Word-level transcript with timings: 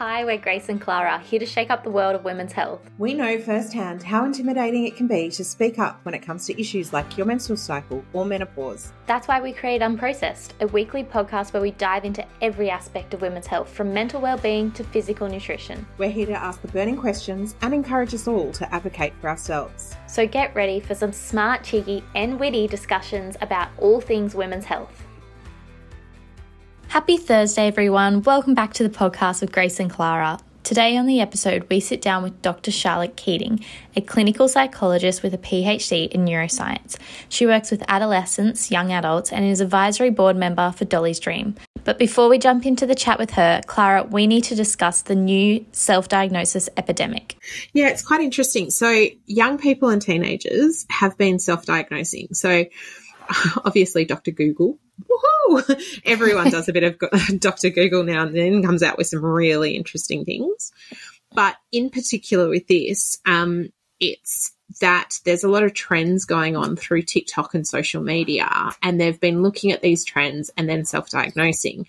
Hi, 0.00 0.24
we're 0.24 0.38
Grace 0.38 0.70
and 0.70 0.80
Clara, 0.80 1.18
here 1.18 1.38
to 1.40 1.44
shake 1.44 1.68
up 1.68 1.84
the 1.84 1.90
world 1.90 2.14
of 2.14 2.24
women's 2.24 2.52
health. 2.52 2.80
We 2.96 3.12
know 3.12 3.38
firsthand 3.38 4.02
how 4.02 4.24
intimidating 4.24 4.86
it 4.86 4.96
can 4.96 5.06
be 5.06 5.28
to 5.32 5.44
speak 5.44 5.78
up 5.78 6.00
when 6.04 6.14
it 6.14 6.20
comes 6.20 6.46
to 6.46 6.58
issues 6.58 6.94
like 6.94 7.18
your 7.18 7.26
menstrual 7.26 7.58
cycle 7.58 8.02
or 8.14 8.24
menopause. 8.24 8.94
That's 9.04 9.28
why 9.28 9.42
we 9.42 9.52
create 9.52 9.82
Unprocessed, 9.82 10.52
a 10.62 10.68
weekly 10.68 11.04
podcast 11.04 11.52
where 11.52 11.60
we 11.60 11.72
dive 11.72 12.06
into 12.06 12.24
every 12.40 12.70
aspect 12.70 13.12
of 13.12 13.20
women's 13.20 13.46
health, 13.46 13.68
from 13.68 13.92
mental 13.92 14.22
well-being 14.22 14.72
to 14.72 14.84
physical 14.84 15.28
nutrition. 15.28 15.86
We're 15.98 16.08
here 16.08 16.24
to 16.24 16.32
ask 16.32 16.62
the 16.62 16.68
burning 16.68 16.96
questions 16.96 17.54
and 17.60 17.74
encourage 17.74 18.14
us 18.14 18.26
all 18.26 18.52
to 18.52 18.74
advocate 18.74 19.12
for 19.20 19.28
ourselves. 19.28 19.94
So 20.06 20.26
get 20.26 20.54
ready 20.54 20.80
for 20.80 20.94
some 20.94 21.12
smart, 21.12 21.62
cheeky, 21.62 22.02
and 22.14 22.40
witty 22.40 22.68
discussions 22.68 23.36
about 23.42 23.68
all 23.76 24.00
things 24.00 24.34
women's 24.34 24.64
health. 24.64 25.04
Happy 26.90 27.18
Thursday, 27.18 27.68
everyone. 27.68 28.20
Welcome 28.22 28.54
back 28.54 28.72
to 28.74 28.82
the 28.82 28.88
podcast 28.88 29.42
with 29.42 29.52
Grace 29.52 29.78
and 29.78 29.88
Clara. 29.88 30.40
Today 30.64 30.96
on 30.96 31.06
the 31.06 31.20
episode, 31.20 31.64
we 31.70 31.78
sit 31.78 32.02
down 32.02 32.24
with 32.24 32.42
Dr. 32.42 32.72
Charlotte 32.72 33.14
Keating, 33.14 33.64
a 33.94 34.00
clinical 34.00 34.48
psychologist 34.48 35.22
with 35.22 35.32
a 35.32 35.38
PhD 35.38 36.08
in 36.08 36.24
neuroscience. 36.24 36.96
She 37.28 37.46
works 37.46 37.70
with 37.70 37.84
adolescents, 37.86 38.72
young 38.72 38.90
adults, 38.90 39.30
and 39.30 39.44
is 39.44 39.60
advisory 39.60 40.10
board 40.10 40.36
member 40.36 40.72
for 40.72 40.84
Dolly's 40.84 41.20
Dream. 41.20 41.54
But 41.84 41.96
before 41.96 42.28
we 42.28 42.38
jump 42.38 42.66
into 42.66 42.86
the 42.86 42.96
chat 42.96 43.20
with 43.20 43.30
her, 43.34 43.60
Clara, 43.68 44.02
we 44.02 44.26
need 44.26 44.42
to 44.44 44.56
discuss 44.56 45.02
the 45.02 45.14
new 45.14 45.64
self 45.70 46.08
diagnosis 46.08 46.68
epidemic. 46.76 47.36
Yeah, 47.72 47.90
it's 47.90 48.02
quite 48.02 48.20
interesting. 48.20 48.68
So, 48.68 49.06
young 49.26 49.58
people 49.58 49.90
and 49.90 50.02
teenagers 50.02 50.86
have 50.90 51.16
been 51.16 51.38
self 51.38 51.64
diagnosing. 51.66 52.30
So, 52.32 52.64
obviously, 53.64 54.06
Dr. 54.06 54.32
Google 54.32 54.80
woohoo! 55.08 56.00
Everyone 56.04 56.50
does 56.50 56.68
a 56.68 56.72
bit 56.72 56.84
of 56.84 57.38
Dr. 57.40 57.70
Google 57.70 58.04
now 58.04 58.26
and 58.26 58.36
then, 58.36 58.62
comes 58.62 58.82
out 58.82 58.98
with 58.98 59.08
some 59.08 59.24
really 59.24 59.76
interesting 59.76 60.24
things. 60.24 60.72
But 61.32 61.56
in 61.70 61.90
particular 61.90 62.48
with 62.48 62.66
this, 62.66 63.18
um, 63.24 63.70
it's 64.00 64.52
that 64.80 65.18
there's 65.24 65.44
a 65.44 65.48
lot 65.48 65.64
of 65.64 65.74
trends 65.74 66.24
going 66.24 66.56
on 66.56 66.76
through 66.76 67.02
TikTok 67.02 67.54
and 67.54 67.66
social 67.66 68.02
media, 68.02 68.48
and 68.82 69.00
they've 69.00 69.20
been 69.20 69.42
looking 69.42 69.72
at 69.72 69.82
these 69.82 70.04
trends 70.04 70.50
and 70.56 70.68
then 70.68 70.84
self 70.84 71.10
diagnosing. 71.10 71.86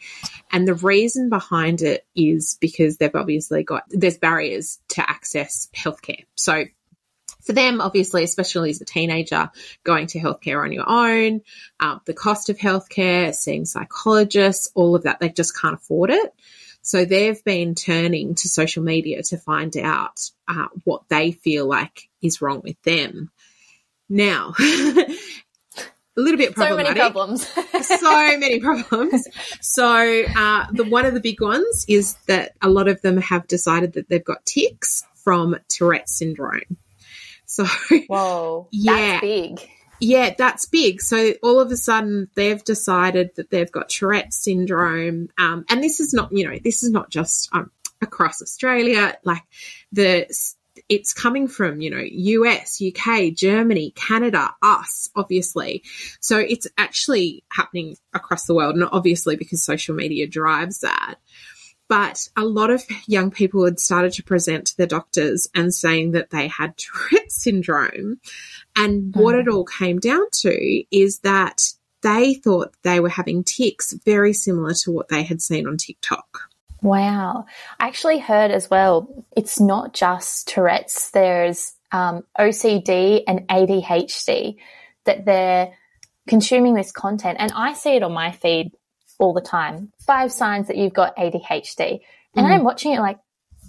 And 0.52 0.68
the 0.68 0.74
reason 0.74 1.30
behind 1.30 1.82
it 1.82 2.06
is 2.16 2.58
because 2.60 2.98
they've 2.98 3.16
obviously 3.16 3.64
got 3.64 3.84
there's 3.90 4.18
barriers 4.18 4.80
to 4.90 5.10
access 5.10 5.70
healthcare. 5.76 6.26
So 6.36 6.66
for 7.42 7.54
them, 7.54 7.82
obviously, 7.82 8.24
especially 8.24 8.70
as 8.70 8.82
a 8.82 8.86
teenager, 8.86 9.50
going 9.84 10.08
to 10.08 10.20
healthcare 10.20 10.64
on 10.64 10.72
your 10.72 10.88
own, 10.88 11.42
um, 11.80 12.02
the 12.06 12.14
cost 12.14 12.50
of 12.50 12.58
healthcare, 12.58 13.34
seeing 13.34 13.66
psychologists, 13.66 14.72
all 14.76 14.96
of 14.96 15.04
that, 15.04 15.20
they 15.20 15.30
just 15.30 15.60
can't 15.60 15.76
afford 15.76 16.10
it. 16.10 16.34
So 16.82 17.06
they've 17.06 17.44
been 17.44 17.76
turning 17.76 18.36
to 18.36 18.50
social 18.50 18.84
media 18.84 19.22
to 19.24 19.38
find 19.38 19.76
out 19.78 20.20
uh, 20.48 20.68
what 20.84 21.04
they 21.10 21.32
feel 21.32 21.68
like 21.68 22.10
is 22.22 22.42
wrong 22.42 22.62
with 22.64 22.82
them. 22.82 23.32
Now, 24.10 24.54
a 24.60 26.22
little 26.22 26.38
bit 26.38 26.56
problematic. 26.56 26.98
So 26.98 27.00
many 27.00 27.00
problems. 27.00 27.48
so 27.82 28.38
many 28.38 28.60
problems. 28.60 29.28
So 29.62 30.24
uh, 30.36 30.66
the 30.72 30.84
one 30.84 31.06
of 31.06 31.14
the 31.14 31.20
big 31.20 31.40
ones 31.40 31.86
is 31.88 32.16
that 32.28 32.54
a 32.62 32.70
lot 32.70 32.88
of 32.88 33.02
them 33.02 33.18
have 33.18 33.48
decided 33.48 33.94
that 33.94 34.10
they've 34.10 34.24
got 34.24 34.46
tics 34.46 35.06
from 35.16 35.56
Tourette 35.70 36.10
syndrome. 36.10 36.78
So, 37.52 37.66
whoa, 38.08 38.68
yeah, 38.72 38.94
that's 38.96 39.22
big. 39.22 39.70
Yeah, 40.02 40.34
that's 40.36 40.66
big. 40.66 41.00
So 41.00 41.34
all 41.44 41.60
of 41.60 41.72
a 41.72 41.78
sudden 41.78 42.28
they've 42.34 42.64
decided 42.64 43.36
that 43.36 43.52
they've 43.52 43.72
got 43.72 43.90
Tourette 43.90 44.34
syndrome. 44.34 45.30
Um, 45.38 45.64
and 45.70 45.84
this 45.84 46.00
is 46.00 46.12
not, 46.12 46.32
you 46.32 46.50
know, 46.50 46.58
this 46.62 46.82
is 46.82 46.90
not 46.90 47.12
just 47.12 47.50
um, 47.54 47.70
across 48.02 48.42
Australia. 48.42 49.16
Like 49.24 49.44
the, 49.92 50.26
it's 50.90 51.14
coming 51.14 51.48
from, 51.48 51.82
you 51.82 51.92
know, 51.92 52.04
US, 52.04 52.82
UK, 52.82 53.34
Germany, 53.36 53.92
Canada, 53.92 54.50
us, 54.64 55.12
obviously. 55.16 55.84
So 56.20 56.40
it's 56.40 56.66
actually 56.80 57.44
happening 57.50 57.96
across 58.12 58.46
the 58.46 58.56
world. 58.56 58.74
And 58.74 58.86
obviously 58.92 59.36
because 59.36 59.64
social 59.64 59.94
media 59.94 60.26
drives 60.26 60.80
that. 60.80 61.18
But 61.92 62.30
a 62.38 62.46
lot 62.46 62.70
of 62.70 62.86
young 63.06 63.32
people 63.32 63.66
had 63.66 63.78
started 63.78 64.14
to 64.14 64.24
present 64.24 64.68
to 64.68 64.78
their 64.78 64.88
doctors 64.88 65.50
and 65.54 65.74
saying 65.74 66.12
that 66.12 66.30
they 66.30 66.48
had 66.48 66.78
Tourette 66.78 67.30
syndrome. 67.30 68.22
And 68.78 69.14
what 69.14 69.36
mm. 69.36 69.42
it 69.42 69.50
all 69.50 69.66
came 69.66 70.00
down 70.00 70.24
to 70.36 70.84
is 70.90 71.20
that 71.20 71.62
they 72.02 72.36
thought 72.36 72.74
they 72.84 73.02
were 73.02 73.10
having 73.10 73.44
tics 73.44 73.92
very 74.06 74.32
similar 74.32 74.74
to 74.76 74.92
what 74.94 75.10
they 75.10 75.24
had 75.24 75.42
seen 75.42 75.68
on 75.68 75.76
TikTok. 75.76 76.40
Wow. 76.82 77.46
I 77.78 77.90
actually 77.90 78.20
heard 78.20 78.52
as 78.52 78.70
well, 78.70 79.26
it's 79.36 79.60
not 79.60 79.94
just 79.94 80.48
Tourette's, 80.48 81.12
there's 81.12 81.74
um, 81.92 82.24
OCD 82.40 83.26
and 83.28 83.46
ADHD 83.50 84.56
that 85.04 85.26
they're 85.26 85.74
consuming 86.26 86.74
this 86.74 86.94
content. 86.94 87.36
And 87.42 87.52
I 87.52 87.74
see 87.74 87.98
it 87.98 88.04
on 88.04 88.14
my 88.14 88.32
feed 88.32 88.72
all 89.22 89.34
the 89.34 89.40
time. 89.40 89.94
Five 90.06 90.32
signs 90.32 90.68
that 90.68 90.76
you've 90.76 90.94
got 90.94 91.16
ADHD. 91.16 92.00
And 92.36 92.46
mm. 92.46 92.52
I'm 92.52 92.64
watching 92.64 92.94
it 92.94 93.00
like, 93.00 93.20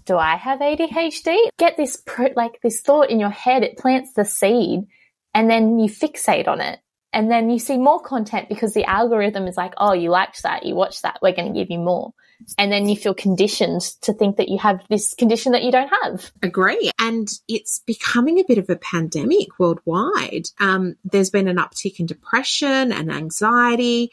do 0.06 0.16
I 0.16 0.34
have 0.36 0.58
ADHD? 0.58 1.36
Get 1.58 1.76
this 1.76 2.02
pro- 2.04 2.32
like 2.34 2.60
this 2.62 2.80
thought 2.80 3.10
in 3.10 3.20
your 3.20 3.30
head. 3.30 3.62
It 3.62 3.78
plants 3.78 4.14
the 4.14 4.24
seed 4.24 4.86
and 5.34 5.48
then 5.48 5.78
you 5.78 5.88
fixate 5.88 6.48
on 6.48 6.60
it. 6.60 6.80
And 7.12 7.30
then 7.30 7.50
you 7.50 7.58
see 7.58 7.76
more 7.76 8.00
content 8.00 8.48
because 8.48 8.72
the 8.72 8.84
algorithm 8.84 9.46
is 9.46 9.56
like, 9.56 9.74
oh, 9.76 9.92
you 9.92 10.10
liked 10.10 10.42
that. 10.44 10.64
You 10.64 10.74
watched 10.74 11.02
that. 11.02 11.18
We're 11.20 11.34
going 11.34 11.52
to 11.52 11.58
give 11.58 11.70
you 11.70 11.78
more 11.78 12.14
and 12.58 12.72
then 12.72 12.88
you 12.88 12.96
feel 12.96 13.14
conditioned 13.14 13.82
to 14.02 14.12
think 14.12 14.36
that 14.36 14.48
you 14.48 14.58
have 14.58 14.84
this 14.88 15.14
condition 15.14 15.52
that 15.52 15.62
you 15.62 15.72
don't 15.72 15.90
have. 16.02 16.30
Agree. 16.42 16.90
And 16.98 17.28
it's 17.48 17.80
becoming 17.86 18.38
a 18.38 18.44
bit 18.44 18.58
of 18.58 18.68
a 18.70 18.76
pandemic 18.76 19.58
worldwide. 19.58 20.46
Um, 20.60 20.96
there's 21.04 21.30
been 21.30 21.48
an 21.48 21.56
uptick 21.56 22.00
in 22.00 22.06
depression 22.06 22.92
and 22.92 23.12
anxiety. 23.12 24.10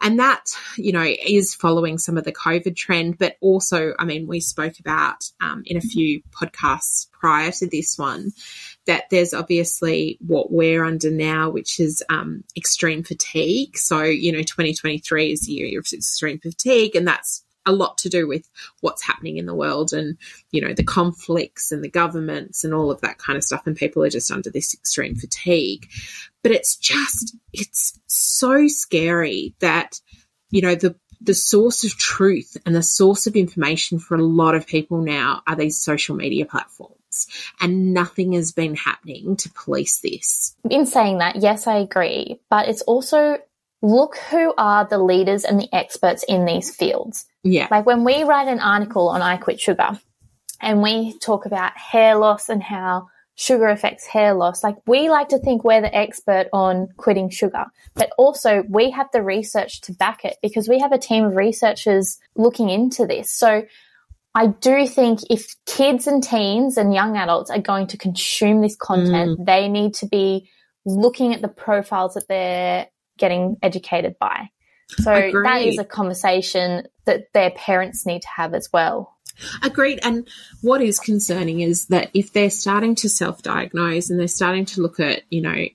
And 0.00 0.18
that, 0.18 0.46
you 0.76 0.92
know, 0.92 1.04
is 1.04 1.54
following 1.54 1.98
some 1.98 2.16
of 2.16 2.24
the 2.24 2.32
COVID 2.32 2.74
trend, 2.76 3.18
but 3.18 3.36
also, 3.40 3.92
I 3.98 4.04
mean, 4.04 4.26
we 4.26 4.40
spoke 4.40 4.80
about 4.80 5.30
um, 5.40 5.62
in 5.66 5.76
a 5.76 5.82
few 5.82 6.22
podcasts 6.30 7.08
prior 7.12 7.50
to 7.52 7.66
this 7.66 7.98
one 7.98 8.32
that 8.86 9.04
there's 9.10 9.34
obviously 9.34 10.18
what 10.26 10.50
we're 10.50 10.84
under 10.84 11.10
now, 11.10 11.50
which 11.50 11.78
is 11.78 12.02
um, 12.08 12.42
extreme 12.56 13.02
fatigue. 13.02 13.76
So, 13.76 14.02
you 14.02 14.32
know, 14.32 14.42
2023 14.42 15.32
is 15.32 15.42
the 15.42 15.52
year 15.52 15.78
of 15.78 15.86
extreme 15.92 16.38
fatigue, 16.38 16.96
and 16.96 17.06
that's 17.06 17.44
a 17.66 17.72
lot 17.72 17.98
to 17.98 18.08
do 18.08 18.26
with 18.26 18.48
what's 18.80 19.02
happening 19.02 19.36
in 19.36 19.46
the 19.46 19.54
world 19.54 19.92
and 19.92 20.16
you 20.50 20.60
know 20.60 20.72
the 20.72 20.82
conflicts 20.82 21.72
and 21.72 21.84
the 21.84 21.90
governments 21.90 22.64
and 22.64 22.74
all 22.74 22.90
of 22.90 23.00
that 23.02 23.18
kind 23.18 23.36
of 23.36 23.44
stuff 23.44 23.66
and 23.66 23.76
people 23.76 24.02
are 24.02 24.10
just 24.10 24.30
under 24.30 24.50
this 24.50 24.74
extreme 24.74 25.14
fatigue 25.14 25.86
but 26.42 26.52
it's 26.52 26.76
just 26.76 27.36
it's 27.52 27.98
so 28.06 28.66
scary 28.66 29.54
that 29.60 30.00
you 30.50 30.62
know 30.62 30.74
the 30.74 30.94
the 31.20 31.34
source 31.34 31.84
of 31.84 31.96
truth 31.96 32.56
and 32.64 32.74
the 32.74 32.82
source 32.82 33.26
of 33.26 33.36
information 33.36 33.98
for 33.98 34.14
a 34.14 34.22
lot 34.22 34.54
of 34.54 34.66
people 34.66 35.02
now 35.02 35.42
are 35.46 35.56
these 35.56 35.78
social 35.78 36.16
media 36.16 36.46
platforms 36.46 36.94
and 37.60 37.92
nothing 37.92 38.32
has 38.32 38.52
been 38.52 38.74
happening 38.74 39.36
to 39.36 39.50
police 39.50 40.00
this. 40.00 40.56
In 40.70 40.86
saying 40.86 41.18
that, 41.18 41.36
yes, 41.36 41.66
I 41.66 41.76
agree, 41.76 42.40
but 42.48 42.68
it's 42.68 42.82
also 42.82 43.38
look 43.82 44.16
who 44.16 44.54
are 44.56 44.86
the 44.86 44.98
leaders 44.98 45.44
and 45.44 45.58
the 45.58 45.68
experts 45.74 46.24
in 46.28 46.44
these 46.44 46.74
fields. 46.74 47.26
Yeah. 47.42 47.68
Like 47.70 47.86
when 47.86 48.04
we 48.04 48.24
write 48.24 48.48
an 48.48 48.60
article 48.60 49.08
on 49.08 49.22
I 49.22 49.36
Quit 49.36 49.60
Sugar 49.60 49.98
and 50.60 50.82
we 50.82 51.18
talk 51.18 51.46
about 51.46 51.76
hair 51.76 52.16
loss 52.16 52.48
and 52.48 52.62
how 52.62 53.08
sugar 53.34 53.68
affects 53.68 54.06
hair 54.06 54.34
loss, 54.34 54.62
like 54.62 54.76
we 54.86 55.08
like 55.08 55.28
to 55.28 55.38
think 55.38 55.64
we're 55.64 55.80
the 55.80 55.94
expert 55.94 56.48
on 56.52 56.88
quitting 56.98 57.30
sugar, 57.30 57.64
but 57.94 58.10
also 58.18 58.62
we 58.68 58.90
have 58.90 59.06
the 59.12 59.22
research 59.22 59.80
to 59.82 59.92
back 59.92 60.24
it 60.24 60.36
because 60.42 60.68
we 60.68 60.78
have 60.78 60.92
a 60.92 60.98
team 60.98 61.24
of 61.24 61.36
researchers 61.36 62.18
looking 62.36 62.68
into 62.68 63.06
this. 63.06 63.32
So 63.32 63.64
I 64.34 64.48
do 64.48 64.86
think 64.86 65.20
if 65.30 65.56
kids 65.66 66.06
and 66.06 66.22
teens 66.22 66.76
and 66.76 66.94
young 66.94 67.16
adults 67.16 67.50
are 67.50 67.58
going 67.58 67.88
to 67.88 67.96
consume 67.96 68.60
this 68.60 68.76
content, 68.76 69.40
mm. 69.40 69.46
they 69.46 69.68
need 69.68 69.94
to 69.94 70.06
be 70.06 70.48
looking 70.84 71.34
at 71.34 71.42
the 71.42 71.48
profiles 71.48 72.14
that 72.14 72.28
they're 72.28 72.86
getting 73.18 73.56
educated 73.62 74.16
by. 74.20 74.50
So 74.98 75.12
Agreed. 75.12 75.44
that 75.44 75.62
is 75.62 75.78
a 75.78 75.84
conversation 75.84 76.86
that 77.04 77.32
their 77.32 77.50
parents 77.50 78.06
need 78.06 78.22
to 78.22 78.28
have 78.28 78.54
as 78.54 78.72
well. 78.72 79.16
Agreed. 79.62 80.00
And 80.02 80.28
what 80.60 80.82
is 80.82 80.98
concerning 80.98 81.60
is 81.60 81.86
that 81.86 82.10
if 82.14 82.32
they're 82.32 82.50
starting 82.50 82.94
to 82.96 83.08
self 83.08 83.42
diagnose 83.42 84.10
and 84.10 84.18
they're 84.18 84.28
starting 84.28 84.66
to 84.66 84.82
look 84.82 85.00
at, 85.00 85.22
you 85.30 85.40
know, 85.40 85.66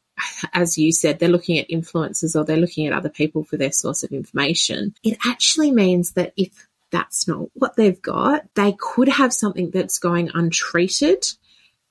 as 0.53 0.77
you 0.77 0.91
said, 0.91 1.19
they're 1.19 1.29
looking 1.29 1.57
at 1.57 1.69
influences 1.69 2.35
or 2.35 2.45
they're 2.45 2.57
looking 2.57 2.87
at 2.87 2.93
other 2.93 3.09
people 3.09 3.43
for 3.43 3.57
their 3.57 3.71
source 3.71 4.03
of 4.03 4.11
information, 4.11 4.93
it 5.03 5.17
actually 5.25 5.71
means 5.71 6.11
that 6.11 6.33
if 6.37 6.67
that's 6.91 7.27
not 7.27 7.47
what 7.53 7.75
they've 7.75 8.01
got, 8.01 8.45
they 8.55 8.75
could 8.79 9.09
have 9.09 9.33
something 9.33 9.71
that's 9.71 9.99
going 9.99 10.29
untreated 10.33 11.25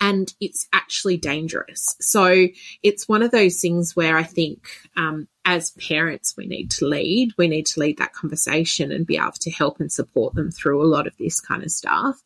and 0.00 0.32
it's 0.40 0.66
actually 0.72 1.16
dangerous. 1.16 1.96
So 2.00 2.46
it's 2.82 3.08
one 3.08 3.22
of 3.22 3.30
those 3.30 3.60
things 3.60 3.94
where 3.94 4.16
I 4.16 4.22
think 4.22 4.68
um, 4.96 5.28
as 5.44 5.72
parents, 5.72 6.34
we 6.36 6.46
need 6.46 6.70
to 6.72 6.86
lead. 6.86 7.32
We 7.36 7.48
need 7.48 7.66
to 7.66 7.80
lead 7.80 7.98
that 7.98 8.12
conversation 8.12 8.92
and 8.92 9.06
be 9.06 9.16
able 9.16 9.32
to 9.32 9.50
help 9.50 9.80
and 9.80 9.92
support 9.92 10.34
them 10.34 10.50
through 10.50 10.82
a 10.82 10.88
lot 10.88 11.06
of 11.06 11.16
this 11.18 11.40
kind 11.40 11.62
of 11.62 11.70
stuff. 11.70 12.22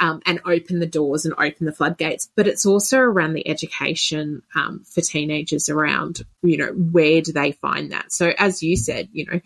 Um, 0.00 0.22
and 0.24 0.40
open 0.46 0.80
the 0.80 0.86
doors 0.86 1.26
and 1.26 1.34
open 1.34 1.66
the 1.66 1.72
floodgates. 1.72 2.30
But 2.34 2.46
it's 2.46 2.64
also 2.64 2.98
around 2.98 3.34
the 3.34 3.46
education 3.46 4.42
um, 4.54 4.84
for 4.84 5.02
teenagers 5.02 5.68
around, 5.68 6.22
you 6.42 6.56
know, 6.56 6.72
where 6.72 7.20
do 7.20 7.30
they 7.32 7.52
find 7.52 7.92
that? 7.92 8.10
So, 8.10 8.32
as 8.38 8.62
you 8.62 8.74
said, 8.74 9.10
you 9.12 9.26
know, 9.26 9.40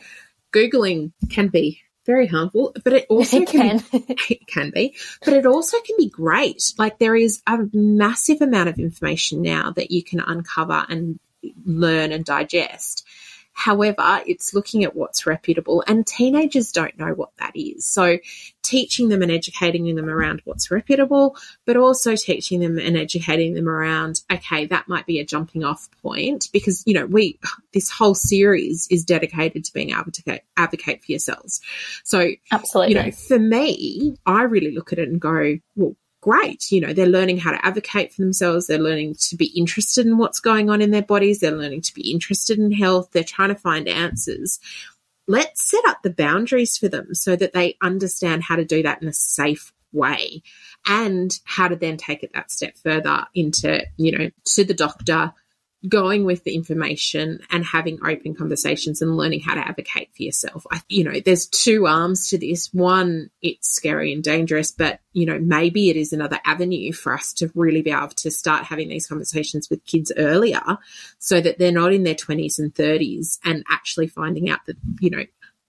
Googling 0.52 1.10
can 1.30 1.48
be 1.48 1.82
very 2.06 2.28
harmful, 2.28 2.74
but 2.84 2.92
it 2.92 3.06
also 3.10 3.38
it 3.42 3.48
can, 3.48 3.80
can. 3.80 4.04
It 4.30 4.46
can 4.46 4.70
be, 4.70 4.94
but 5.24 5.34
it 5.34 5.44
also 5.44 5.78
can 5.80 5.96
be 5.98 6.08
great. 6.08 6.72
Like 6.78 6.98
there 6.98 7.16
is 7.16 7.42
a 7.46 7.58
massive 7.72 8.40
amount 8.40 8.68
of 8.68 8.78
information 8.78 9.42
now 9.42 9.72
that 9.72 9.90
you 9.90 10.02
can 10.04 10.20
uncover 10.20 10.86
and 10.88 11.18
learn 11.64 12.12
and 12.12 12.24
digest. 12.24 13.05
However, 13.58 14.22
it's 14.26 14.52
looking 14.52 14.84
at 14.84 14.94
what's 14.94 15.26
reputable, 15.26 15.82
and 15.86 16.06
teenagers 16.06 16.70
don't 16.70 16.96
know 16.98 17.14
what 17.14 17.30
that 17.38 17.52
is. 17.56 17.86
So, 17.86 18.18
teaching 18.62 19.08
them 19.08 19.22
and 19.22 19.32
educating 19.32 19.94
them 19.94 20.10
around 20.10 20.42
what's 20.44 20.70
reputable, 20.70 21.38
but 21.64 21.74
also 21.74 22.16
teaching 22.16 22.60
them 22.60 22.78
and 22.78 22.98
educating 22.98 23.54
them 23.54 23.66
around, 23.66 24.20
okay, 24.30 24.66
that 24.66 24.88
might 24.88 25.06
be 25.06 25.20
a 25.20 25.24
jumping 25.24 25.64
off 25.64 25.88
point 26.02 26.50
because, 26.52 26.82
you 26.84 26.92
know, 26.92 27.06
we, 27.06 27.38
this 27.72 27.90
whole 27.90 28.14
series 28.14 28.86
is 28.90 29.06
dedicated 29.06 29.64
to 29.64 29.72
being 29.72 29.90
able 29.90 30.12
to 30.12 30.40
advocate 30.58 31.02
for 31.02 31.12
yourselves. 31.12 31.62
So, 32.04 32.28
absolutely, 32.52 32.94
you 32.94 33.02
know, 33.04 33.10
for 33.10 33.38
me, 33.38 34.18
I 34.26 34.42
really 34.42 34.72
look 34.72 34.92
at 34.92 34.98
it 34.98 35.08
and 35.08 35.18
go, 35.18 35.56
well, 35.76 35.96
great. 36.26 36.72
You 36.72 36.80
know, 36.80 36.92
they're 36.92 37.06
learning 37.06 37.38
how 37.38 37.52
to 37.52 37.64
advocate 37.64 38.12
for 38.12 38.22
themselves. 38.22 38.66
They're 38.66 38.78
learning 38.78 39.14
to 39.28 39.36
be 39.36 39.46
interested 39.56 40.06
in 40.06 40.18
what's 40.18 40.40
going 40.40 40.68
on 40.68 40.82
in 40.82 40.90
their 40.90 41.02
bodies. 41.02 41.38
They're 41.38 41.52
learning 41.52 41.82
to 41.82 41.94
be 41.94 42.10
interested 42.10 42.58
in 42.58 42.72
health. 42.72 43.10
They're 43.12 43.22
trying 43.22 43.50
to 43.50 43.54
find 43.54 43.86
answers. 43.86 44.58
Let's 45.28 45.70
set 45.70 45.84
up 45.86 46.02
the 46.02 46.10
boundaries 46.10 46.76
for 46.76 46.88
them 46.88 47.14
so 47.14 47.36
that 47.36 47.52
they 47.52 47.76
understand 47.80 48.42
how 48.42 48.56
to 48.56 48.64
do 48.64 48.82
that 48.82 49.02
in 49.02 49.08
a 49.08 49.12
safe 49.12 49.72
way 49.92 50.42
and 50.84 51.38
how 51.44 51.68
to 51.68 51.76
then 51.76 51.96
take 51.96 52.24
it 52.24 52.32
that 52.34 52.50
step 52.50 52.76
further 52.76 53.26
into, 53.32 53.86
you 53.96 54.18
know, 54.18 54.30
to 54.46 54.64
the 54.64 54.74
doctor, 54.74 55.32
going 55.88 56.24
with 56.24 56.44
the 56.44 56.54
information 56.54 57.40
and 57.50 57.64
having 57.64 57.98
open 58.04 58.34
conversations 58.34 59.02
and 59.02 59.16
learning 59.16 59.40
how 59.40 59.54
to 59.54 59.60
advocate 59.60 60.10
for 60.16 60.22
yourself. 60.22 60.66
I, 60.70 60.80
you 60.88 61.04
know, 61.04 61.20
there's 61.20 61.46
two 61.46 61.86
arms 61.86 62.28
to 62.30 62.38
this. 62.38 62.72
One, 62.72 63.30
it's 63.42 63.68
scary 63.68 64.12
and 64.12 64.22
dangerous, 64.22 64.70
but, 64.70 65.00
you 65.12 65.26
know, 65.26 65.38
maybe 65.38 65.90
it 65.90 65.96
is 65.96 66.12
another 66.12 66.40
avenue 66.44 66.92
for 66.92 67.14
us 67.14 67.32
to 67.34 67.50
really 67.54 67.82
be 67.82 67.90
able 67.90 68.08
to 68.08 68.30
start 68.30 68.64
having 68.64 68.88
these 68.88 69.06
conversations 69.06 69.68
with 69.70 69.84
kids 69.84 70.12
earlier 70.16 70.62
so 71.18 71.40
that 71.40 71.58
they're 71.58 71.72
not 71.72 71.92
in 71.92 72.02
their 72.02 72.14
20s 72.14 72.58
and 72.58 72.74
30s 72.74 73.38
and 73.44 73.64
actually 73.70 74.06
finding 74.06 74.48
out 74.50 74.64
that, 74.66 74.76
you 75.00 75.10
know, 75.10 75.24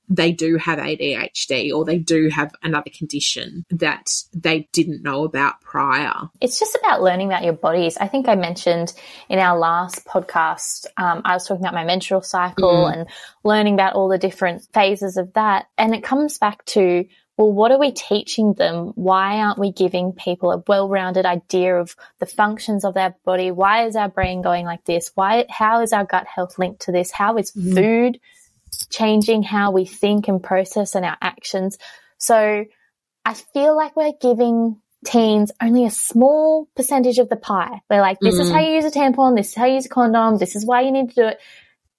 they 0.10 0.32
do 0.32 0.58
have 0.58 0.80
ADHD 0.80 1.74
or 1.74 1.86
they 1.86 1.98
do 1.98 2.30
have 2.30 2.54
another 2.64 2.90
condition 2.96 3.66
that 3.70 4.10
they 4.34 4.70
didn't 4.72 5.04
know 5.04 5.24
about 5.24 5.62
prior. 5.62 6.14
It's 6.40 6.60
just 6.60 6.76
about 6.76 7.02
learning 7.02 7.28
about 7.28 7.44
your 7.44 7.54
bodies. 7.54 7.98
I 7.98 8.08
think 8.08 8.28
I 8.28 8.36
mentioned 8.36 8.94
in 9.30 9.40
our 9.40 9.58
last 9.58 10.06
podcast, 10.06 10.86
um, 10.98 11.22
I 11.26 11.34
was 11.34 11.46
talking 11.46 11.64
about 11.64 11.74
my 11.74 11.84
menstrual 11.84 12.22
cycle 12.22 12.86
mm. 12.86 12.94
and 12.94 13.10
learning 13.44 13.74
about 13.74 13.94
all 13.94 14.08
the 14.08 14.18
different 14.18 14.68
phases 14.74 15.18
of 15.18 15.34
that. 15.34 15.68
And 15.78 15.94
it 15.94 16.04
comes 16.04 16.38
back 16.38 16.64
to, 16.66 17.06
well, 17.36 17.52
what 17.52 17.72
are 17.72 17.80
we 17.80 17.92
teaching 17.92 18.54
them? 18.54 18.94
Why 18.96 19.40
aren't 19.42 19.60
we 19.60 19.72
giving 19.72 20.14
people 20.14 20.52
a 20.52 20.64
well-rounded 20.68 21.26
idea 21.26 21.76
of 21.76 21.96
the 22.20 22.26
functions 22.26 22.84
of 22.86 22.94
their 22.94 23.16
body? 23.26 23.52
Why 23.52 23.86
is 23.86 23.96
our 23.96 24.10
brain 24.10 24.42
going 24.42 24.66
like 24.66 24.86
this? 24.86 25.12
Why, 25.16 25.46
how 25.50 25.82
is 25.82 25.94
our 25.94 26.06
gut 26.06 26.28
health 26.28 26.58
linked 26.58 26.82
to 26.84 26.92
this? 26.92 27.12
How 27.12 27.38
is 27.38 27.52
mm. 27.52 27.76
food 27.76 28.20
changing 28.90 29.44
how 29.44 29.72
we 29.72 29.86
think 29.86 30.28
and 30.28 30.42
process 30.42 30.96
and 30.96 31.06
our 31.06 31.18
actions. 31.22 31.78
So 32.18 32.66
I 33.26 33.34
feel 33.34 33.76
like 33.76 33.96
we're 33.96 34.14
giving 34.20 34.82
teens 35.06 35.52
only 35.62 35.86
a 35.86 35.92
small 35.92 36.68
percentage 36.76 37.20
of 37.20 37.30
the 37.30 37.36
pie. 37.36 37.82
We're 37.90 38.02
like, 38.02 38.20
this 38.20 38.36
mm. 38.36 38.42
is 38.42 38.52
how 38.52 38.60
you 38.60 38.76
use 38.76 38.86
a 38.86 38.92
tampon, 38.92 39.36
this 39.36 39.50
is 39.50 39.56
how 39.56 39.66
you 39.66 39.76
use 39.76 39.86
a 39.86 39.90
condom, 39.90 40.38
this 40.38 40.56
is 40.56 40.66
why 40.66 40.82
you 40.82 40.92
need 40.92 41.10
to 41.10 41.16
do 41.16 41.28
it. 41.28 41.40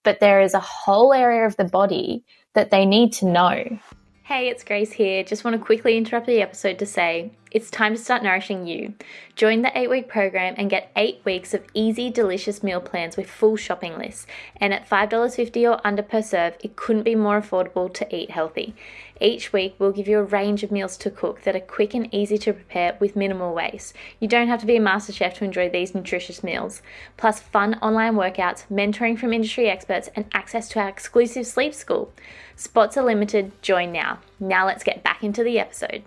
But 0.05 0.21
there 0.21 0.41
is 0.41 0.55
a 0.55 0.61
whole 0.61 1.13
area 1.13 1.47
of 1.47 1.57
the 1.57 1.65
body 1.65 2.25
that 2.55 2.71
they 2.71 2.87
need 2.87 3.13
to 3.15 3.27
know. 3.27 3.79
Hey, 4.29 4.51
it's 4.51 4.63
Grace 4.63 4.93
here. 4.93 5.25
Just 5.25 5.43
want 5.43 5.57
to 5.59 5.65
quickly 5.65 5.97
interrupt 5.97 6.27
the 6.27 6.43
episode 6.43 6.79
to 6.81 6.85
say 6.85 7.31
it's 7.51 7.71
time 7.71 7.95
to 7.95 7.99
start 7.99 8.23
nourishing 8.23 8.67
you. 8.67 8.93
Join 9.37 9.63
the 9.63 9.73
8 9.75 9.89
week 9.89 10.07
program 10.07 10.55
and 10.59 10.69
get 10.69 10.93
8 10.97 11.23
weeks 11.25 11.55
of 11.55 11.65
easy, 11.73 12.11
delicious 12.11 12.63
meal 12.63 12.83
plans 12.83 13.17
with 13.17 13.31
full 13.31 13.57
shopping 13.57 13.97
lists. 13.97 14.27
And 14.59 14.75
at 14.75 14.87
$5.50 14.87 15.71
or 15.71 15.81
under 15.83 16.03
per 16.03 16.21
serve, 16.21 16.59
it 16.61 16.77
couldn't 16.77 17.05
be 17.05 17.15
more 17.15 17.41
affordable 17.41 17.91
to 17.95 18.15
eat 18.15 18.33
healthy. 18.33 18.75
Each 19.21 19.53
week, 19.53 19.75
we'll 19.79 19.93
give 19.93 20.07
you 20.07 20.19
a 20.19 20.23
range 20.23 20.63
of 20.63 20.71
meals 20.71 20.97
to 20.99 21.11
cook 21.11 21.43
that 21.43 21.57
are 21.57 21.61
quick 21.61 21.93
and 21.95 22.13
easy 22.15 22.39
to 22.39 22.53
prepare 22.53 22.97
with 23.01 23.17
minimal 23.17 23.53
waste. 23.53 23.95
You 24.21 24.29
don't 24.29 24.47
have 24.47 24.61
to 24.61 24.67
be 24.67 24.77
a 24.77 24.81
master 24.81 25.13
chef 25.13 25.35
to 25.39 25.45
enjoy 25.45 25.69
these 25.69 25.95
nutritious 25.95 26.45
meals. 26.45 26.83
Plus, 27.17 27.41
fun 27.41 27.75
online 27.83 28.15
workouts, 28.15 28.65
mentoring 28.71 29.19
from 29.19 29.33
industry 29.33 29.69
experts, 29.69 30.09
and 30.15 30.27
access 30.33 30.69
to 30.71 30.81
our 30.81 30.89
exclusive 30.89 31.47
sleep 31.47 31.75
school. 31.75 32.13
Spots 32.55 32.97
are 32.97 33.05
limited. 33.05 33.51
Join 33.61 33.91
now. 33.91 34.21
Now 34.39 34.67
let's 34.67 34.85
get 34.85 35.03
back 35.03 35.25
into 35.25 35.43
the 35.43 35.59
episode. 35.59 36.05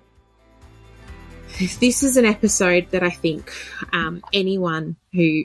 This 1.79 2.01
is 2.01 2.15
an 2.15 2.25
episode 2.25 2.87
that 2.91 3.03
I 3.03 3.09
think 3.09 3.51
um, 3.91 4.23
anyone 4.31 4.95
who 5.11 5.43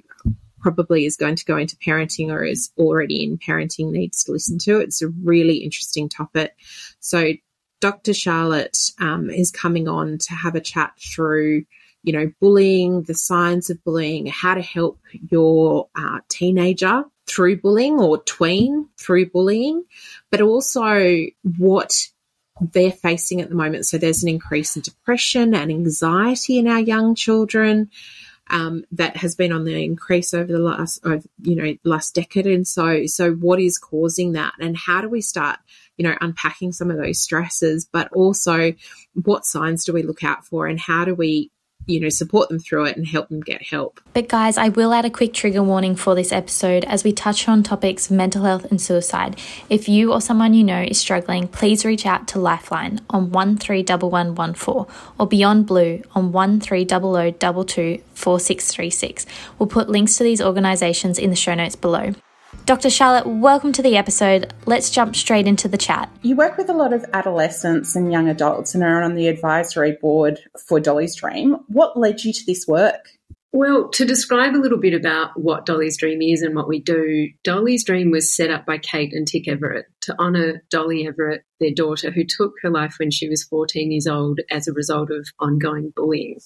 probably 0.60 1.04
is 1.04 1.16
going 1.16 1.36
to 1.36 1.44
go 1.44 1.56
into 1.56 1.76
parenting 1.76 2.30
or 2.30 2.42
is 2.44 2.70
already 2.78 3.22
in 3.24 3.38
parenting 3.38 3.90
needs 3.90 4.24
to 4.24 4.32
listen 4.32 4.58
to. 4.58 4.78
It's 4.78 5.02
a 5.02 5.08
really 5.08 5.58
interesting 5.58 6.08
topic. 6.08 6.56
So, 7.00 7.32
Dr. 7.80 8.14
Charlotte 8.14 8.78
um, 8.98 9.30
is 9.30 9.50
coming 9.50 9.88
on 9.88 10.18
to 10.18 10.34
have 10.34 10.54
a 10.54 10.60
chat 10.60 10.92
through, 10.98 11.64
you 12.02 12.12
know, 12.12 12.32
bullying, 12.40 13.02
the 13.02 13.14
signs 13.14 13.70
of 13.70 13.82
bullying, 13.84 14.26
how 14.26 14.54
to 14.54 14.62
help 14.62 14.98
your 15.30 15.88
uh, 15.94 16.20
teenager 16.28 17.04
through 17.26 17.60
bullying 17.60 17.98
or 17.98 18.22
tween 18.22 18.88
through 18.98 19.30
bullying, 19.30 19.84
but 20.30 20.40
also 20.40 21.26
what 21.58 22.08
they're 22.72 22.92
facing 22.92 23.40
at 23.40 23.48
the 23.48 23.54
moment. 23.54 23.86
So 23.86 23.98
there's 23.98 24.22
an 24.22 24.28
increase 24.28 24.76
in 24.76 24.82
depression 24.82 25.54
and 25.54 25.70
anxiety 25.70 26.58
in 26.58 26.68
our 26.68 26.80
young 26.80 27.14
children. 27.14 27.90
Um, 28.48 28.84
that 28.92 29.16
has 29.16 29.34
been 29.34 29.50
on 29.50 29.64
the 29.64 29.74
increase 29.82 30.32
over 30.32 30.52
the 30.52 30.60
last, 30.60 31.04
you 31.42 31.56
know, 31.56 31.74
last 31.82 32.14
decade. 32.14 32.46
And 32.46 32.64
so, 32.64 33.06
so 33.06 33.32
what 33.32 33.60
is 33.60 33.76
causing 33.76 34.34
that, 34.34 34.52
and 34.60 34.76
how 34.76 35.00
do 35.00 35.08
we 35.08 35.20
start, 35.20 35.58
you 35.96 36.06
know, 36.06 36.16
unpacking 36.20 36.72
some 36.72 36.90
of 36.90 36.96
those 36.96 37.20
stresses, 37.20 37.88
but 37.90 38.08
also 38.12 38.72
what 39.14 39.44
signs 39.44 39.84
do 39.84 39.92
we 39.92 40.02
look 40.02 40.24
out 40.24 40.44
for, 40.44 40.66
and 40.66 40.78
how 40.78 41.04
do 41.04 41.14
we 41.14 41.50
you 41.86 42.00
know, 42.00 42.08
support 42.08 42.48
them 42.48 42.58
through 42.58 42.86
it 42.86 42.96
and 42.96 43.06
help 43.06 43.28
them 43.28 43.40
get 43.40 43.62
help. 43.62 44.00
But, 44.12 44.28
guys, 44.28 44.58
I 44.58 44.70
will 44.70 44.92
add 44.92 45.04
a 45.04 45.10
quick 45.10 45.32
trigger 45.32 45.62
warning 45.62 45.94
for 45.94 46.14
this 46.14 46.32
episode 46.32 46.84
as 46.84 47.04
we 47.04 47.12
touch 47.12 47.48
on 47.48 47.62
topics 47.62 48.10
of 48.10 48.16
mental 48.16 48.42
health 48.42 48.64
and 48.70 48.80
suicide. 48.80 49.38
If 49.70 49.88
you 49.88 50.12
or 50.12 50.20
someone 50.20 50.54
you 50.54 50.64
know 50.64 50.82
is 50.82 50.98
struggling, 50.98 51.48
please 51.48 51.84
reach 51.84 52.04
out 52.04 52.26
to 52.28 52.40
Lifeline 52.40 53.00
on 53.10 53.30
131114 53.30 54.94
or 55.18 55.26
Beyond 55.26 55.66
Blue 55.66 56.02
on 56.14 56.32
130022 56.32 58.02
4636. 58.14 59.26
We'll 59.58 59.68
put 59.68 59.88
links 59.88 60.16
to 60.16 60.24
these 60.24 60.42
organisations 60.42 61.18
in 61.18 61.30
the 61.30 61.36
show 61.36 61.54
notes 61.54 61.76
below. 61.76 62.14
Dr. 62.64 62.90
Charlotte, 62.90 63.26
welcome 63.26 63.72
to 63.72 63.82
the 63.82 63.96
episode. 63.96 64.52
Let's 64.66 64.90
jump 64.90 65.14
straight 65.14 65.46
into 65.46 65.68
the 65.68 65.76
chat. 65.76 66.10
You 66.22 66.34
work 66.34 66.56
with 66.56 66.68
a 66.68 66.74
lot 66.74 66.92
of 66.92 67.04
adolescents 67.12 67.94
and 67.94 68.10
young 68.10 68.28
adults 68.28 68.74
and 68.74 68.82
are 68.82 69.02
on 69.02 69.14
the 69.14 69.28
advisory 69.28 69.96
board 70.00 70.40
for 70.66 70.80
Dolly's 70.80 71.14
Dream. 71.14 71.58
What 71.68 71.96
led 71.96 72.24
you 72.24 72.32
to 72.32 72.44
this 72.46 72.66
work? 72.66 73.08
Well, 73.52 73.88
to 73.90 74.04
describe 74.04 74.54
a 74.54 74.60
little 74.60 74.78
bit 74.78 74.92
about 74.92 75.40
what 75.40 75.64
Dolly's 75.64 75.96
Dream 75.96 76.20
is 76.20 76.42
and 76.42 76.54
what 76.54 76.68
we 76.68 76.78
do, 76.78 77.30
Dolly's 77.42 77.84
Dream 77.84 78.10
was 78.10 78.34
set 78.34 78.50
up 78.50 78.66
by 78.66 78.76
Kate 78.76 79.14
and 79.14 79.26
Tick 79.26 79.48
Everett 79.48 79.86
to 80.02 80.14
honour 80.20 80.62
Dolly 80.68 81.06
Everett, 81.06 81.42
their 81.58 81.72
daughter, 81.72 82.10
who 82.10 82.24
took 82.24 82.52
her 82.60 82.68
life 82.68 82.96
when 82.98 83.10
she 83.10 83.30
was 83.30 83.44
14 83.44 83.90
years 83.90 84.06
old 84.06 84.40
as 84.50 84.68
a 84.68 84.74
result 84.74 85.10
of 85.10 85.28
ongoing 85.40 85.90
bullying. 85.96 86.38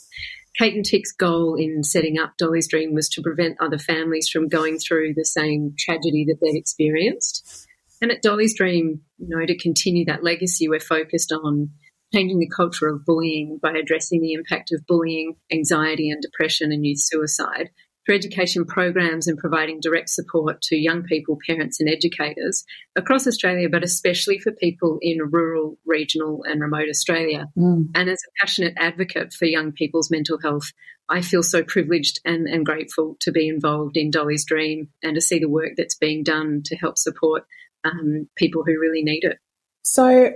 Kate 0.61 0.75
and 0.75 0.85
Tick's 0.85 1.12
goal 1.12 1.55
in 1.55 1.83
setting 1.83 2.19
up 2.19 2.37
Dolly's 2.37 2.69
Dream 2.69 2.93
was 2.93 3.09
to 3.11 3.23
prevent 3.23 3.57
other 3.62 3.79
families 3.79 4.29
from 4.29 4.47
going 4.47 4.79
through 4.79 5.14
the 5.14 5.25
same 5.25 5.75
tragedy 5.79 6.26
that 6.29 6.37
they'd 6.43 6.55
experienced. 6.55 7.67
And 8.02 8.11
at 8.11 8.21
Dolly's 8.21 8.55
Dream, 8.55 9.00
you 9.17 9.29
know, 9.31 9.47
to 9.47 9.57
continue 9.57 10.05
that 10.05 10.23
legacy, 10.23 10.69
we're 10.69 10.79
focused 10.79 11.33
on 11.33 11.71
changing 12.12 12.40
the 12.40 12.50
culture 12.55 12.88
of 12.88 13.07
bullying 13.07 13.59
by 13.62 13.73
addressing 13.73 14.21
the 14.21 14.35
impact 14.35 14.71
of 14.71 14.87
bullying, 14.87 15.37
anxiety, 15.50 16.11
and 16.11 16.21
depression 16.21 16.73
and 16.73 16.85
youth 16.85 17.00
suicide, 17.00 17.71
education 18.12 18.64
programs 18.64 19.26
and 19.26 19.38
providing 19.38 19.81
direct 19.81 20.11
support 20.11 20.62
to 20.62 20.76
young 20.76 21.02
people, 21.02 21.38
parents, 21.47 21.81
and 21.81 21.88
educators 21.88 22.64
across 22.97 23.26
Australia, 23.26 23.69
but 23.69 23.85
especially 23.85 24.38
for 24.38 24.52
people 24.52 24.99
in 25.00 25.19
rural, 25.31 25.79
regional, 25.87 26.43
and 26.45 26.61
remote 26.61 26.88
Australia. 26.88 27.47
Mm. 27.57 27.88
And 27.95 28.09
as 28.09 28.23
a 28.23 28.40
passionate 28.40 28.75
advocate 28.76 29.33
for 29.33 29.47
young 29.47 29.73
people's 29.73 30.11
mental 30.11 30.38
health, 30.40 30.73
I 31.09 31.23
feel 31.23 31.43
so 31.43 31.62
privileged 31.62 32.21
and, 32.25 32.47
and 32.47 32.64
grateful 32.64 33.17
to 33.21 33.33
be 33.33 33.49
involved 33.49 33.97
in 33.97 34.11
Dolly's 34.11 34.45
Dream 34.45 34.88
and 35.02 35.17
to 35.17 35.21
see 35.21 35.40
the 35.40 35.49
work 35.49 35.73
that's 35.76 35.97
being 35.97 36.23
done 36.23 36.62
to 36.67 36.76
help 36.76 36.99
support 36.99 37.45
um, 37.85 38.29
people 38.37 38.62
who 38.64 38.79
really 38.79 39.02
need 39.02 39.25
it. 39.25 39.38
So, 39.83 40.33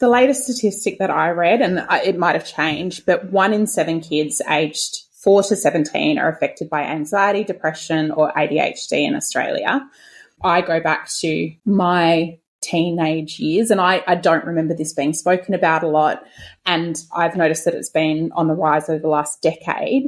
the 0.00 0.08
latest 0.08 0.44
statistic 0.44 0.98
that 0.98 1.10
I 1.10 1.30
read, 1.30 1.62
and 1.62 1.86
it 2.04 2.18
might 2.18 2.34
have 2.34 2.46
changed, 2.46 3.06
but 3.06 3.30
one 3.30 3.54
in 3.54 3.66
seven 3.66 4.00
kids 4.00 4.42
aged 4.48 5.07
4 5.28 5.42
to 5.42 5.56
17 5.56 6.18
are 6.18 6.30
affected 6.30 6.70
by 6.70 6.84
anxiety, 6.84 7.44
depression, 7.44 8.10
or 8.10 8.32
ADHD 8.32 9.06
in 9.06 9.14
Australia. 9.14 9.86
I 10.42 10.62
go 10.62 10.80
back 10.80 11.10
to 11.20 11.52
my 11.66 12.38
teenage 12.62 13.38
years, 13.38 13.70
and 13.70 13.78
I, 13.78 14.02
I 14.06 14.14
don't 14.14 14.46
remember 14.46 14.72
this 14.72 14.94
being 14.94 15.12
spoken 15.12 15.52
about 15.52 15.82
a 15.82 15.86
lot. 15.86 16.24
And 16.64 16.98
I've 17.14 17.36
noticed 17.36 17.66
that 17.66 17.74
it's 17.74 17.90
been 17.90 18.30
on 18.36 18.48
the 18.48 18.54
rise 18.54 18.88
over 18.88 19.00
the 19.00 19.08
last 19.08 19.42
decade. 19.42 20.04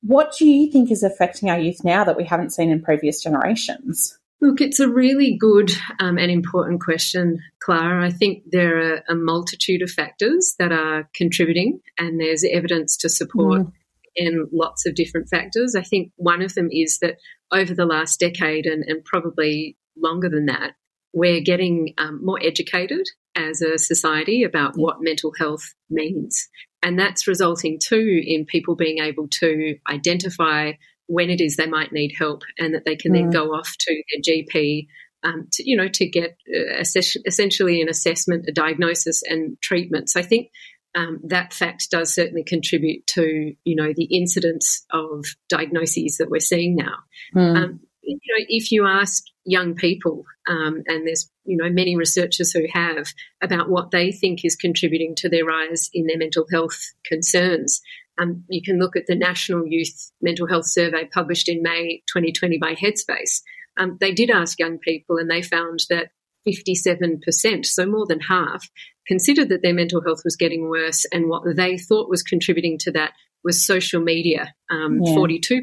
What 0.00 0.32
do 0.38 0.46
you 0.46 0.72
think 0.72 0.90
is 0.90 1.02
affecting 1.02 1.50
our 1.50 1.58
youth 1.58 1.84
now 1.84 2.02
that 2.04 2.16
we 2.16 2.24
haven't 2.24 2.54
seen 2.54 2.70
in 2.70 2.80
previous 2.80 3.22
generations? 3.22 4.18
Look, 4.40 4.62
it's 4.62 4.80
a 4.80 4.88
really 4.88 5.36
good 5.36 5.70
um, 6.00 6.16
and 6.16 6.30
important 6.30 6.80
question, 6.80 7.40
Clara. 7.60 8.06
I 8.06 8.10
think 8.10 8.44
there 8.50 8.78
are 8.78 9.02
a 9.06 9.14
multitude 9.14 9.82
of 9.82 9.90
factors 9.90 10.54
that 10.58 10.72
are 10.72 11.10
contributing, 11.14 11.80
and 11.98 12.18
there's 12.18 12.42
evidence 12.50 12.96
to 12.96 13.10
support 13.10 13.60
mm. 13.60 13.72
In 14.14 14.48
lots 14.52 14.86
of 14.86 14.94
different 14.94 15.28
factors. 15.28 15.74
I 15.74 15.82
think 15.82 16.12
one 16.16 16.42
of 16.42 16.54
them 16.54 16.68
is 16.70 16.98
that 17.00 17.16
over 17.52 17.74
the 17.74 17.86
last 17.86 18.20
decade, 18.20 18.66
and, 18.66 18.84
and 18.86 19.04
probably 19.04 19.76
longer 19.96 20.28
than 20.28 20.46
that, 20.46 20.72
we're 21.12 21.40
getting 21.40 21.94
um, 21.98 22.24
more 22.24 22.40
educated 22.42 23.06
as 23.36 23.60
a 23.60 23.78
society 23.78 24.44
about 24.44 24.76
what 24.76 24.96
mental 25.00 25.32
health 25.38 25.74
means. 25.90 26.48
And 26.82 26.98
that's 26.98 27.28
resulting 27.28 27.78
too 27.82 28.22
in 28.24 28.44
people 28.44 28.74
being 28.74 28.98
able 28.98 29.28
to 29.40 29.76
identify 29.88 30.72
when 31.06 31.30
it 31.30 31.40
is 31.40 31.56
they 31.56 31.66
might 31.66 31.92
need 31.92 32.14
help 32.18 32.42
and 32.58 32.74
that 32.74 32.84
they 32.84 32.96
can 32.96 33.12
mm. 33.12 33.16
then 33.16 33.30
go 33.30 33.48
off 33.48 33.70
to 33.78 34.02
their 34.12 34.34
GP. 34.34 34.86
Um, 35.24 35.46
to, 35.52 35.62
you 35.64 35.76
know, 35.76 35.86
to 35.86 36.08
get 36.08 36.36
uh, 36.52 36.82
essentially 36.82 37.80
an 37.80 37.88
assessment, 37.88 38.46
a 38.48 38.52
diagnosis, 38.52 39.22
and 39.22 39.56
treatment. 39.62 40.10
So 40.10 40.18
I 40.18 40.24
think 40.24 40.48
um, 40.94 41.20
that 41.24 41.52
fact 41.52 41.90
does 41.90 42.14
certainly 42.14 42.44
contribute 42.44 43.06
to 43.08 43.54
you 43.64 43.76
know 43.76 43.92
the 43.96 44.04
incidence 44.04 44.84
of 44.90 45.24
diagnoses 45.48 46.16
that 46.18 46.30
we're 46.30 46.40
seeing 46.40 46.76
now. 46.76 46.96
Mm. 47.34 47.56
Um, 47.56 47.80
you 48.02 48.16
know, 48.16 48.44
if 48.48 48.72
you 48.72 48.86
ask 48.86 49.24
young 49.44 49.74
people, 49.74 50.24
um, 50.48 50.82
and 50.86 51.06
there's 51.06 51.30
you 51.44 51.56
know 51.56 51.70
many 51.70 51.96
researchers 51.96 52.52
who 52.52 52.66
have 52.72 53.06
about 53.42 53.70
what 53.70 53.90
they 53.90 54.12
think 54.12 54.44
is 54.44 54.56
contributing 54.56 55.14
to 55.16 55.28
their 55.28 55.44
rise 55.44 55.88
in 55.94 56.06
their 56.06 56.18
mental 56.18 56.46
health 56.52 56.78
concerns, 57.06 57.80
um, 58.18 58.44
you 58.48 58.62
can 58.62 58.78
look 58.78 58.96
at 58.96 59.06
the 59.06 59.14
National 59.14 59.66
Youth 59.66 60.12
Mental 60.20 60.46
Health 60.46 60.66
Survey 60.66 61.08
published 61.12 61.48
in 61.48 61.62
May 61.62 62.02
2020 62.12 62.58
by 62.58 62.74
Headspace. 62.74 63.42
Um, 63.78 63.96
they 64.00 64.12
did 64.12 64.30
ask 64.30 64.58
young 64.58 64.78
people, 64.78 65.16
and 65.16 65.30
they 65.30 65.42
found 65.42 65.80
that 65.88 66.10
57%, 66.46 67.64
so 67.64 67.86
more 67.86 68.06
than 68.06 68.20
half, 68.20 68.68
considered 69.06 69.48
that 69.48 69.62
their 69.62 69.74
mental 69.74 70.02
health 70.02 70.20
was 70.24 70.36
getting 70.36 70.68
worse, 70.68 71.04
and 71.12 71.28
what 71.28 71.42
they 71.56 71.78
thought 71.78 72.10
was 72.10 72.22
contributing 72.22 72.78
to 72.80 72.92
that 72.92 73.12
was 73.44 73.66
social 73.66 74.00
media. 74.00 74.54
Um, 74.70 75.00
yeah. 75.02 75.14
42% 75.14 75.62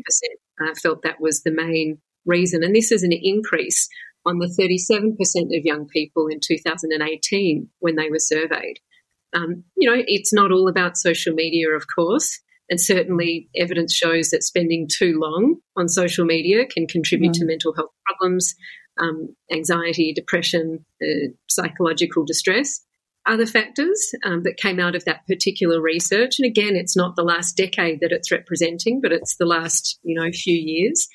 uh, 0.61 0.73
felt 0.81 1.01
that 1.03 1.21
was 1.21 1.43
the 1.43 1.51
main 1.51 1.99
reason. 2.25 2.63
And 2.63 2.75
this 2.75 2.91
is 2.91 3.03
an 3.03 3.13
increase 3.13 3.87
on 4.25 4.39
the 4.39 4.47
37% 4.47 5.57
of 5.57 5.65
young 5.65 5.87
people 5.87 6.27
in 6.27 6.39
2018 6.45 7.69
when 7.79 7.95
they 7.95 8.09
were 8.09 8.19
surveyed. 8.19 8.79
Um, 9.33 9.63
you 9.77 9.89
know, 9.89 10.01
it's 10.07 10.33
not 10.33 10.51
all 10.51 10.67
about 10.67 10.97
social 10.97 11.33
media, 11.33 11.69
of 11.69 11.85
course. 11.93 12.39
And 12.69 12.79
certainly, 12.79 13.49
evidence 13.55 13.93
shows 13.95 14.29
that 14.29 14.43
spending 14.43 14.87
too 14.87 15.19
long 15.19 15.55
on 15.75 15.87
social 15.87 16.25
media 16.25 16.67
can 16.67 16.87
contribute 16.87 17.31
mm. 17.31 17.39
to 17.39 17.45
mental 17.45 17.73
health 17.73 17.89
problems, 18.05 18.53
um, 18.99 19.35
anxiety, 19.51 20.13
depression, 20.13 20.85
uh, 21.01 21.29
psychological 21.47 22.25
distress. 22.25 22.81
Other 23.25 23.45
factors 23.45 24.11
um, 24.23 24.43
that 24.43 24.57
came 24.57 24.79
out 24.79 24.95
of 24.95 25.05
that 25.05 25.27
particular 25.27 25.81
research, 25.81 26.39
and 26.39 26.45
again, 26.45 26.75
it's 26.75 26.95
not 26.95 27.15
the 27.15 27.23
last 27.23 27.55
decade 27.55 27.99
that 27.99 28.11
it's 28.11 28.31
representing, 28.31 29.01
but 29.01 29.11
it's 29.11 29.35
the 29.37 29.45
last 29.45 29.99
you 30.03 30.19
know 30.19 30.29
few 30.31 30.55
years. 30.55 31.07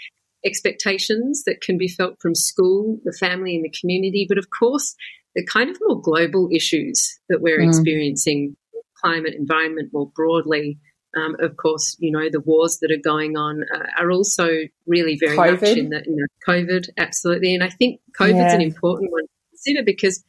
Expectations 0.45 1.43
that 1.47 1.63
can 1.63 1.79
be 1.79 1.89
felt 1.89 2.21
from 2.21 2.35
school, 2.35 2.99
the 3.05 3.17
family, 3.19 3.57
and 3.57 3.65
the 3.65 3.75
community, 3.81 4.27
but 4.29 4.39
of 4.39 4.49
course, 4.51 4.95
the 5.35 5.45
kind 5.45 5.71
of 5.71 5.79
more 5.83 6.01
global 6.01 6.49
issues 6.53 7.19
that 7.29 7.41
we're 7.41 7.61
mm. 7.61 7.69
experiencing, 7.69 8.57
climate, 9.03 9.35
environment 9.35 9.91
more 9.93 10.11
broadly. 10.15 10.79
Um, 11.17 11.37
of 11.41 11.57
course, 11.57 11.97
you 12.01 12.11
know, 12.11 12.29
the 12.31 12.41
wars 12.41 12.79
that 12.81 12.91
are 12.91 13.03
going 13.03 13.37
on 13.37 13.65
uh, 13.75 13.87
are 13.99 14.11
also 14.11 14.49
really 14.87 15.17
very 15.19 15.37
COVID. 15.37 15.61
much 15.61 15.77
in 15.77 15.89
the, 15.91 16.03
in 16.05 16.17
the, 16.17 16.29
COVID, 16.47 16.89
absolutely. 16.99 17.55
And 17.55 17.63
I 17.63 17.69
think 17.69 18.01
COVID's 18.19 18.35
yeah. 18.35 18.55
an 18.55 18.61
important 18.61 19.13
one 19.13 19.23
to 19.23 19.29
consider 19.51 19.83
because, 19.85 20.25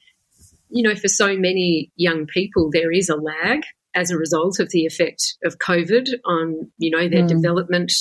you 0.70 0.84
know, 0.84 0.96
for 0.96 1.08
so 1.08 1.36
many 1.38 1.92
young 1.96 2.26
people, 2.28 2.70
there 2.72 2.92
is 2.92 3.10
a 3.10 3.16
lag 3.16 3.64
as 3.96 4.12
a 4.12 4.18
result 4.18 4.60
of 4.60 4.70
the 4.72 4.86
effect 4.86 5.38
of 5.44 5.58
COVID 5.58 6.10
on, 6.26 6.72
you 6.78 6.92
know, 6.92 7.08
their 7.08 7.24
mm. 7.24 7.30
development, 7.30 7.92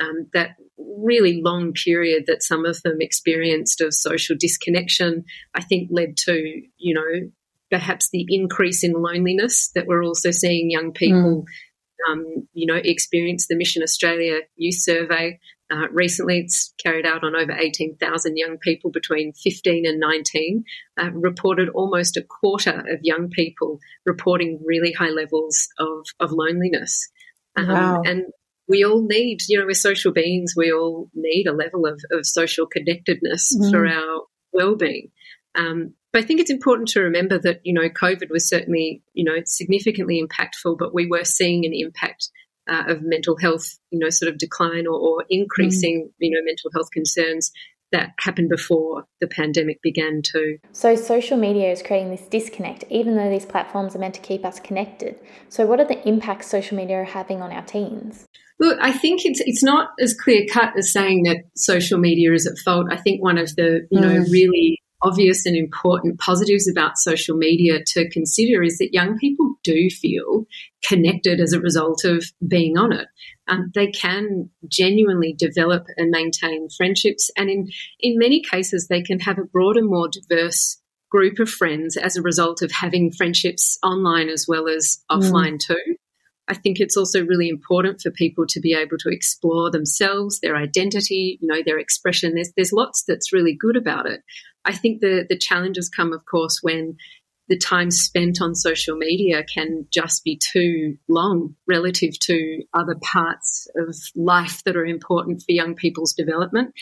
um, 0.00 0.28
that 0.34 0.50
really 0.76 1.40
long 1.42 1.72
period 1.72 2.24
that 2.26 2.42
some 2.42 2.64
of 2.64 2.80
them 2.82 2.98
experienced 3.00 3.80
of 3.80 3.94
social 3.94 4.36
disconnection, 4.38 5.24
I 5.54 5.62
think 5.62 5.88
led 5.90 6.16
to, 6.18 6.62
you 6.76 6.94
know, 6.94 7.30
perhaps 7.70 8.08
the 8.10 8.26
increase 8.28 8.82
in 8.82 8.92
loneliness 8.92 9.70
that 9.74 9.86
we're 9.86 10.04
also 10.04 10.30
seeing 10.30 10.70
young 10.70 10.92
people, 10.92 11.42
mm. 11.42 11.44
Um, 12.10 12.48
you 12.52 12.66
know, 12.66 12.80
experience. 12.82 13.46
The 13.46 13.56
Mission 13.56 13.82
Australia 13.82 14.40
Youth 14.56 14.80
Survey 14.80 15.38
uh, 15.70 15.88
recently, 15.90 16.40
it's 16.40 16.72
carried 16.82 17.04
out 17.04 17.24
on 17.24 17.36
over 17.36 17.52
18,000 17.52 18.36
young 18.36 18.56
people 18.58 18.90
between 18.90 19.32
15 19.34 19.86
and 19.86 20.00
19, 20.00 20.64
uh, 21.00 21.10
reported 21.12 21.68
almost 21.70 22.16
a 22.16 22.22
quarter 22.22 22.80
of 22.90 23.00
young 23.02 23.28
people 23.28 23.78
reporting 24.06 24.60
really 24.64 24.92
high 24.92 25.10
levels 25.10 25.68
of, 25.78 26.06
of 26.20 26.32
loneliness. 26.32 27.10
Um, 27.56 27.68
wow. 27.68 28.02
And 28.04 28.24
we 28.66 28.84
all 28.84 29.06
need, 29.06 29.40
you 29.48 29.58
know, 29.58 29.66
we're 29.66 29.74
social 29.74 30.12
beings. 30.12 30.54
We 30.56 30.72
all 30.72 31.10
need 31.14 31.46
a 31.46 31.52
level 31.52 31.86
of, 31.86 32.00
of 32.12 32.26
social 32.26 32.66
connectedness 32.66 33.54
mm. 33.54 33.70
for 33.70 33.86
our 33.86 34.22
well-being. 34.52 35.10
Um, 35.54 35.94
but 36.12 36.22
I 36.22 36.26
think 36.26 36.40
it's 36.40 36.50
important 36.50 36.88
to 36.90 37.00
remember 37.00 37.38
that, 37.38 37.60
you 37.64 37.72
know, 37.72 37.88
COVID 37.88 38.30
was 38.30 38.48
certainly, 38.48 39.02
you 39.12 39.24
know, 39.24 39.36
significantly 39.44 40.22
impactful, 40.22 40.78
but 40.78 40.94
we 40.94 41.06
were 41.06 41.24
seeing 41.24 41.66
an 41.66 41.72
impact 41.74 42.30
uh, 42.68 42.84
of 42.88 43.02
mental 43.02 43.36
health, 43.36 43.78
you 43.90 43.98
know, 43.98 44.10
sort 44.10 44.30
of 44.30 44.38
decline 44.38 44.86
or, 44.86 44.98
or 44.98 45.24
increasing, 45.28 46.08
mm. 46.08 46.12
you 46.18 46.30
know, 46.30 46.44
mental 46.44 46.70
health 46.72 46.90
concerns 46.92 47.50
that 47.92 48.10
happened 48.18 48.50
before 48.50 49.04
the 49.20 49.26
pandemic 49.26 49.80
began 49.82 50.20
too. 50.22 50.58
So, 50.72 50.94
social 50.94 51.38
media 51.38 51.72
is 51.72 51.82
creating 51.82 52.10
this 52.10 52.26
disconnect, 52.28 52.84
even 52.90 53.16
though 53.16 53.30
these 53.30 53.46
platforms 53.46 53.96
are 53.96 53.98
meant 53.98 54.14
to 54.14 54.20
keep 54.20 54.44
us 54.44 54.60
connected. 54.60 55.18
So, 55.48 55.66
what 55.66 55.80
are 55.80 55.86
the 55.86 56.06
impacts 56.06 56.48
social 56.48 56.76
media 56.76 56.98
are 56.98 57.04
having 57.04 57.40
on 57.40 57.50
our 57.50 57.62
teens? 57.62 58.26
Look, 58.60 58.78
I 58.80 58.92
think 58.92 59.24
it's 59.24 59.40
it's 59.40 59.62
not 59.62 59.90
as 60.00 60.14
clear 60.14 60.44
cut 60.50 60.76
as 60.76 60.92
saying 60.92 61.22
that 61.22 61.44
social 61.56 61.98
media 61.98 62.32
is 62.32 62.46
at 62.46 62.58
fault. 62.58 62.88
I 62.90 62.96
think 62.96 63.22
one 63.22 63.38
of 63.38 63.54
the 63.56 63.86
you 63.90 64.00
know 64.00 64.20
mm. 64.20 64.30
really 64.30 64.82
obvious 65.02 65.46
and 65.46 65.56
important 65.56 66.18
positives 66.18 66.68
about 66.68 66.98
social 66.98 67.36
media 67.36 67.82
to 67.86 68.08
consider 68.10 68.62
is 68.62 68.78
that 68.78 68.92
young 68.92 69.16
people 69.18 69.54
do 69.62 69.88
feel 69.90 70.44
connected 70.86 71.40
as 71.40 71.52
a 71.52 71.60
result 71.60 72.04
of 72.04 72.24
being 72.46 72.76
on 72.76 72.92
it. 72.92 73.06
Um, 73.46 73.70
they 73.74 73.88
can 73.88 74.50
genuinely 74.68 75.34
develop 75.38 75.86
and 75.96 76.10
maintain 76.10 76.68
friendships, 76.76 77.30
and 77.36 77.48
in 77.48 77.68
in 78.00 78.18
many 78.18 78.42
cases, 78.42 78.88
they 78.88 79.02
can 79.02 79.20
have 79.20 79.38
a 79.38 79.44
broader, 79.44 79.82
more 79.82 80.08
diverse 80.08 80.80
group 81.10 81.38
of 81.38 81.48
friends 81.48 81.96
as 81.96 82.16
a 82.16 82.22
result 82.22 82.60
of 82.60 82.70
having 82.70 83.10
friendships 83.10 83.78
online 83.82 84.28
as 84.28 84.46
well 84.46 84.68
as 84.68 84.98
mm. 85.10 85.18
offline 85.18 85.54
mm. 85.54 85.60
too. 85.60 85.96
I 86.48 86.54
think 86.54 86.80
it's 86.80 86.96
also 86.96 87.24
really 87.24 87.48
important 87.48 88.00
for 88.00 88.10
people 88.10 88.46
to 88.48 88.60
be 88.60 88.72
able 88.72 88.96
to 88.98 89.10
explore 89.10 89.70
themselves, 89.70 90.40
their 90.40 90.56
identity, 90.56 91.38
you 91.40 91.46
know, 91.46 91.62
their 91.64 91.78
expression. 91.78 92.34
There's 92.34 92.52
there's 92.56 92.72
lots 92.72 93.04
that's 93.06 93.32
really 93.32 93.56
good 93.58 93.76
about 93.76 94.06
it. 94.06 94.22
I 94.68 94.72
think 94.72 95.00
the 95.00 95.24
the 95.28 95.38
challenges 95.38 95.88
come, 95.88 96.12
of 96.12 96.24
course, 96.26 96.60
when 96.62 96.98
the 97.48 97.56
time 97.56 97.90
spent 97.90 98.42
on 98.42 98.54
social 98.54 98.96
media 98.96 99.42
can 99.42 99.86
just 99.90 100.22
be 100.22 100.36
too 100.36 100.98
long 101.08 101.56
relative 101.66 102.18
to 102.20 102.62
other 102.74 102.94
parts 103.02 103.66
of 103.74 103.96
life 104.14 104.62
that 104.64 104.76
are 104.76 104.84
important 104.84 105.40
for 105.40 105.52
young 105.52 105.74
people's 105.74 106.12
development. 106.12 106.74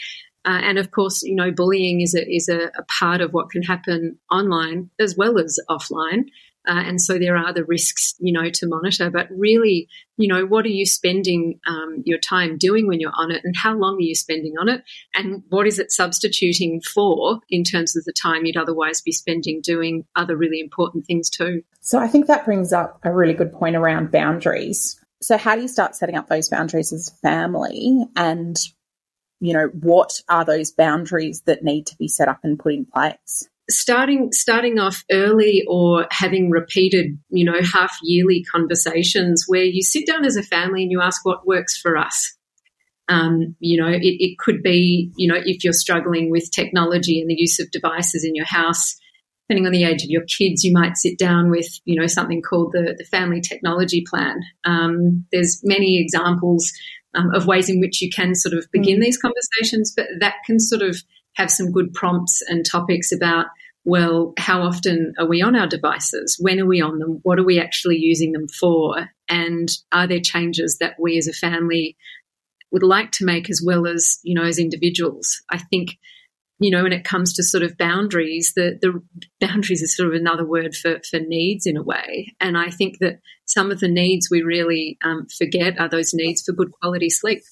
Uh, 0.44 0.60
and 0.62 0.78
of 0.78 0.90
course, 0.90 1.22
you 1.22 1.36
know, 1.36 1.52
bullying 1.52 2.00
is 2.00 2.14
a, 2.14 2.28
is 2.28 2.48
a, 2.48 2.70
a, 2.76 2.84
part 3.00 3.20
of 3.20 3.32
what 3.32 3.50
can 3.50 3.62
happen 3.62 4.18
online 4.30 4.90
as 5.00 5.16
well 5.16 5.38
as 5.38 5.58
offline. 5.70 6.24
Uh, 6.66 6.82
and 6.84 7.00
so 7.00 7.18
there 7.18 7.36
are 7.36 7.52
the 7.52 7.64
risks, 7.64 8.14
you 8.18 8.32
know, 8.32 8.50
to 8.50 8.66
monitor. 8.66 9.10
But 9.10 9.28
really, 9.30 9.88
you 10.16 10.28
know, 10.28 10.44
what 10.46 10.64
are 10.64 10.70
you 10.70 10.86
spending 10.86 11.60
um, 11.66 12.02
your 12.04 12.18
time 12.18 12.58
doing 12.58 12.86
when 12.86 13.00
you're 13.00 13.12
on 13.14 13.30
it, 13.30 13.42
and 13.44 13.54
how 13.56 13.74
long 13.74 13.96
are 13.96 14.00
you 14.00 14.14
spending 14.14 14.54
on 14.58 14.68
it, 14.68 14.82
and 15.14 15.42
what 15.48 15.66
is 15.66 15.78
it 15.78 15.92
substituting 15.92 16.80
for 16.80 17.40
in 17.48 17.64
terms 17.64 17.96
of 17.96 18.04
the 18.04 18.12
time 18.12 18.44
you'd 18.44 18.56
otherwise 18.56 19.00
be 19.00 19.12
spending 19.12 19.60
doing 19.62 20.04
other 20.16 20.36
really 20.36 20.60
important 20.60 21.06
things 21.06 21.30
too? 21.30 21.62
So 21.80 21.98
I 21.98 22.08
think 22.08 22.26
that 22.26 22.44
brings 22.44 22.72
up 22.72 22.98
a 23.04 23.12
really 23.12 23.34
good 23.34 23.52
point 23.52 23.76
around 23.76 24.10
boundaries. 24.10 25.00
So, 25.22 25.38
how 25.38 25.54
do 25.56 25.62
you 25.62 25.68
start 25.68 25.96
setting 25.96 26.16
up 26.16 26.28
those 26.28 26.48
boundaries 26.48 26.92
as 26.92 27.08
a 27.08 27.14
family? 27.16 28.04
And, 28.16 28.56
you 29.40 29.52
know, 29.52 29.68
what 29.72 30.20
are 30.28 30.44
those 30.44 30.70
boundaries 30.72 31.42
that 31.42 31.64
need 31.64 31.86
to 31.86 31.96
be 31.96 32.08
set 32.08 32.28
up 32.28 32.40
and 32.42 32.58
put 32.58 32.74
in 32.74 32.86
place? 32.86 33.48
Starting 33.68 34.30
starting 34.32 34.78
off 34.78 35.04
early 35.10 35.64
or 35.68 36.06
having 36.10 36.50
repeated 36.50 37.18
you 37.30 37.44
know 37.44 37.60
half 37.62 37.96
yearly 38.02 38.44
conversations 38.44 39.44
where 39.48 39.64
you 39.64 39.82
sit 39.82 40.06
down 40.06 40.24
as 40.24 40.36
a 40.36 40.42
family 40.42 40.82
and 40.82 40.92
you 40.92 41.00
ask 41.00 41.24
what 41.24 41.46
works 41.46 41.76
for 41.76 41.96
us 41.96 42.36
um, 43.08 43.56
you 43.58 43.80
know 43.80 43.88
it, 43.88 44.02
it, 44.02 44.38
could 44.38 44.62
be 44.62 45.10
you 45.16 45.28
know 45.28 45.40
if 45.44 45.64
you're 45.64 45.72
struggling 45.72 46.30
with 46.30 46.50
technology 46.50 47.20
and 47.20 47.28
the 47.28 47.38
use 47.38 47.58
of 47.58 47.70
devices 47.70 48.24
in 48.24 48.34
your 48.34 48.46
house 48.46 48.96
depending 49.48 49.66
on 49.66 49.72
the 49.72 49.84
age 49.84 50.02
of 50.02 50.10
your 50.10 50.24
kids 50.24 50.62
you 50.62 50.72
might 50.72 50.96
sit 50.96 51.18
down 51.18 51.50
with 51.50 51.66
you 51.84 51.98
know 51.98 52.06
something 52.06 52.42
called 52.42 52.72
the, 52.72 52.94
the 52.98 53.04
family 53.04 53.40
technology 53.40 54.04
plan 54.08 54.40
um, 54.64 55.24
there's 55.32 55.60
many 55.64 56.00
examples 56.00 56.72
um, 57.14 57.32
of 57.34 57.46
ways 57.46 57.68
in 57.68 57.80
which 57.80 58.00
you 58.00 58.10
can 58.10 58.34
sort 58.34 58.54
of 58.54 58.66
begin 58.70 58.98
mm. 58.98 59.02
these 59.02 59.18
conversations 59.18 59.92
but 59.96 60.06
that 60.20 60.34
can 60.44 60.60
sort 60.60 60.82
of 60.82 60.96
have 61.36 61.50
some 61.50 61.72
good 61.72 61.92
prompts 61.94 62.42
and 62.48 62.64
topics 62.64 63.12
about 63.12 63.46
well, 63.86 64.32
how 64.36 64.62
often 64.62 65.14
are 65.16 65.28
we 65.28 65.40
on 65.40 65.54
our 65.54 65.68
devices? 65.68 66.36
When 66.40 66.58
are 66.58 66.66
we 66.66 66.80
on 66.80 66.98
them? 66.98 67.20
What 67.22 67.38
are 67.38 67.44
we 67.44 67.60
actually 67.60 67.98
using 67.98 68.32
them 68.32 68.48
for? 68.48 69.08
And 69.28 69.68
are 69.92 70.08
there 70.08 70.20
changes 70.20 70.78
that 70.80 70.96
we 70.98 71.16
as 71.18 71.28
a 71.28 71.32
family 71.32 71.96
would 72.72 72.82
like 72.82 73.12
to 73.12 73.24
make 73.24 73.48
as 73.48 73.62
well 73.64 73.86
as, 73.86 74.18
you 74.24 74.34
know, 74.34 74.42
as 74.42 74.58
individuals? 74.58 75.40
I 75.48 75.58
think, 75.58 75.90
you 76.58 76.72
know, 76.72 76.82
when 76.82 76.92
it 76.92 77.04
comes 77.04 77.32
to 77.34 77.44
sort 77.44 77.62
of 77.62 77.78
boundaries, 77.78 78.54
the, 78.56 78.76
the 78.82 79.00
boundaries 79.40 79.82
is 79.82 79.96
sort 79.96 80.08
of 80.08 80.20
another 80.20 80.44
word 80.44 80.74
for, 80.74 80.98
for 81.08 81.20
needs 81.20 81.64
in 81.64 81.76
a 81.76 81.82
way. 81.82 82.34
And 82.40 82.58
I 82.58 82.70
think 82.70 82.98
that 82.98 83.20
some 83.44 83.70
of 83.70 83.78
the 83.78 83.88
needs 83.88 84.28
we 84.28 84.42
really 84.42 84.98
um, 85.04 85.28
forget 85.38 85.78
are 85.78 85.88
those 85.88 86.12
needs 86.12 86.42
for 86.42 86.52
good 86.52 86.72
quality 86.72 87.08
sleep. 87.08 87.44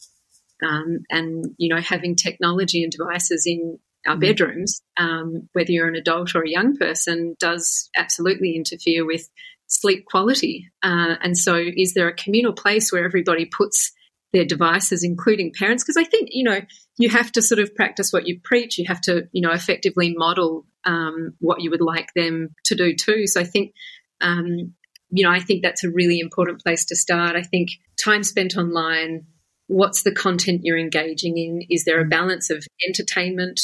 Um, 0.62 1.00
and 1.10 1.46
you 1.58 1.74
know 1.74 1.80
having 1.80 2.16
technology 2.16 2.82
and 2.82 2.92
devices 2.92 3.44
in 3.46 3.78
our 4.06 4.16
mm. 4.16 4.20
bedrooms, 4.20 4.82
um, 4.96 5.48
whether 5.52 5.72
you're 5.72 5.88
an 5.88 5.96
adult 5.96 6.34
or 6.34 6.42
a 6.42 6.50
young 6.50 6.76
person, 6.76 7.36
does 7.38 7.90
absolutely 7.96 8.54
interfere 8.56 9.04
with 9.06 9.28
sleep 9.66 10.04
quality. 10.06 10.70
Uh, 10.82 11.16
and 11.22 11.36
so, 11.36 11.56
is 11.56 11.94
there 11.94 12.08
a 12.08 12.14
communal 12.14 12.52
place 12.52 12.92
where 12.92 13.04
everybody 13.04 13.46
puts 13.46 13.92
their 14.32 14.44
devices, 14.44 15.04
including 15.04 15.52
parents? 15.56 15.84
Because 15.84 15.96
I 15.96 16.04
think 16.04 16.28
you 16.32 16.44
know 16.44 16.60
you 16.98 17.08
have 17.08 17.32
to 17.32 17.42
sort 17.42 17.58
of 17.58 17.74
practice 17.74 18.12
what 18.12 18.26
you 18.26 18.40
preach. 18.42 18.78
You 18.78 18.84
have 18.88 19.00
to 19.02 19.28
you 19.32 19.42
know 19.42 19.52
effectively 19.52 20.14
model 20.16 20.66
um, 20.84 21.34
what 21.40 21.60
you 21.62 21.70
would 21.70 21.80
like 21.80 22.08
them 22.14 22.54
to 22.64 22.74
do 22.74 22.94
too. 22.94 23.26
So 23.26 23.40
I 23.40 23.44
think. 23.44 23.72
Um, 24.20 24.74
you 25.10 25.22
know, 25.22 25.30
I 25.30 25.38
think 25.38 25.62
that's 25.62 25.84
a 25.84 25.90
really 25.90 26.18
important 26.18 26.60
place 26.60 26.86
to 26.86 26.96
start. 26.96 27.36
I 27.36 27.42
think 27.42 27.68
time 28.02 28.24
spent 28.24 28.56
online, 28.56 29.26
what's 29.66 30.02
the 30.02 30.12
content 30.12 30.62
you're 30.64 30.78
engaging 30.78 31.38
in? 31.38 31.62
Is 31.70 31.84
there 31.84 32.00
a 32.00 32.04
balance 32.04 32.50
of 32.50 32.66
entertainment, 32.86 33.60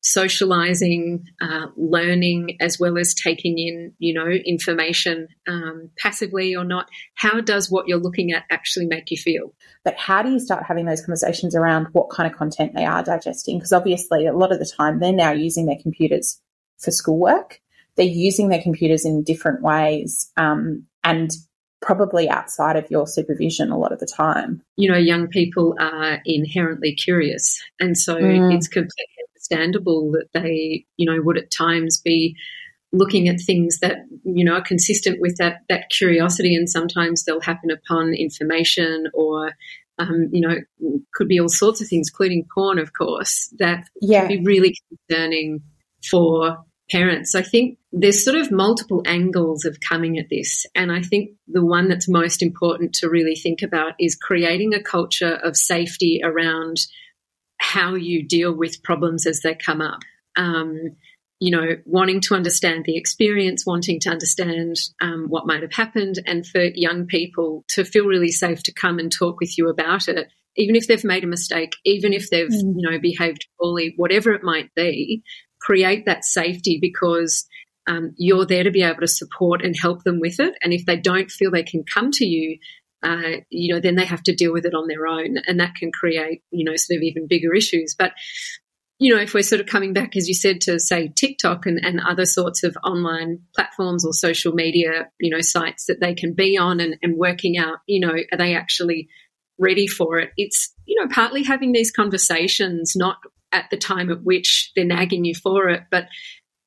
socializing, 0.00 1.24
uh, 1.40 1.66
learning, 1.76 2.56
as 2.60 2.78
well 2.78 2.96
as 2.96 3.14
taking 3.14 3.58
in, 3.58 3.92
you 3.98 4.14
know, 4.14 4.26
information 4.26 5.28
um, 5.46 5.90
passively 5.98 6.54
or 6.54 6.64
not? 6.64 6.88
How 7.16 7.40
does 7.40 7.70
what 7.70 7.88
you're 7.88 7.98
looking 7.98 8.32
at 8.32 8.44
actually 8.50 8.86
make 8.86 9.10
you 9.10 9.16
feel? 9.16 9.52
But 9.84 9.96
how 9.96 10.22
do 10.22 10.30
you 10.30 10.40
start 10.40 10.64
having 10.66 10.86
those 10.86 11.00
conversations 11.00 11.54
around 11.54 11.88
what 11.92 12.10
kind 12.10 12.30
of 12.30 12.38
content 12.38 12.72
they 12.74 12.84
are 12.84 13.02
digesting? 13.02 13.58
Because 13.58 13.72
obviously, 13.72 14.26
a 14.26 14.32
lot 14.32 14.52
of 14.52 14.58
the 14.58 14.72
time, 14.76 15.00
they're 15.00 15.12
now 15.12 15.32
using 15.32 15.66
their 15.66 15.78
computers 15.82 16.40
for 16.78 16.90
schoolwork. 16.90 17.60
They're 17.96 18.06
using 18.06 18.48
their 18.48 18.62
computers 18.62 19.04
in 19.04 19.22
different 19.22 19.62
ways. 19.62 20.30
Um, 20.36 20.84
and 21.02 21.30
probably 21.82 22.28
outside 22.28 22.76
of 22.76 22.90
your 22.90 23.06
supervision 23.06 23.70
a 23.70 23.78
lot 23.78 23.92
of 23.92 23.98
the 23.98 24.06
time. 24.06 24.62
You 24.76 24.90
know, 24.90 24.98
young 24.98 25.28
people 25.28 25.74
are 25.78 26.20
inherently 26.24 26.94
curious. 26.94 27.60
And 27.80 27.96
so 27.96 28.16
mm. 28.16 28.54
it's 28.54 28.68
completely 28.68 29.14
understandable 29.34 30.12
that 30.12 30.28
they, 30.32 30.84
you 30.96 31.10
know, 31.10 31.20
would 31.22 31.38
at 31.38 31.50
times 31.50 32.00
be 32.00 32.36
looking 32.92 33.28
at 33.28 33.40
things 33.40 33.78
that, 33.80 33.98
you 34.24 34.44
know, 34.44 34.54
are 34.54 34.62
consistent 34.62 35.20
with 35.20 35.36
that, 35.36 35.58
that 35.68 35.90
curiosity. 35.90 36.54
And 36.54 36.68
sometimes 36.68 37.24
they'll 37.24 37.40
happen 37.40 37.70
upon 37.70 38.14
information 38.14 39.06
or, 39.12 39.52
um, 39.98 40.28
you 40.32 40.40
know, 40.40 40.56
could 41.14 41.28
be 41.28 41.40
all 41.40 41.48
sorts 41.48 41.80
of 41.80 41.88
things, 41.88 42.08
including 42.08 42.46
porn, 42.54 42.78
of 42.78 42.92
course, 42.94 43.52
that 43.58 43.84
yeah. 44.00 44.26
can 44.26 44.38
be 44.38 44.44
really 44.44 44.74
concerning 45.08 45.60
for 46.08 46.58
parents. 46.90 47.34
I 47.34 47.42
think 47.42 47.78
there's 47.92 48.24
sort 48.24 48.36
of 48.36 48.50
multiple 48.50 49.02
angles 49.06 49.64
of 49.64 49.80
coming 49.80 50.18
at 50.18 50.28
this. 50.30 50.66
And 50.74 50.92
I 50.92 51.02
think 51.02 51.30
the 51.48 51.64
one 51.64 51.88
that's 51.88 52.08
most 52.08 52.42
important 52.42 52.94
to 52.96 53.08
really 53.08 53.34
think 53.34 53.62
about 53.62 53.94
is 53.98 54.14
creating 54.14 54.74
a 54.74 54.82
culture 54.82 55.34
of 55.42 55.56
safety 55.56 56.20
around 56.22 56.76
how 57.58 57.94
you 57.94 58.26
deal 58.26 58.54
with 58.54 58.82
problems 58.82 59.26
as 59.26 59.40
they 59.40 59.54
come 59.54 59.80
up. 59.80 60.00
Um, 60.36 60.96
you 61.38 61.50
know, 61.50 61.76
wanting 61.84 62.20
to 62.22 62.34
understand 62.34 62.84
the 62.84 62.96
experience, 62.96 63.66
wanting 63.66 64.00
to 64.00 64.10
understand 64.10 64.76
um, 65.02 65.26
what 65.28 65.46
might 65.46 65.62
have 65.62 65.72
happened, 65.72 66.18
and 66.24 66.46
for 66.46 66.62
young 66.74 67.06
people 67.06 67.64
to 67.68 67.84
feel 67.84 68.06
really 68.06 68.32
safe 68.32 68.62
to 68.62 68.72
come 68.72 68.98
and 68.98 69.12
talk 69.12 69.38
with 69.38 69.58
you 69.58 69.68
about 69.68 70.08
it, 70.08 70.28
even 70.56 70.76
if 70.76 70.86
they've 70.86 71.04
made 71.04 71.24
a 71.24 71.26
mistake, 71.26 71.76
even 71.84 72.14
if 72.14 72.30
they've, 72.30 72.48
mm. 72.48 72.74
you 72.76 72.90
know, 72.90 72.98
behaved 72.98 73.46
poorly, 73.60 73.92
whatever 73.96 74.32
it 74.32 74.42
might 74.42 74.74
be, 74.74 75.22
create 75.60 76.06
that 76.06 76.24
safety 76.24 76.78
because 76.80 77.46
um, 77.86 78.12
you're 78.16 78.46
there 78.46 78.64
to 78.64 78.70
be 78.70 78.82
able 78.82 79.00
to 79.00 79.08
support 79.08 79.64
and 79.64 79.76
help 79.80 80.02
them 80.04 80.20
with 80.20 80.40
it. 80.40 80.54
And 80.62 80.72
if 80.72 80.86
they 80.86 80.96
don't 80.96 81.30
feel 81.30 81.50
they 81.50 81.62
can 81.62 81.84
come 81.84 82.10
to 82.12 82.26
you, 82.26 82.58
uh, 83.02 83.40
you 83.50 83.72
know, 83.72 83.80
then 83.80 83.94
they 83.94 84.04
have 84.04 84.22
to 84.24 84.34
deal 84.34 84.52
with 84.52 84.66
it 84.66 84.74
on 84.74 84.88
their 84.88 85.06
own, 85.06 85.36
and 85.46 85.60
that 85.60 85.74
can 85.74 85.92
create, 85.92 86.42
you 86.50 86.64
know, 86.64 86.76
sort 86.76 86.96
of 86.96 87.02
even 87.02 87.28
bigger 87.28 87.54
issues. 87.54 87.94
But 87.96 88.12
you 88.98 89.14
know, 89.14 89.20
if 89.20 89.34
we're 89.34 89.42
sort 89.42 89.60
of 89.60 89.66
coming 89.66 89.92
back, 89.92 90.16
as 90.16 90.26
you 90.26 90.34
said, 90.34 90.62
to 90.62 90.80
say 90.80 91.08
TikTok 91.08 91.66
and, 91.66 91.78
and 91.84 92.00
other 92.00 92.24
sorts 92.24 92.62
of 92.62 92.76
online 92.82 93.40
platforms 93.54 94.06
or 94.06 94.14
social 94.14 94.52
media, 94.52 95.10
you 95.20 95.30
know, 95.30 95.42
sites 95.42 95.86
that 95.86 96.00
they 96.00 96.14
can 96.14 96.32
be 96.32 96.56
on 96.56 96.80
and, 96.80 96.96
and 97.02 97.18
working 97.18 97.58
out, 97.58 97.78
you 97.86 98.00
know, 98.00 98.14
are 98.32 98.38
they 98.38 98.54
actually 98.54 99.08
ready 99.58 99.86
for 99.86 100.18
it? 100.18 100.30
It's, 100.38 100.72
you 100.86 100.98
know, 100.98 101.08
partly 101.12 101.42
having 101.42 101.72
these 101.72 101.90
conversations, 101.90 102.94
not 102.96 103.18
at 103.52 103.66
the 103.70 103.76
time 103.76 104.10
at 104.10 104.22
which 104.22 104.72
they're 104.74 104.84
nagging 104.84 105.24
you 105.24 105.34
for 105.34 105.68
it, 105.68 105.84
but 105.90 106.06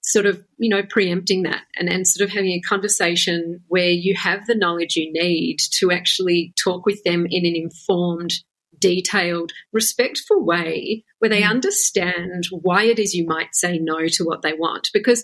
sort 0.02 0.26
of, 0.26 0.44
you 0.58 0.70
know, 0.70 0.82
preempting 0.90 1.44
that 1.44 1.62
and, 1.78 1.90
and 1.90 2.08
sort 2.08 2.28
of 2.28 2.34
having 2.34 2.52
a 2.52 2.62
conversation 2.62 3.62
where 3.68 3.90
you 3.90 4.16
have 4.16 4.48
the 4.48 4.56
knowledge 4.56 4.96
you 4.96 5.12
need 5.12 5.58
to 5.72 5.92
actually 5.92 6.54
talk 6.62 6.86
with 6.86 7.04
them 7.04 7.28
in 7.30 7.46
an 7.46 7.56
informed, 7.56 8.34
detailed, 8.80 9.52
respectful 9.72 10.44
way 10.44 11.04
where 11.20 11.30
they 11.30 11.42
mm. 11.42 11.50
understand 11.50 12.46
why 12.52 12.84
it 12.84 12.98
is 12.98 13.14
you 13.14 13.26
might 13.28 13.54
say 13.54 13.78
no 13.78 14.08
to 14.08 14.24
what 14.24 14.42
they 14.42 14.54
want. 14.54 14.90
Because 14.94 15.24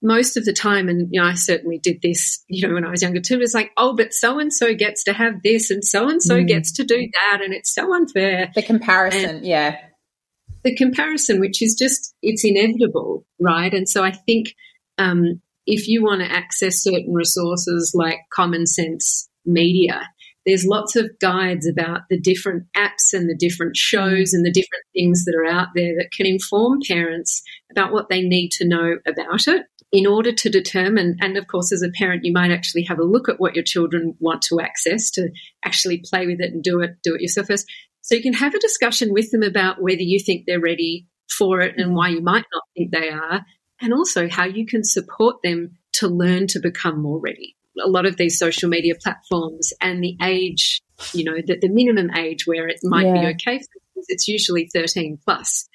most 0.00 0.36
of 0.36 0.44
the 0.44 0.52
time, 0.52 0.88
and 0.88 1.08
you 1.10 1.20
know, 1.20 1.26
I 1.26 1.34
certainly 1.34 1.78
did 1.78 2.00
this, 2.02 2.42
you 2.48 2.66
know, 2.66 2.74
when 2.74 2.84
I 2.84 2.90
was 2.90 3.02
younger 3.02 3.20
too, 3.20 3.34
it 3.34 3.40
was 3.40 3.54
like, 3.54 3.70
oh, 3.76 3.94
but 3.94 4.14
so 4.14 4.38
and 4.38 4.52
so 4.52 4.74
gets 4.74 5.04
to 5.04 5.12
have 5.12 5.42
this 5.42 5.70
and 5.70 5.84
so 5.84 6.08
and 6.08 6.22
so 6.22 6.42
gets 6.42 6.72
to 6.72 6.84
do 6.84 7.08
that, 7.12 7.40
and 7.42 7.52
it's 7.52 7.72
so 7.72 7.94
unfair. 7.94 8.50
The 8.54 8.62
comparison, 8.62 9.36
and, 9.36 9.46
yeah 9.46 9.78
the 10.64 10.74
comparison, 10.74 11.40
which 11.40 11.62
is 11.62 11.74
just, 11.74 12.14
it's 12.22 12.44
inevitable, 12.44 13.24
right? 13.40 13.72
And 13.72 13.88
so 13.88 14.04
I 14.04 14.12
think 14.12 14.54
um, 14.98 15.40
if 15.66 15.88
you 15.88 16.02
want 16.02 16.22
to 16.22 16.30
access 16.30 16.82
certain 16.82 17.12
resources 17.12 17.92
like 17.94 18.18
common 18.32 18.66
sense 18.66 19.28
media, 19.44 20.08
there's 20.44 20.66
lots 20.66 20.96
of 20.96 21.10
guides 21.20 21.68
about 21.68 22.02
the 22.10 22.18
different 22.18 22.64
apps 22.76 23.12
and 23.12 23.28
the 23.28 23.36
different 23.38 23.76
shows 23.76 24.32
and 24.32 24.44
the 24.44 24.50
different 24.50 24.84
things 24.92 25.24
that 25.24 25.34
are 25.36 25.46
out 25.46 25.68
there 25.74 25.94
that 25.96 26.10
can 26.16 26.26
inform 26.26 26.80
parents 26.88 27.42
about 27.70 27.92
what 27.92 28.08
they 28.08 28.22
need 28.22 28.50
to 28.52 28.66
know 28.66 28.96
about 29.06 29.46
it 29.46 29.62
in 29.92 30.06
order 30.06 30.32
to 30.32 30.48
determine 30.48 31.16
and 31.20 31.36
of 31.36 31.46
course 31.46 31.70
as 31.70 31.82
a 31.82 31.90
parent 31.90 32.24
you 32.24 32.32
might 32.32 32.50
actually 32.50 32.82
have 32.82 32.98
a 32.98 33.04
look 33.04 33.28
at 33.28 33.38
what 33.38 33.54
your 33.54 33.64
children 33.64 34.14
want 34.20 34.42
to 34.42 34.58
access 34.60 35.10
to 35.10 35.28
actually 35.64 36.02
play 36.04 36.26
with 36.26 36.40
it 36.40 36.52
and 36.52 36.62
do 36.62 36.80
it 36.80 36.96
do 37.02 37.14
it 37.14 37.20
yourself 37.20 37.46
first 37.46 37.66
so 38.02 38.16
you 38.16 38.22
can 38.22 38.32
have 38.34 38.54
a 38.54 38.58
discussion 38.58 39.12
with 39.12 39.30
them 39.30 39.44
about 39.44 39.80
whether 39.80 40.02
you 40.02 40.18
think 40.18 40.44
they're 40.44 40.60
ready 40.60 41.06
for 41.30 41.60
it 41.60 41.74
and 41.78 41.94
why 41.94 42.08
you 42.08 42.20
might 42.20 42.44
not 42.52 42.62
think 42.76 42.90
they 42.90 43.08
are, 43.08 43.44
and 43.80 43.94
also 43.94 44.28
how 44.28 44.44
you 44.44 44.66
can 44.66 44.84
support 44.84 45.36
them 45.42 45.78
to 45.94 46.08
learn 46.08 46.46
to 46.48 46.60
become 46.60 47.00
more 47.00 47.20
ready. 47.20 47.56
A 47.82 47.88
lot 47.88 48.04
of 48.04 48.16
these 48.16 48.38
social 48.38 48.68
media 48.68 48.94
platforms 49.00 49.72
and 49.80 50.02
the 50.02 50.16
age, 50.20 50.82
you 51.12 51.24
know, 51.24 51.36
the, 51.46 51.58
the 51.58 51.68
minimum 51.68 52.10
age 52.16 52.46
where 52.46 52.68
it 52.68 52.80
might 52.82 53.06
yeah. 53.06 53.20
be 53.20 53.26
okay, 53.34 53.60
it's 54.08 54.28
usually 54.28 54.68
13 54.72 55.18
plus. 55.24 55.68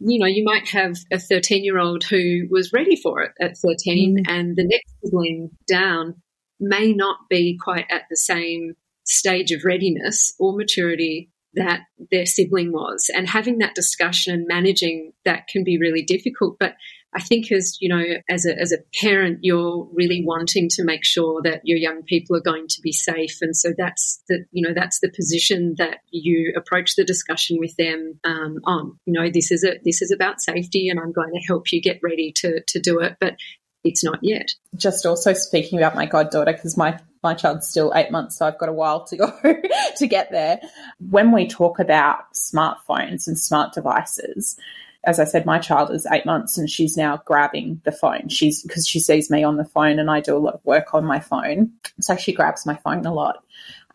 You 0.00 0.18
know, 0.18 0.26
you 0.26 0.44
might 0.44 0.68
have 0.70 0.96
a 1.12 1.18
13 1.18 1.62
year 1.62 1.78
old 1.78 2.04
who 2.04 2.46
was 2.50 2.72
ready 2.72 2.96
for 2.96 3.20
it 3.20 3.32
at 3.40 3.58
13, 3.58 4.16
mm. 4.18 4.30
and 4.30 4.56
the 4.56 4.64
next 4.64 4.92
sibling 5.04 5.50
down 5.68 6.22
may 6.58 6.92
not 6.92 7.16
be 7.28 7.58
quite 7.62 7.86
at 7.90 8.02
the 8.10 8.16
same 8.16 8.74
stage 9.04 9.50
of 9.50 9.64
readiness 9.64 10.34
or 10.38 10.56
maturity 10.56 11.30
that 11.54 11.80
their 12.10 12.26
sibling 12.26 12.72
was. 12.72 13.10
And 13.14 13.28
having 13.28 13.58
that 13.58 13.74
discussion 13.74 14.34
and 14.34 14.46
managing 14.46 15.12
that 15.24 15.48
can 15.48 15.64
be 15.64 15.78
really 15.78 16.02
difficult. 16.02 16.56
But 16.60 16.74
I 17.12 17.20
think 17.20 17.50
as 17.50 17.76
you 17.80 17.88
know, 17.88 18.02
as 18.28 18.46
a 18.46 18.56
as 18.56 18.72
a 18.72 18.78
parent, 19.00 19.40
you're 19.42 19.88
really 19.92 20.22
wanting 20.24 20.68
to 20.70 20.84
make 20.84 21.04
sure 21.04 21.42
that 21.42 21.62
your 21.64 21.76
young 21.76 22.02
people 22.02 22.36
are 22.36 22.40
going 22.40 22.68
to 22.68 22.80
be 22.82 22.92
safe, 22.92 23.38
and 23.40 23.56
so 23.56 23.72
that's 23.76 24.22
the 24.28 24.44
you 24.52 24.66
know 24.66 24.74
that's 24.74 25.00
the 25.00 25.10
position 25.10 25.74
that 25.78 25.98
you 26.10 26.52
approach 26.56 26.94
the 26.94 27.04
discussion 27.04 27.58
with 27.58 27.74
them 27.76 28.20
um, 28.24 28.58
on. 28.64 28.98
You 29.06 29.12
know, 29.12 29.30
this 29.30 29.50
is 29.50 29.64
a 29.64 29.80
this 29.84 30.02
is 30.02 30.12
about 30.12 30.40
safety, 30.40 30.88
and 30.88 31.00
I'm 31.00 31.12
going 31.12 31.32
to 31.32 31.46
help 31.48 31.72
you 31.72 31.82
get 31.82 32.00
ready 32.02 32.32
to 32.36 32.62
to 32.68 32.78
do 32.78 33.00
it, 33.00 33.16
but 33.20 33.36
it's 33.82 34.04
not 34.04 34.18
yet. 34.22 34.52
Just 34.76 35.06
also 35.06 35.32
speaking 35.32 35.78
about 35.78 35.96
my 35.96 36.06
goddaughter, 36.06 36.52
because 36.52 36.76
my 36.76 37.00
my 37.22 37.34
child's 37.34 37.68
still 37.68 37.92
eight 37.94 38.12
months, 38.12 38.38
so 38.38 38.46
I've 38.46 38.58
got 38.58 38.68
a 38.68 38.72
while 38.72 39.04
to 39.06 39.16
go 39.16 39.32
to 39.96 40.06
get 40.06 40.30
there. 40.30 40.60
When 40.98 41.32
we 41.32 41.48
talk 41.48 41.80
about 41.80 42.34
smartphones 42.34 43.26
and 43.26 43.36
smart 43.36 43.72
devices, 43.72 44.56
as 45.04 45.18
I 45.18 45.24
said, 45.24 45.46
my 45.46 45.58
child 45.58 45.90
is 45.90 46.06
eight 46.12 46.26
months 46.26 46.58
and 46.58 46.68
she's 46.68 46.96
now 46.96 47.22
grabbing 47.24 47.80
the 47.84 47.92
phone. 47.92 48.28
She's 48.28 48.62
because 48.62 48.86
she 48.86 49.00
sees 49.00 49.30
me 49.30 49.42
on 49.42 49.56
the 49.56 49.64
phone 49.64 49.98
and 49.98 50.10
I 50.10 50.20
do 50.20 50.36
a 50.36 50.38
lot 50.38 50.54
of 50.54 50.64
work 50.64 50.92
on 50.92 51.04
my 51.04 51.20
phone. 51.20 51.72
So 52.00 52.16
she 52.16 52.32
grabs 52.32 52.66
my 52.66 52.76
phone 52.76 53.06
a 53.06 53.14
lot. 53.14 53.42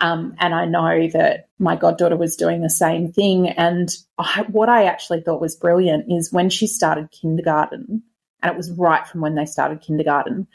Um, 0.01 0.35
and 0.39 0.53
I 0.53 0.65
know 0.65 1.07
that 1.09 1.47
my 1.59 1.75
goddaughter 1.75 2.17
was 2.17 2.35
doing 2.35 2.61
the 2.61 2.69
same 2.69 3.11
thing. 3.11 3.49
And 3.49 3.95
I, 4.17 4.45
what 4.49 4.67
I 4.67 4.85
actually 4.85 5.21
thought 5.21 5.41
was 5.41 5.55
brilliant 5.55 6.11
is 6.11 6.33
when 6.33 6.49
she 6.49 6.67
started 6.67 7.11
kindergarten, 7.11 8.03
and 8.41 8.51
it 8.51 8.57
was 8.57 8.71
right 8.71 9.07
from 9.07 9.21
when 9.21 9.35
they 9.35 9.45
started 9.45 9.81
kindergarten, 9.81 10.47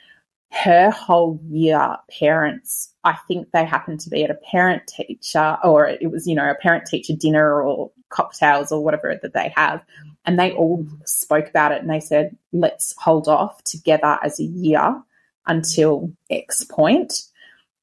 her 0.53 0.91
whole 0.91 1.41
year 1.49 1.97
parents 2.19 2.90
i 3.05 3.17
think 3.29 3.51
they 3.53 3.65
happened 3.65 4.01
to 4.01 4.11
be 4.11 4.25
at 4.25 4.31
a 4.31 4.39
parent 4.51 4.87
teacher 4.87 5.57
or 5.65 5.87
it 5.87 6.11
was 6.11 6.27
you 6.27 6.35
know 6.35 6.51
a 6.51 6.55
parent 6.55 6.87
teacher 6.87 7.15
dinner 7.15 7.63
or 7.63 7.91
cocktails 8.11 8.71
or 8.71 8.85
whatever 8.85 9.19
that 9.23 9.33
they 9.33 9.53
have. 9.57 9.83
And 10.27 10.39
they 10.39 10.53
all 10.53 10.87
spoke 11.07 11.49
about 11.49 11.73
it 11.73 11.81
and 11.81 11.89
they 11.89 12.01
said 12.01 12.37
let's 12.53 12.95
hold 12.99 13.27
off 13.27 13.65
together 13.65 14.19
as 14.23 14.39
a 14.39 14.45
year 14.45 15.03
until 15.47 16.13
x 16.29 16.65
point. 16.65 17.15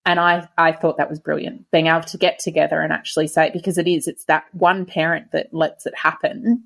And 0.05 0.19
I, 0.19 0.47
I 0.57 0.71
thought 0.71 0.97
that 0.97 1.09
was 1.09 1.19
brilliant 1.19 1.69
being 1.71 1.87
able 1.87 2.03
to 2.03 2.17
get 2.17 2.39
together 2.39 2.79
and 2.79 2.93
actually 2.93 3.27
say 3.27 3.49
because 3.51 3.77
it 3.77 3.87
is 3.87 4.07
it's 4.07 4.25
that 4.25 4.45
one 4.53 4.85
parent 4.85 5.31
that 5.31 5.53
lets 5.53 5.85
it 5.85 5.95
happen. 5.97 6.63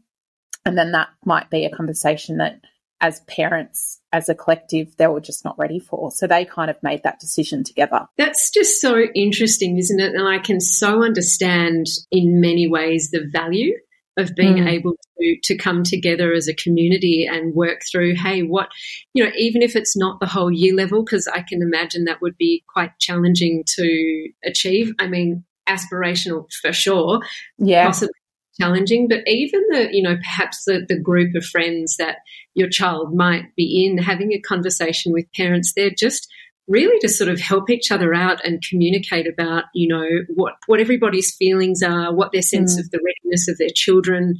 And 0.65 0.77
then 0.77 0.91
that 0.91 1.09
might 1.25 1.49
be 1.49 1.65
a 1.65 1.75
conversation 1.75 2.37
that 2.37 2.61
as 3.01 3.19
parents, 3.21 3.99
as 4.13 4.29
a 4.29 4.35
collective, 4.35 4.95
they 4.97 5.07
were 5.07 5.19
just 5.19 5.43
not 5.43 5.57
ready 5.57 5.79
for. 5.79 6.11
So 6.11 6.27
they 6.27 6.45
kind 6.45 6.69
of 6.69 6.77
made 6.83 7.01
that 7.03 7.19
decision 7.19 7.63
together. 7.63 8.07
That's 8.17 8.51
just 8.51 8.79
so 8.79 8.99
interesting, 9.15 9.77
isn't 9.77 9.99
it? 9.99 10.13
And 10.13 10.27
I 10.27 10.39
can 10.39 10.61
so 10.61 11.03
understand 11.03 11.87
in 12.11 12.39
many 12.39 12.67
ways 12.67 13.09
the 13.11 13.27
value 13.31 13.73
of 14.17 14.35
being 14.35 14.55
mm. 14.55 14.69
able 14.69 14.93
to, 15.17 15.37
to 15.43 15.57
come 15.57 15.83
together 15.83 16.33
as 16.33 16.47
a 16.47 16.53
community 16.53 17.27
and 17.29 17.55
work 17.55 17.81
through, 17.89 18.13
hey, 18.15 18.41
what, 18.41 18.67
you 19.13 19.23
know, 19.23 19.31
even 19.37 19.61
if 19.61 19.75
it's 19.75 19.97
not 19.97 20.19
the 20.19 20.27
whole 20.27 20.51
year 20.51 20.75
level, 20.75 21.03
because 21.03 21.27
I 21.27 21.41
can 21.41 21.61
imagine 21.61 22.03
that 22.03 22.21
would 22.21 22.37
be 22.37 22.63
quite 22.71 22.91
challenging 22.99 23.63
to 23.77 24.29
achieve. 24.45 24.91
I 24.99 25.07
mean, 25.07 25.43
aspirational 25.67 26.45
for 26.61 26.73
sure. 26.73 27.21
Yeah. 27.57 27.85
Possibly 27.87 28.13
challenging, 28.59 29.07
but 29.07 29.25
even 29.27 29.61
the, 29.69 29.87
you 29.91 30.03
know, 30.03 30.17
perhaps 30.17 30.65
the, 30.65 30.85
the 30.87 30.99
group 30.99 31.33
of 31.35 31.45
friends 31.45 31.95
that 31.97 32.17
your 32.53 32.69
child 32.69 33.15
might 33.15 33.55
be 33.55 33.85
in, 33.85 33.97
having 33.97 34.31
a 34.33 34.41
conversation 34.41 35.11
with 35.11 35.31
parents, 35.35 35.73
they're 35.75 35.89
just 35.89 36.27
really 36.67 36.97
to 36.99 37.09
sort 37.09 37.29
of 37.29 37.39
help 37.39 37.69
each 37.69 37.91
other 37.91 38.13
out 38.13 38.43
and 38.45 38.63
communicate 38.67 39.27
about, 39.27 39.65
you 39.73 39.87
know, 39.87 40.07
what, 40.35 40.53
what 40.67 40.79
everybody's 40.79 41.35
feelings 41.35 41.81
are, 41.81 42.13
what 42.13 42.31
their 42.31 42.41
sense 42.41 42.75
mm. 42.75 42.79
of 42.79 42.89
the 42.91 42.99
readiness 43.03 43.47
of 43.47 43.57
their 43.57 43.69
children 43.73 44.35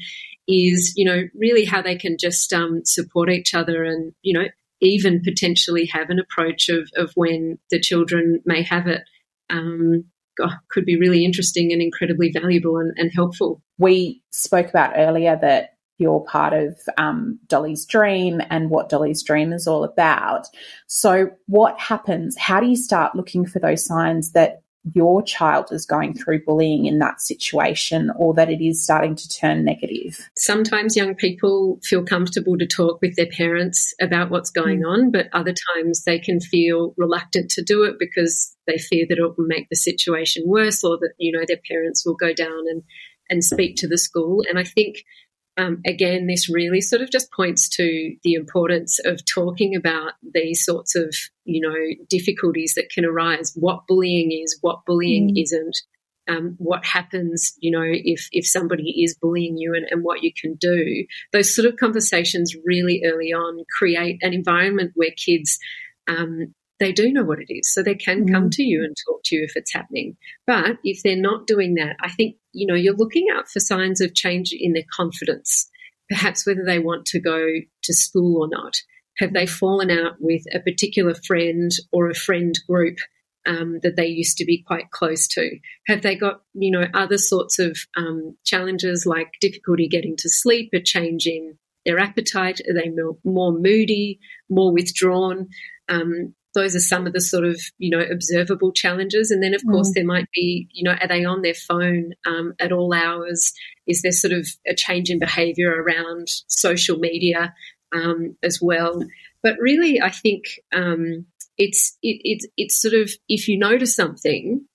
is, 0.47 0.93
you 0.95 1.06
know, 1.06 1.24
really 1.36 1.65
how 1.65 1.82
they 1.82 1.95
can 1.95 2.17
just 2.19 2.54
um, 2.54 2.82
support 2.86 3.30
each 3.30 3.54
other 3.54 3.84
and, 3.84 4.13
you 4.21 4.38
know, 4.38 4.45
even 4.82 5.21
potentially 5.21 5.86
have 5.86 6.10
an 6.10 6.19
approach 6.19 6.69
of, 6.69 6.89
of 6.95 7.12
when 7.15 7.58
the 7.69 7.80
children 7.80 8.41
may 8.45 8.63
have 8.63 8.88
it. 8.88 9.04
Um, 9.50 10.06
could 10.69 10.86
be 10.86 10.97
really 10.97 11.24
interesting 11.24 11.71
and 11.71 11.82
incredibly 11.82 12.32
valuable 12.32 12.78
and, 12.78 12.93
and 12.97 13.12
helpful. 13.13 13.62
We 13.78 14.24
spoke 14.32 14.69
about 14.69 14.93
earlier 14.95 15.38
that 15.39 15.71
you're 16.02 16.26
part 16.26 16.54
of 16.54 16.78
um, 16.98 17.40
Dolly's 17.48 17.86
Dream 17.86 18.42
and 18.50 18.70
what 18.70 18.90
Dolly's 18.90 19.24
Dream 19.24 19.54
is 19.54 19.68
all 19.68 19.84
about. 19.84 20.48
So, 20.88 21.30
what 21.46 21.80
happens? 21.80 22.36
How 22.38 22.60
do 22.60 22.68
you 22.68 22.76
start 22.76 23.16
looking 23.16 23.46
for 23.46 23.60
those 23.60 23.86
signs 23.86 24.32
that 24.32 24.64
your 24.94 25.22
child 25.22 25.68
is 25.72 25.86
going 25.86 26.14
through 26.14 26.44
bullying 26.44 26.86
in 26.86 27.00
that 27.00 27.22
situation 27.22 28.12
or 28.18 28.34
that 28.34 28.50
it 28.50 28.64
is 28.64 28.84
starting 28.84 29.16
to 29.16 29.30
turn 29.30 29.64
negative? 29.64 30.30
Sometimes 30.36 30.98
young 30.98 31.16
people 31.16 31.80
feel 31.84 32.04
comfortable 32.04 32.58
to 32.58 32.66
talk 32.66 33.00
with 33.02 33.16
their 33.16 33.28
parents 33.28 33.94
about 34.02 34.32
what's 34.32 34.50
going 34.50 34.82
mm. 34.82 34.88
on, 34.88 35.12
but 35.12 35.28
other 35.34 35.54
times 35.76 36.04
they 36.04 36.20
can 36.20 36.40
feel 36.40 36.94
reluctant 36.98 37.52
to 37.52 37.64
do 37.64 37.84
it 37.84 37.96
because 38.00 38.56
they 38.66 38.78
fear 38.78 39.06
that 39.08 39.20
it 39.20 39.38
will 39.38 39.46
make 39.46 39.70
the 39.70 39.76
situation 39.76 40.44
worse 40.48 40.84
or 40.84 40.98
that, 40.98 41.14
you 41.18 41.32
know, 41.32 41.46
their 41.48 41.62
parents 41.70 42.06
will 42.06 42.16
go 42.16 42.34
down 42.34 42.64
and, 42.70 42.84
and 43.30 43.44
speak 43.44 43.76
to 43.78 43.88
the 43.88 43.98
school. 43.98 44.44
And 44.50 44.58
I 44.58 44.64
think 44.64 45.04
um, 45.58 45.82
again, 45.86 46.28
this 46.28 46.50
really 46.50 46.82
sort 46.82 47.02
of 47.02 47.12
just 47.12 47.32
points 47.32 47.68
to 47.70 48.16
the 48.24 48.34
importance 48.34 49.00
of 49.04 49.20
talking 49.26 49.76
about 49.76 50.14
these 50.34 50.64
sorts 50.64 50.96
of, 50.96 51.14
you 51.44 51.62
know, 51.62 52.06
difficulties 52.10 52.74
that 52.76 52.90
can 52.90 53.06
arise. 53.06 53.54
What 53.56 53.86
bullying 53.88 54.32
is, 54.32 54.58
what 54.62 54.86
bullying 54.86 55.36
mm. 55.36 55.42
isn't, 55.42 55.78
um, 56.30 56.56
what 56.58 56.86
happens, 56.86 57.54
you 57.60 57.72
know, 57.72 57.84
if 57.84 58.28
if 58.32 58.46
somebody 58.46 59.04
is 59.04 59.18
bullying 59.22 59.58
you, 59.58 59.74
and, 59.76 59.86
and 59.90 60.04
what 60.04 60.24
you 60.24 60.32
can 60.40 60.56
do. 60.56 61.06
Those 61.34 61.54
sort 61.54 61.68
of 61.68 61.78
conversations 61.78 62.56
really 62.66 63.02
early 63.06 63.34
on 63.34 63.64
create 63.78 64.20
an 64.22 64.34
environment 64.34 64.92
where 64.96 65.12
kids 65.18 65.58
um, 66.08 66.54
they 66.82 66.91
do 66.91 67.13
know 67.13 67.24
what 67.24 67.39
it 67.39 67.54
is. 67.54 67.72
So 67.72 67.84
they 67.84 67.96
can 67.96 68.26
mm. 68.26 68.34
come 68.34 68.50
to 68.50 68.63
you 68.63 68.84
and 68.84 68.96
talk 69.08 69.22
to 69.26 69.36
you 69.36 69.44
if 69.44 69.56
it's 69.56 69.72
happening. 69.72 70.17
But 70.48 70.80
if 70.84 71.04
they're 71.04 71.15
not 71.15 71.46
doing 71.46 71.76
that, 71.76 71.96
I 72.02 72.10
think, 72.10 72.38
you 72.52 72.65
know, 72.65 72.74
you're 72.74 72.96
looking 72.96 73.28
out 73.34 73.48
for 73.48 73.60
signs 73.60 74.02
of 74.02 74.15
change 74.15 74.52
in 74.52 74.74
their 74.74 74.86
confidence, 74.91 75.70
perhaps 76.10 76.46
whether 76.46 76.65
they 76.65 76.80
want 76.80 77.06
to 77.06 77.22
go 77.22 77.48
to 77.84 77.94
school 77.94 78.41
or 78.41 78.50
not. 78.50 78.74
Have 79.20 79.34
they 79.34 79.46
fallen 79.46 79.91
out 79.91 80.13
with 80.20 80.41
a 80.54 80.60
particular 80.60 81.13
friend 81.13 81.70
or 81.91 82.10
a 82.10 82.15
friend 82.15 82.58
group 82.67 82.98
um, 83.46 83.80
that 83.84 83.96
they 83.96 84.08
used 84.08 84.38
to 84.38 84.46
be 84.46 84.63
quite 84.65 84.89
close 84.89 85.28
to? 85.30 85.60
Have 85.86 86.02
they 86.02 86.15
got, 86.15 86.41
you 86.56 86.72
know, 86.72 86.86
other 86.96 87.20
sorts 87.20 87.60
of 87.60 87.78
um, 87.96 88.36
challenges 88.44 89.06
like 89.06 89.34
difficulty 89.39 89.88
getting 89.88 90.15
to 90.17 90.30
sleep, 90.30 90.72
a 90.74 90.82
change 90.82 91.28
in 91.28 91.60
their 91.86 92.00
appetite? 92.00 92.60
Are 92.67 92.74
they 92.74 92.89
more, 92.89 93.17
more 93.24 93.52
moody, 93.52 94.20
more 94.50 94.74
withdrawn? 94.74 95.50
Um, 95.88 96.34
those 96.54 96.76
are 96.76 96.82
some 96.82 97.08
of 97.08 97.14
the 97.14 97.22
sort 97.22 97.46
of 97.46 97.60
you 97.78 97.90
know 97.90 98.04
observable 98.12 98.72
challenges. 98.72 99.32
And 99.32 99.42
then 99.42 99.54
of 99.54 99.64
course 99.66 99.90
mm. 99.92 99.94
there 99.96 100.06
might 100.06 100.30
be 100.34 100.68
you 100.72 100.84
know 100.84 100.96
are 101.00 101.08
they 101.08 101.26
on 101.26 101.42
their 101.42 101.54
phone 101.54 102.14
um, 102.26 102.54
at 102.60 102.72
all 102.72 102.94
hours? 102.94 103.54
Is 103.88 104.02
there 104.02 104.12
sort 104.12 104.34
of 104.34 104.48
a 104.68 104.76
change 104.76 105.10
in 105.10 105.20
behavior 105.20 105.72
around 105.72 106.28
social 106.48 106.98
media 106.98 107.54
um, 107.94 108.38
as 108.44 108.60
well? 108.62 109.04
But 109.44 109.58
really 109.60 110.00
i 110.00 110.10
think 110.12 110.44
um, 110.72 111.26
it's 111.58 111.98
it, 112.02 112.22
it's 112.24 112.48
it's 112.58 112.82
sort 112.82 112.94
of 112.94 113.12
if 113.28 113.48
you 113.48 113.58
notice 113.58 113.96
something 113.96 114.66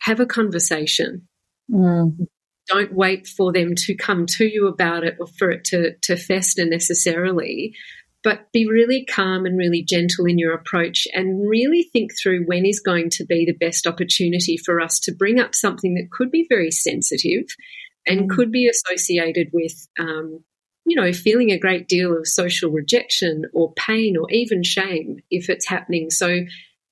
have 0.00 0.20
a 0.20 0.26
conversation. 0.26 1.26
Mm. 1.70 2.26
don't 2.68 2.92
wait 2.92 3.26
for 3.26 3.50
them 3.52 3.74
to 3.74 3.94
come 3.94 4.26
to 4.26 4.44
you 4.44 4.68
about 4.68 5.02
it 5.02 5.16
or 5.18 5.26
for 5.26 5.50
it 5.50 5.64
to 5.64 5.94
to 6.02 6.14
fester 6.14 6.66
necessarily 6.66 7.74
but 8.24 8.50
be 8.52 8.66
really 8.66 9.04
calm 9.04 9.44
and 9.44 9.58
really 9.58 9.82
gentle 9.82 10.24
in 10.24 10.38
your 10.38 10.54
approach 10.54 11.06
and 11.12 11.46
really 11.46 11.82
think 11.92 12.10
through 12.20 12.44
when 12.46 12.64
is 12.64 12.80
going 12.80 13.10
to 13.10 13.24
be 13.26 13.44
the 13.44 13.64
best 13.64 13.86
opportunity 13.86 14.56
for 14.56 14.80
us 14.80 14.98
to 14.98 15.14
bring 15.14 15.38
up 15.38 15.54
something 15.54 15.94
that 15.94 16.10
could 16.10 16.30
be 16.30 16.46
very 16.48 16.70
sensitive 16.70 17.44
and 18.06 18.22
mm. 18.22 18.34
could 18.34 18.50
be 18.50 18.66
associated 18.66 19.48
with, 19.52 19.86
um, 20.00 20.42
you 20.86 20.96
know, 20.96 21.12
feeling 21.12 21.52
a 21.52 21.58
great 21.58 21.86
deal 21.86 22.16
of 22.16 22.26
social 22.26 22.70
rejection 22.70 23.42
or 23.52 23.74
pain 23.74 24.16
or 24.16 24.30
even 24.30 24.62
shame 24.62 25.18
if 25.30 25.50
it's 25.50 25.68
happening. 25.68 26.08
So 26.08 26.40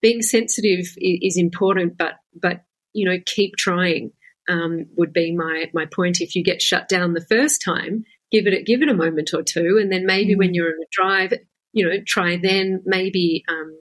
being 0.02 0.20
sensitive 0.20 0.86
is 0.98 1.38
important, 1.38 1.96
but, 1.96 2.14
but, 2.34 2.62
you 2.92 3.08
know, 3.08 3.18
keep 3.24 3.56
trying. 3.56 4.12
Um, 4.48 4.86
would 4.96 5.12
be 5.12 5.32
my 5.32 5.70
my 5.72 5.86
point. 5.86 6.20
If 6.20 6.34
you 6.34 6.42
get 6.42 6.60
shut 6.60 6.88
down 6.88 7.14
the 7.14 7.24
first 7.30 7.62
time, 7.64 8.02
give 8.32 8.46
it 8.46 8.66
give 8.66 8.82
it 8.82 8.88
a 8.88 8.94
moment 8.94 9.30
or 9.34 9.42
two, 9.42 9.78
and 9.80 9.92
then 9.92 10.06
maybe 10.06 10.34
mm. 10.34 10.38
when 10.38 10.54
you're 10.54 10.70
in 10.70 10.82
a 10.82 10.86
drive, 10.90 11.34
you 11.72 11.86
know, 11.86 11.96
try 12.06 12.36
then 12.36 12.82
maybe 12.84 13.44
um, 13.48 13.78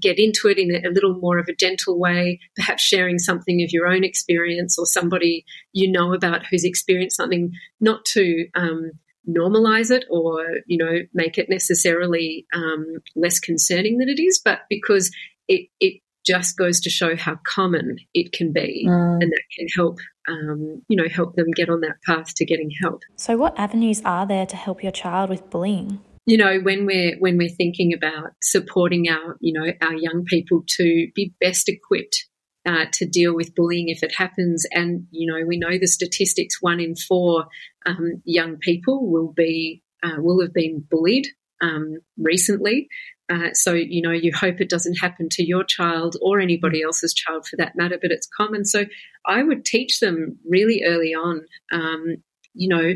get 0.00 0.18
into 0.18 0.48
it 0.48 0.58
in 0.58 0.74
a, 0.74 0.88
a, 0.88 0.90
little 0.90 1.14
more 1.14 1.38
of 1.38 1.48
a 1.48 1.54
gentle 1.54 1.98
way, 1.98 2.40
perhaps 2.56 2.82
sharing 2.82 3.18
something 3.18 3.62
of 3.62 3.70
your 3.70 3.86
own 3.86 4.04
experience 4.04 4.78
or 4.78 4.86
somebody 4.86 5.44
you 5.72 5.90
know 5.90 6.12
about 6.12 6.46
who's 6.46 6.64
experienced 6.64 7.16
something, 7.16 7.52
not 7.80 8.04
to 8.04 8.46
um, 8.54 8.92
normalize 9.28 9.90
it 9.90 10.04
or 10.10 10.44
you 10.66 10.76
know 10.76 10.98
make 11.14 11.38
it 11.38 11.48
necessarily 11.48 12.46
um, 12.52 12.84
less 13.14 13.40
concerning 13.40 13.98
than 13.98 14.08
it 14.08 14.20
is, 14.20 14.40
but 14.44 14.60
because 14.68 15.10
it 15.48 15.68
it 15.80 16.00
just 16.26 16.56
goes 16.56 16.80
to 16.80 16.90
show 16.90 17.16
how 17.16 17.38
common 17.44 17.96
it 18.14 18.32
can 18.32 18.52
be, 18.52 18.86
mm. 18.88 19.22
and 19.22 19.32
that 19.32 19.42
can 19.56 19.66
help 19.76 19.98
um, 20.28 20.82
you 20.88 20.96
know, 20.96 21.08
help 21.08 21.36
them 21.36 21.52
get 21.54 21.68
on 21.68 21.82
that 21.82 22.02
path 22.04 22.34
to 22.34 22.44
getting 22.44 22.70
help. 22.82 23.02
So, 23.14 23.36
what 23.36 23.56
avenues 23.58 24.02
are 24.04 24.26
there 24.26 24.44
to 24.46 24.56
help 24.56 24.82
your 24.82 24.92
child 24.92 25.30
with 25.30 25.48
bullying? 25.50 26.00
you 26.26 26.36
know 26.36 26.58
when 26.58 26.84
we're 26.84 27.16
when 27.18 27.38
we're 27.38 27.48
thinking 27.48 27.94
about 27.94 28.32
supporting 28.42 29.08
our 29.08 29.36
you 29.40 29.52
know 29.52 29.72
our 29.80 29.94
young 29.94 30.24
people 30.26 30.62
to 30.66 31.08
be 31.14 31.32
best 31.40 31.68
equipped 31.68 32.26
uh, 32.66 32.84
to 32.92 33.06
deal 33.06 33.34
with 33.34 33.54
bullying 33.54 33.88
if 33.88 34.02
it 34.02 34.12
happens 34.14 34.66
and 34.72 35.06
you 35.10 35.32
know 35.32 35.46
we 35.46 35.56
know 35.56 35.78
the 35.78 35.86
statistics 35.86 36.60
one 36.60 36.80
in 36.80 36.94
four 36.96 37.46
um, 37.86 38.20
young 38.24 38.56
people 38.56 39.10
will 39.10 39.32
be 39.32 39.82
uh, 40.02 40.16
will 40.18 40.42
have 40.42 40.52
been 40.52 40.84
bullied 40.90 41.28
um, 41.62 41.98
recently 42.18 42.88
uh, 43.30 43.52
so 43.52 43.72
you 43.72 44.02
know 44.02 44.10
you 44.10 44.32
hope 44.34 44.60
it 44.60 44.70
doesn't 44.70 44.96
happen 44.96 45.28
to 45.30 45.44
your 45.44 45.64
child 45.64 46.16
or 46.20 46.40
anybody 46.40 46.82
else's 46.82 47.14
child 47.14 47.46
for 47.46 47.56
that 47.56 47.76
matter 47.76 47.98
but 48.00 48.10
it's 48.10 48.28
common 48.36 48.64
so 48.64 48.84
i 49.26 49.42
would 49.42 49.64
teach 49.64 50.00
them 50.00 50.38
really 50.48 50.82
early 50.86 51.14
on 51.14 51.44
um, 51.72 52.16
you 52.54 52.68
know 52.68 52.94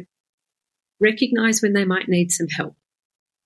recognize 1.00 1.62
when 1.62 1.72
they 1.72 1.84
might 1.84 2.08
need 2.08 2.30
some 2.30 2.48
help 2.48 2.76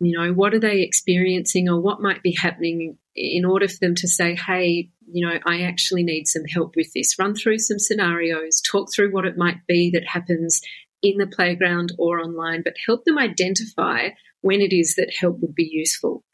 you 0.01 0.19
know, 0.19 0.33
what 0.33 0.55
are 0.55 0.61
they 0.61 0.83
experiencing 0.83 1.69
or 1.69 1.81
what 1.81 2.03
might 2.03 2.23
be 2.23 2.37
happening 2.39 2.99
in 3.15 3.45
order 3.45 3.69
for 3.69 3.79
them 3.81 3.95
to 3.97 4.09
say, 4.09 4.35
hey, 4.35 4.91
you 5.07 5.27
know, 5.27 5.39
I 5.47 5.63
actually 5.63 6.03
need 6.03 6.27
some 6.27 6.45
help 6.45 6.75
with 6.77 6.93
this. 6.95 7.19
Run 7.19 7.35
through 7.35 7.59
some 7.59 7.79
scenarios, 7.79 8.61
talk 8.61 8.89
through 8.95 9.13
what 9.13 9.25
it 9.25 9.39
might 9.39 9.67
be 9.69 9.91
that 9.91 10.07
happens 10.07 10.61
in 11.03 11.19
the 11.19 11.27
playground 11.27 11.93
or 11.99 12.21
online, 12.21 12.63
but 12.63 12.75
help 12.87 13.05
them 13.05 13.19
identify 13.19 14.09
when 14.41 14.61
it 14.61 14.75
is 14.75 14.97
that 14.97 15.15
help 15.19 15.41
would 15.41 15.55
be 15.55 15.69
useful. 15.71 16.25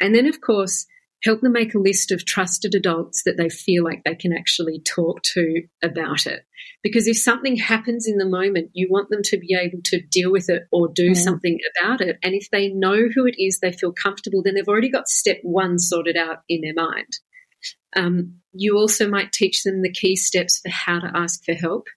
And 0.00 0.14
then, 0.14 0.26
of 0.26 0.40
course, 0.40 0.86
help 1.24 1.40
them 1.40 1.52
make 1.52 1.74
a 1.74 1.78
list 1.78 2.12
of 2.12 2.24
trusted 2.24 2.74
adults 2.74 3.22
that 3.24 3.36
they 3.36 3.48
feel 3.48 3.82
like 3.82 4.02
they 4.04 4.14
can 4.14 4.32
actually 4.32 4.80
talk 4.80 5.22
to 5.22 5.62
about 5.82 6.26
it. 6.26 6.44
Because 6.82 7.08
if 7.08 7.18
something 7.18 7.56
happens 7.56 8.06
in 8.06 8.18
the 8.18 8.28
moment, 8.28 8.70
you 8.74 8.88
want 8.90 9.08
them 9.10 9.22
to 9.24 9.38
be 9.38 9.56
able 9.58 9.80
to 9.86 10.00
deal 10.00 10.30
with 10.30 10.48
it 10.48 10.64
or 10.70 10.88
do 10.88 11.10
mm. 11.12 11.16
something 11.16 11.58
about 11.76 12.00
it. 12.00 12.18
And 12.22 12.34
if 12.34 12.50
they 12.50 12.68
know 12.68 13.08
who 13.12 13.26
it 13.26 13.34
is, 13.38 13.58
they 13.58 13.72
feel 13.72 13.92
comfortable, 13.92 14.42
then 14.42 14.54
they've 14.54 14.68
already 14.68 14.90
got 14.90 15.08
step 15.08 15.38
one 15.42 15.78
sorted 15.78 16.16
out 16.16 16.38
in 16.48 16.60
their 16.60 16.74
mind. 16.74 17.18
Um, 17.96 18.40
you 18.52 18.76
also 18.76 19.08
might 19.08 19.32
teach 19.32 19.62
them 19.62 19.82
the 19.82 19.92
key 19.92 20.16
steps 20.16 20.60
for 20.60 20.68
how 20.68 21.00
to 21.00 21.10
ask 21.14 21.44
for 21.44 21.54
help 21.54 21.88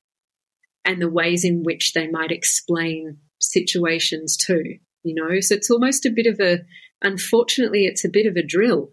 and 0.86 1.02
the 1.02 1.10
ways 1.10 1.44
in 1.44 1.64
which 1.64 1.94
they 1.94 2.08
might 2.08 2.32
explain 2.32 3.18
situations 3.40 4.38
too. 4.38 4.78
You 5.04 5.16
know, 5.16 5.40
so 5.40 5.56
it's 5.56 5.70
almost 5.70 6.06
a 6.06 6.12
bit 6.12 6.26
of 6.26 6.40
a, 6.40 6.60
unfortunately, 7.02 7.86
it's 7.86 8.06
a 8.06 8.10
bit 8.10 8.26
of 8.26 8.36
a 8.36 8.46
drill 8.46 8.92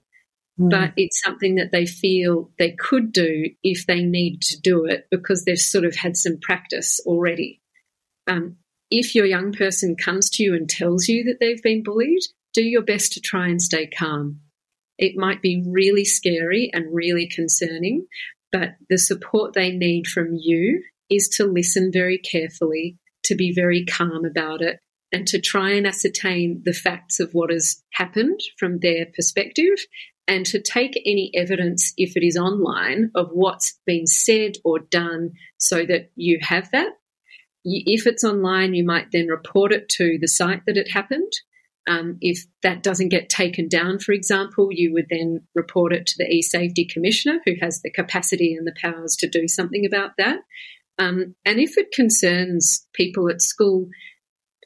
Mm. 0.58 0.70
But 0.70 0.92
it's 0.96 1.20
something 1.22 1.56
that 1.56 1.70
they 1.72 1.86
feel 1.86 2.50
they 2.58 2.72
could 2.72 3.12
do 3.12 3.50
if 3.62 3.86
they 3.86 4.02
need 4.02 4.40
to 4.42 4.60
do 4.60 4.86
it 4.86 5.06
because 5.10 5.44
they've 5.44 5.58
sort 5.58 5.84
of 5.84 5.94
had 5.94 6.16
some 6.16 6.38
practice 6.40 7.00
already. 7.04 7.60
Um, 8.26 8.56
if 8.90 9.14
your 9.14 9.26
young 9.26 9.52
person 9.52 9.96
comes 9.96 10.30
to 10.30 10.42
you 10.42 10.54
and 10.54 10.68
tells 10.68 11.08
you 11.08 11.24
that 11.24 11.38
they've 11.40 11.62
been 11.62 11.82
bullied, 11.82 12.22
do 12.54 12.62
your 12.62 12.82
best 12.82 13.12
to 13.12 13.20
try 13.20 13.48
and 13.48 13.60
stay 13.60 13.86
calm. 13.86 14.40
It 14.98 15.16
might 15.16 15.42
be 15.42 15.62
really 15.66 16.06
scary 16.06 16.70
and 16.72 16.94
really 16.94 17.28
concerning, 17.28 18.06
but 18.50 18.76
the 18.88 18.96
support 18.96 19.52
they 19.52 19.72
need 19.72 20.06
from 20.06 20.38
you 20.40 20.82
is 21.10 21.28
to 21.36 21.44
listen 21.44 21.90
very 21.92 22.18
carefully, 22.18 22.96
to 23.24 23.34
be 23.34 23.52
very 23.52 23.84
calm 23.84 24.24
about 24.24 24.62
it, 24.62 24.78
and 25.16 25.26
to 25.26 25.40
try 25.40 25.70
and 25.70 25.86
ascertain 25.86 26.60
the 26.66 26.74
facts 26.74 27.20
of 27.20 27.30
what 27.32 27.50
has 27.50 27.82
happened 27.94 28.38
from 28.58 28.80
their 28.80 29.06
perspective 29.14 29.78
and 30.28 30.44
to 30.44 30.60
take 30.60 31.00
any 31.06 31.30
evidence, 31.34 31.94
if 31.96 32.18
it 32.18 32.22
is 32.22 32.36
online, 32.36 33.10
of 33.14 33.30
what's 33.32 33.78
been 33.86 34.06
said 34.06 34.56
or 34.62 34.78
done 34.78 35.30
so 35.56 35.86
that 35.86 36.10
you 36.16 36.38
have 36.42 36.70
that. 36.72 36.90
If 37.64 38.06
it's 38.06 38.24
online, 38.24 38.74
you 38.74 38.84
might 38.84 39.06
then 39.10 39.28
report 39.28 39.72
it 39.72 39.88
to 39.90 40.18
the 40.20 40.28
site 40.28 40.60
that 40.66 40.76
it 40.76 40.90
happened. 40.90 41.32
Um, 41.88 42.18
if 42.20 42.44
that 42.62 42.82
doesn't 42.82 43.08
get 43.08 43.30
taken 43.30 43.68
down, 43.68 44.00
for 44.00 44.12
example, 44.12 44.68
you 44.70 44.92
would 44.92 45.06
then 45.08 45.46
report 45.54 45.94
it 45.94 46.06
to 46.08 46.14
the 46.18 46.28
e-safety 46.30 46.84
commissioner, 46.92 47.40
who 47.46 47.54
has 47.62 47.80
the 47.80 47.90
capacity 47.90 48.52
and 48.52 48.66
the 48.66 48.76
powers 48.78 49.16
to 49.20 49.30
do 49.30 49.48
something 49.48 49.86
about 49.86 50.10
that. 50.18 50.40
Um, 50.98 51.36
and 51.46 51.58
if 51.58 51.78
it 51.78 51.92
concerns 51.92 52.86
people 52.92 53.30
at 53.30 53.40
school, 53.40 53.88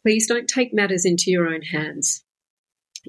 please 0.02 0.26
don't 0.26 0.48
take 0.48 0.72
matters 0.72 1.04
into 1.04 1.24
your 1.30 1.48
own 1.48 1.62
hands. 1.62 2.24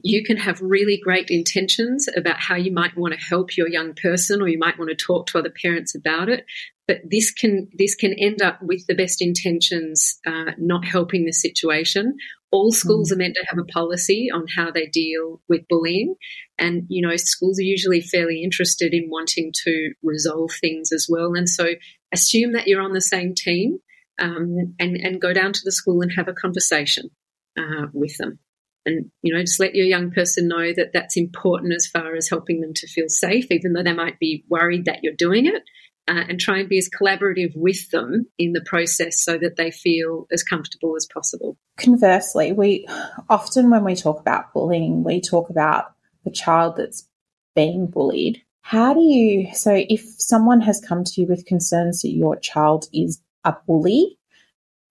You 0.04 0.24
can 0.24 0.38
have 0.38 0.62
really 0.62 1.00
great 1.04 1.30
intentions 1.30 2.08
about 2.16 2.40
how 2.40 2.56
you 2.56 2.72
might 2.72 2.98
want 2.98 3.14
to 3.14 3.20
help 3.20 3.58
your 3.58 3.68
young 3.68 3.94
person 3.94 4.42
or 4.42 4.48
you 4.48 4.58
might 4.58 4.80
want 4.80 4.90
to 4.90 4.96
talk 4.96 5.28
to 5.28 5.38
other 5.38 5.52
parents 5.62 5.94
about 5.96 6.30
it 6.30 6.46
but 6.92 7.10
this 7.10 7.32
can 7.32 7.70
this 7.78 7.96
can 7.96 8.14
end 8.20 8.42
up 8.42 8.60
with 8.62 8.86
the 8.86 8.96
best 8.96 9.22
intentions 9.22 10.20
uh, 10.28 10.52
not 10.58 10.84
helping 10.84 11.26
the 11.26 11.32
situation. 11.32 12.18
All 12.52 12.74
schools 12.74 13.10
mm. 13.10 13.14
are 13.14 13.18
meant 13.18 13.36
to 13.36 13.46
have 13.48 13.60
a 13.60 13.72
policy 13.72 14.28
on 14.34 14.46
how 14.58 14.72
they 14.72 14.88
deal 14.88 15.42
with 15.48 15.62
bullying 15.70 16.16
and 16.60 16.84
you 16.90 17.02
know 17.02 17.16
schools 17.16 17.58
are 17.60 17.64
usually 17.64 18.02
fairly 18.02 18.44
interested 18.44 18.94
in 18.94 19.10
wanting 19.10 19.54
to 19.64 19.94
resolve 20.04 20.52
things 20.60 20.92
as 20.92 21.08
well 21.10 21.34
and 21.34 21.48
so 21.48 21.76
assume 22.14 22.52
that 22.52 22.68
you're 22.68 22.82
on 22.82 22.92
the 22.92 23.00
same 23.00 23.34
team 23.34 23.80
um, 24.22 24.76
and 24.80 24.96
and 24.96 25.20
go 25.20 25.34
down 25.34 25.52
to 25.52 25.62
the 25.66 25.72
school 25.72 26.02
and 26.02 26.12
have 26.16 26.28
a 26.28 26.34
conversation 26.34 27.10
uh, 27.58 27.88
with 27.94 28.16
them. 28.18 28.40
And 28.86 29.12
you 29.22 29.34
know 29.34 29.42
just 29.42 29.60
let 29.60 29.76
your 29.76 29.86
young 29.86 30.12
person 30.12 30.48
know 30.48 30.74
that 30.74 30.92
that's 30.94 31.18
important 31.18 31.74
as 31.74 31.88
far 31.88 32.16
as 32.16 32.30
helping 32.30 32.62
them 32.62 32.74
to 32.76 32.88
feel 32.88 33.10
safe 33.10 33.52
even 33.52 33.74
though 33.74 33.84
they 33.84 33.94
might 33.94 34.18
be 34.18 34.44
worried 34.50 34.86
that 34.86 35.04
you're 35.04 35.14
doing 35.14 35.46
it 35.46 35.62
uh, 36.08 36.24
and 36.28 36.40
try 36.40 36.58
and 36.58 36.68
be 36.68 36.80
as 36.80 36.90
collaborative 36.90 37.52
with 37.56 37.92
them 37.92 38.26
in 38.40 38.54
the 38.54 38.66
process 38.66 39.24
so 39.24 39.38
that 39.38 39.56
they 39.56 39.70
feel 39.70 40.26
as 40.32 40.42
comfortable 40.42 40.96
as 40.96 41.08
possible. 41.14 41.58
Conversely 41.78 42.54
we 42.54 42.88
often 43.30 43.70
when 43.70 43.84
we 43.84 43.96
talk 43.96 44.20
about 44.20 44.52
bullying 44.52 45.04
we 45.04 45.22
talk 45.22 45.52
about 45.52 45.94
the 46.26 46.32
child 46.32 46.78
that's 46.78 47.08
being 47.56 47.86
bullied. 47.86 48.42
How 48.62 48.96
do 48.96 49.02
you 49.02 49.54
so 49.54 49.76
if 49.76 50.02
someone 50.18 50.62
has 50.62 50.82
come 50.82 51.04
to 51.04 51.22
you 51.22 51.28
with 51.28 51.46
concerns 51.46 52.02
that 52.02 52.10
your 52.10 52.36
child 52.36 52.88
is 52.92 53.22
a 53.44 53.56
bully 53.68 54.18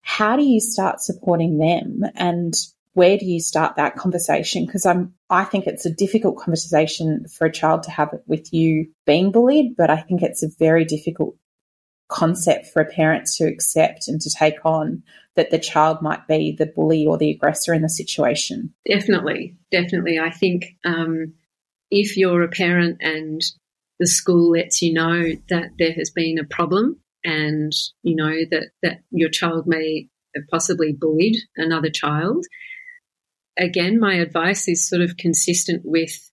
how 0.02 0.36
do 0.36 0.44
you 0.44 0.60
start 0.60 1.02
supporting 1.02 1.58
them 1.58 2.02
and 2.16 2.54
where 2.94 3.18
do 3.18 3.26
you 3.26 3.40
start 3.40 3.76
that 3.76 3.96
conversation? 3.96 4.66
Because 4.66 4.86
I'm, 4.86 5.14
I 5.30 5.44
think 5.44 5.68
it's 5.68 5.86
a 5.86 5.94
difficult 5.94 6.38
conversation 6.38 7.28
for 7.28 7.46
a 7.46 7.52
child 7.52 7.84
to 7.84 7.92
have 7.92 8.10
with 8.26 8.52
you 8.52 8.90
being 9.06 9.32
bullied, 9.32 9.76
but 9.78 9.90
I 9.90 9.98
think 9.98 10.22
it's 10.22 10.44
a 10.44 10.50
very 10.58 10.84
difficult 10.84 11.36
concept 12.08 12.66
for 12.68 12.82
a 12.82 12.92
parent 12.92 13.28
to 13.38 13.46
accept 13.46 14.08
and 14.08 14.20
to 14.20 14.30
take 14.32 14.66
on 14.66 15.04
that 15.36 15.52
the 15.52 15.60
child 15.60 16.02
might 16.02 16.28
be 16.28 16.56
the 16.58 16.66
bully 16.66 17.06
or 17.06 17.18
the 17.18 17.30
aggressor 17.30 17.74
in 17.74 17.84
the 17.84 17.90
situation. 17.90 18.74
Definitely, 18.90 19.56
definitely. 19.70 20.18
I 20.18 20.32
think 20.32 20.76
um, 20.84 21.36
if 21.92 22.18
you're 22.18 22.42
a 22.42 22.50
parent 22.50 22.98
and 23.02 23.42
the 24.00 24.08
school 24.08 24.52
lets 24.52 24.82
you 24.82 24.92
know 24.92 25.34
that 25.50 25.70
there 25.78 25.94
has 25.94 26.10
been 26.10 26.40
a 26.40 26.44
problem 26.44 27.00
and 27.24 27.72
you 28.04 28.16
know 28.16 28.34
that 28.52 28.70
that 28.82 29.00
your 29.12 29.30
child 29.30 29.66
may 29.68 30.08
have 30.36 30.46
possibly 30.50 30.94
bullied 30.94 31.36
another 31.58 31.90
child 31.90 32.46
again, 33.60 34.00
my 34.00 34.16
advice 34.16 34.68
is 34.68 34.88
sort 34.88 35.02
of 35.02 35.18
consistent 35.18 35.82
with 35.86 36.32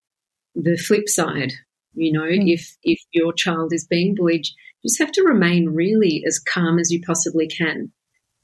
the 0.55 0.77
flip 0.77 1.09
side. 1.09 1.53
You 1.95 2.13
know, 2.13 2.23
mm. 2.23 2.53
if 2.53 2.77
if 2.83 2.99
your 3.13 3.33
child 3.33 3.73
is 3.73 3.87
being 3.87 4.15
bullied, 4.15 4.47
you 4.47 4.89
just 4.89 5.01
have 5.01 5.13
to 5.13 5.25
remain 5.25 5.71
really 5.71 6.23
as 6.27 6.39
calm 6.39 6.79
as 6.79 6.91
you 6.91 7.01
possibly 7.03 7.49
can. 7.49 7.93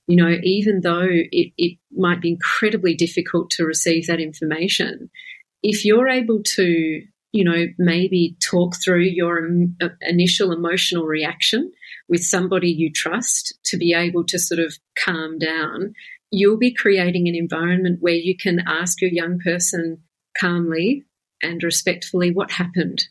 You 0.09 0.17
know, 0.17 0.37
even 0.43 0.81
though 0.83 1.07
it, 1.09 1.53
it 1.57 1.79
might 1.93 2.21
be 2.21 2.31
incredibly 2.31 2.95
difficult 2.95 3.51
to 3.51 3.65
receive 3.65 4.09
that 4.09 4.21
information, 4.21 5.11
if 5.63 5.85
you're 5.85 6.09
able 6.09 6.43
to, 6.57 7.03
you 7.31 7.45
know, 7.45 7.67
maybe 7.79 8.37
talk 8.43 8.75
through 8.83 9.03
your 9.03 9.49
uh, 9.81 9.89
initial 10.01 10.51
emotional 10.51 11.05
reaction 11.05 11.71
with 12.09 12.23
somebody 12.23 12.71
you 12.71 12.91
trust 12.91 13.59
to 13.65 13.77
be 13.77 13.95
able 13.95 14.25
to 14.25 14.39
sort 14.39 14.61
of 14.61 14.75
calm 14.97 15.39
down, 15.39 15.95
you'll 16.31 16.59
be 16.59 16.75
creating 16.75 17.29
an 17.29 17.35
environment 17.35 17.99
where 18.01 18.15
you 18.15 18.37
can 18.37 18.61
ask 18.67 19.01
your 19.01 19.11
young 19.11 19.39
person 19.39 20.03
calmly 20.39 21.05
and 21.43 21.63
respectfully 21.63 22.33
what 22.33 22.51
happened. 22.51 23.05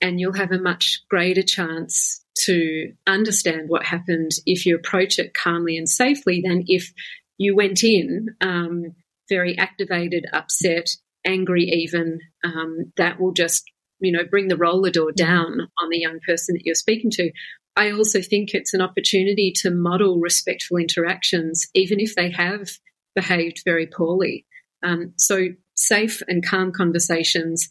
And 0.00 0.20
you'll 0.20 0.34
have 0.34 0.52
a 0.52 0.60
much 0.60 1.02
greater 1.08 1.42
chance 1.42 2.24
to 2.44 2.92
understand 3.06 3.68
what 3.68 3.84
happened 3.84 4.32
if 4.44 4.66
you 4.66 4.76
approach 4.76 5.18
it 5.18 5.34
calmly 5.34 5.76
and 5.76 5.88
safely 5.88 6.42
than 6.44 6.64
if 6.66 6.92
you 7.38 7.56
went 7.56 7.82
in 7.82 8.28
um, 8.40 8.94
very 9.28 9.56
activated, 9.56 10.26
upset, 10.32 10.90
angry, 11.24 11.64
even. 11.64 12.18
Um, 12.44 12.92
that 12.96 13.18
will 13.18 13.32
just 13.32 13.64
you 14.00 14.12
know 14.12 14.24
bring 14.24 14.48
the 14.48 14.56
roller 14.56 14.90
door 14.90 15.12
down 15.12 15.60
on 15.82 15.88
the 15.90 15.98
young 15.98 16.20
person 16.26 16.54
that 16.54 16.64
you're 16.64 16.74
speaking 16.74 17.10
to 17.12 17.30
I 17.76 17.90
also 17.90 18.20
think 18.22 18.54
it's 18.54 18.74
an 18.74 18.80
opportunity 18.80 19.52
to 19.56 19.70
model 19.70 20.20
respectful 20.20 20.76
interactions, 20.76 21.66
even 21.74 21.98
if 21.98 22.14
they 22.14 22.30
have 22.30 22.70
behaved 23.14 23.62
very 23.64 23.86
poorly. 23.86 24.46
Um, 24.82 25.12
so, 25.16 25.48
safe 25.74 26.22
and 26.28 26.46
calm 26.46 26.70
conversations, 26.70 27.68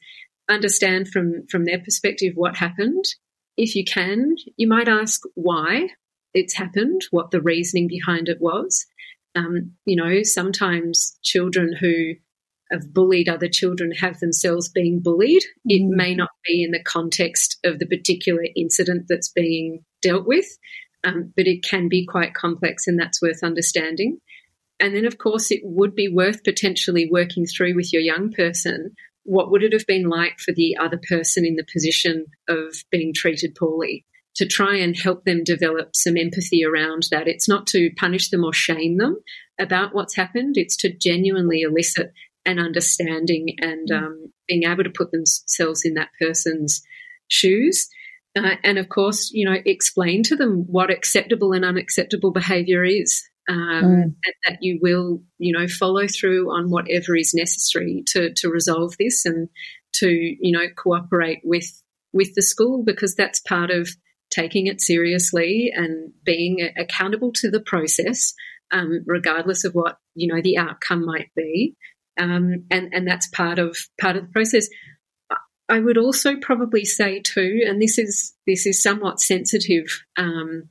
understand 0.50 1.08
from, 1.08 1.48
from 1.48 1.64
their 1.64 1.80
perspective 1.80 2.34
what 2.36 2.58
happened. 2.58 3.06
If 3.56 3.76
you 3.76 3.86
can, 3.86 4.36
you 4.58 4.68
might 4.68 4.90
ask 4.90 5.22
why 5.36 5.90
it's 6.34 6.56
happened, 6.56 7.04
what 7.12 7.32
the 7.32 7.42
reasoning 7.42 7.88
behind 7.88 8.28
it 8.28 8.42
was. 8.42 8.86
Um, 9.36 9.74
you 9.86 9.96
know, 9.96 10.24
sometimes 10.24 11.18
children 11.24 11.74
who 11.80 12.16
have 12.72 12.94
bullied 12.94 13.30
other 13.30 13.48
children 13.48 13.92
have 13.92 14.20
themselves 14.20 14.70
been 14.70 15.02
bullied. 15.02 15.44
It 15.66 15.84
mm. 15.84 15.96
may 15.96 16.16
not 16.16 16.30
be 16.46 16.64
in 16.64 16.72
the 16.72 16.84
context 16.84 17.60
of 17.64 17.80
the 17.80 17.86
particular 17.86 18.46
incident 18.56 19.06
that's 19.08 19.30
being 19.30 19.86
dealt 20.04 20.28
with, 20.28 20.46
um, 21.04 21.34
but 21.36 21.48
it 21.48 21.64
can 21.64 21.90
be 21.90 22.06
quite 22.06 22.36
complex, 22.36 22.86
and 22.86 23.00
that's 23.00 23.22
worth 23.22 23.44
understanding. 23.44 24.20
And 24.80 24.96
then, 24.96 25.06
of 25.06 25.18
course, 25.18 25.50
it 25.50 25.62
would 25.64 25.96
be 25.96 26.10
worth 26.10 26.44
potentially 26.44 27.08
working 27.10 27.46
through 27.46 27.76
with 27.76 27.94
your 27.94 28.02
young 28.02 28.32
person 28.32 28.96
what 29.24 29.50
would 29.52 29.64
it 29.64 29.74
have 29.74 29.88
been 29.88 30.10
like 30.10 30.40
for 30.40 30.54
the 30.54 30.76
other 30.78 31.00
person 31.10 31.46
in 31.46 31.56
the 31.56 31.66
position 31.72 32.26
of 32.50 32.76
being 32.92 33.14
treated 33.14 33.56
poorly 33.56 34.06
to 34.36 34.46
try 34.46 34.76
and 34.76 34.98
help 34.98 35.24
them 35.26 35.44
develop 35.44 35.96
some 35.96 36.18
empathy 36.18 36.66
around 36.66 37.08
that. 37.12 37.28
It's 37.28 37.48
not 37.48 37.68
to 37.68 37.92
punish 37.98 38.30
them 38.30 38.44
or 38.44 38.52
shame 38.52 38.98
them 38.98 39.18
about 39.60 39.94
what's 39.94 40.16
happened, 40.16 40.58
it's 40.58 40.76
to 40.78 40.92
genuinely 40.92 41.62
elicit 41.62 42.12
an 42.46 42.60
understanding 42.60 43.56
and 43.62 43.90
mm. 43.90 43.98
um, 43.98 44.34
being 44.48 44.64
able 44.64 44.84
to 44.84 44.90
put 44.90 45.12
themselves 45.12 45.86
in 45.86 45.94
that 45.94 46.10
person's 46.20 46.82
shoes. 47.28 47.88
Uh, 48.36 48.56
and 48.64 48.78
of 48.80 48.90
course, 48.90 49.30
you 49.32 49.48
know, 49.48 49.58
explain 49.66 50.24
to 50.24 50.36
them 50.36 50.66
what 50.68 50.90
acceptable 50.90 51.54
and 51.54 51.64
unacceptable 51.64 52.32
behavior 52.32 52.84
is 52.84 53.24
um, 53.50 53.58
mm. 53.58 54.04
and 54.04 54.36
that 54.46 54.58
you 54.62 54.80
will, 54.82 55.22
you 55.38 55.52
know, 55.58 55.68
follow 55.68 56.08
through 56.08 56.50
on 56.50 56.70
whatever 56.70 57.16
is 57.16 57.34
necessary 57.34 58.04
to 58.08 58.34
to 58.36 58.50
resolve 58.50 58.96
this 58.98 59.26
and 59.26 59.50
to, 59.96 60.10
you 60.10 60.52
know, 60.52 60.68
cooperate 60.76 61.42
with 61.44 61.82
with 62.14 62.34
the 62.36 62.42
school 62.42 62.84
because 62.84 63.16
that's 63.16 63.40
part 63.42 63.72
of 63.72 63.90
taking 64.32 64.68
it 64.68 64.82
seriously 64.82 65.72
and 65.74 66.12
being 66.24 66.70
accountable 66.78 67.32
to 67.34 67.52
the 67.52 67.60
process, 67.60 68.34
um, 68.72 69.04
regardless 69.06 69.66
of 69.66 69.74
what 69.74 69.98
you 70.16 70.34
know 70.34 70.42
the 70.42 70.58
outcome 70.58 71.06
might 71.06 71.30
be, 71.36 71.76
um, 72.20 72.66
and 72.72 72.94
and 72.94 73.08
that's 73.08 73.28
part 73.28 73.60
of 73.60 73.78
part 74.00 74.16
of 74.16 74.24
the 74.24 74.32
process. 74.32 74.68
I 75.70 75.80
would 75.80 75.98
also 75.98 76.36
probably 76.36 76.86
say 76.86 77.20
too, 77.20 77.62
and 77.66 77.82
this 77.82 77.98
is 77.98 78.34
this 78.46 78.66
is 78.66 78.82
somewhat 78.82 79.20
sensitive 79.20 79.86
um, 80.18 80.70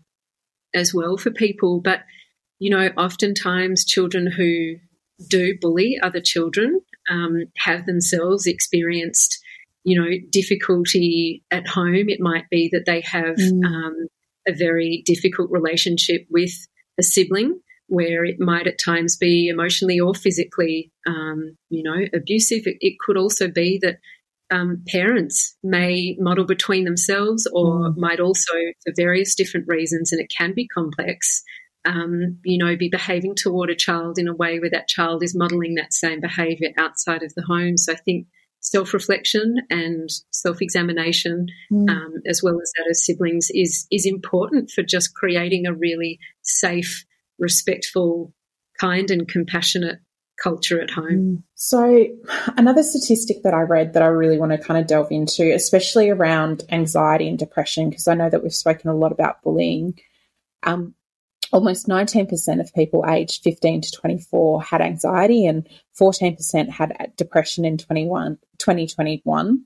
as 0.74 0.92
well 0.92 1.16
for 1.16 1.30
people, 1.30 1.80
but 1.80 2.00
you 2.58 2.70
know, 2.70 2.88
oftentimes 2.96 3.84
children 3.84 4.30
who 4.30 4.76
do 5.28 5.56
bully 5.60 5.98
other 6.02 6.20
children 6.20 6.80
um, 7.10 7.44
have 7.56 7.86
themselves 7.86 8.46
experienced, 8.46 9.40
you 9.84 10.00
know, 10.00 10.10
difficulty 10.30 11.42
at 11.50 11.66
home. 11.66 12.08
It 12.08 12.20
might 12.20 12.48
be 12.50 12.68
that 12.72 12.84
they 12.86 13.00
have 13.00 13.36
mm. 13.36 13.64
um, 13.64 14.06
a 14.46 14.52
very 14.52 15.02
difficult 15.06 15.50
relationship 15.50 16.26
with 16.30 16.52
a 16.98 17.02
sibling 17.02 17.60
where 17.88 18.24
it 18.24 18.36
might 18.38 18.66
at 18.66 18.78
times 18.78 19.16
be 19.16 19.48
emotionally 19.48 20.00
or 20.00 20.14
physically, 20.14 20.90
um, 21.06 21.56
you 21.68 21.82
know, 21.82 22.06
abusive. 22.14 22.62
It, 22.66 22.76
it, 22.80 22.98
could 23.00 23.16
also 23.16 23.48
be 23.48 23.78
that 23.82 23.98
um, 24.52 24.84
parents 24.86 25.56
may 25.62 26.16
model 26.20 26.44
between 26.44 26.84
themselves 26.84 27.48
or 27.52 27.90
mm. 27.90 27.96
might 27.96 28.20
also, 28.20 28.52
for 28.84 28.92
various 28.94 29.34
different 29.34 29.66
reasons, 29.66 30.12
and 30.12 30.20
it 30.20 30.30
can 30.36 30.52
be 30.54 30.68
complex, 30.68 31.42
um, 31.86 32.38
you 32.44 32.58
know, 32.58 32.76
be 32.76 32.90
behaving 32.90 33.34
toward 33.34 33.70
a 33.70 33.74
child 33.74 34.18
in 34.18 34.28
a 34.28 34.34
way 34.34 34.60
where 34.60 34.70
that 34.70 34.88
child 34.88 35.22
is 35.22 35.34
modeling 35.34 35.74
that 35.76 35.94
same 35.94 36.20
behavior 36.20 36.68
outside 36.76 37.22
of 37.22 37.32
the 37.34 37.42
home. 37.42 37.78
So 37.78 37.94
I 37.94 37.96
think 37.96 38.26
self 38.60 38.92
reflection 38.92 39.56
and 39.70 40.10
self 40.30 40.60
examination, 40.60 41.46
mm. 41.72 41.88
um, 41.88 42.14
as 42.28 42.42
well 42.42 42.60
as 42.60 42.70
that 42.76 42.90
of 42.90 42.96
siblings, 42.96 43.48
is 43.54 43.86
is 43.90 44.04
important 44.04 44.70
for 44.70 44.82
just 44.82 45.14
creating 45.14 45.66
a 45.66 45.74
really 45.74 46.18
safe, 46.42 47.06
respectful, 47.38 48.34
kind, 48.78 49.10
and 49.10 49.26
compassionate 49.26 50.00
culture 50.42 50.80
at 50.80 50.90
home. 50.90 51.06
Mm. 51.06 51.42
So, 51.54 52.06
another 52.56 52.82
statistic 52.82 53.42
that 53.44 53.54
I 53.54 53.60
read 53.60 53.92
that 53.92 54.02
I 54.02 54.06
really 54.06 54.38
want 54.38 54.52
to 54.52 54.58
kind 54.58 54.80
of 54.80 54.86
delve 54.86 55.10
into, 55.10 55.52
especially 55.54 56.10
around 56.10 56.64
anxiety 56.70 57.28
and 57.28 57.38
depression, 57.38 57.90
because 57.90 58.08
I 58.08 58.14
know 58.14 58.28
that 58.28 58.42
we've 58.42 58.54
spoken 58.54 58.90
a 58.90 58.94
lot 58.94 59.12
about 59.12 59.42
bullying. 59.42 59.98
Um, 60.62 60.94
almost 61.52 61.86
19% 61.86 62.60
of 62.60 62.74
people 62.74 63.04
aged 63.06 63.42
15 63.42 63.82
to 63.82 63.90
24 63.92 64.62
had 64.62 64.80
anxiety 64.80 65.46
and 65.46 65.68
14% 66.00 66.70
had 66.70 67.12
depression 67.16 67.64
in 67.64 67.76
21, 67.76 68.38
2021. 68.58 69.64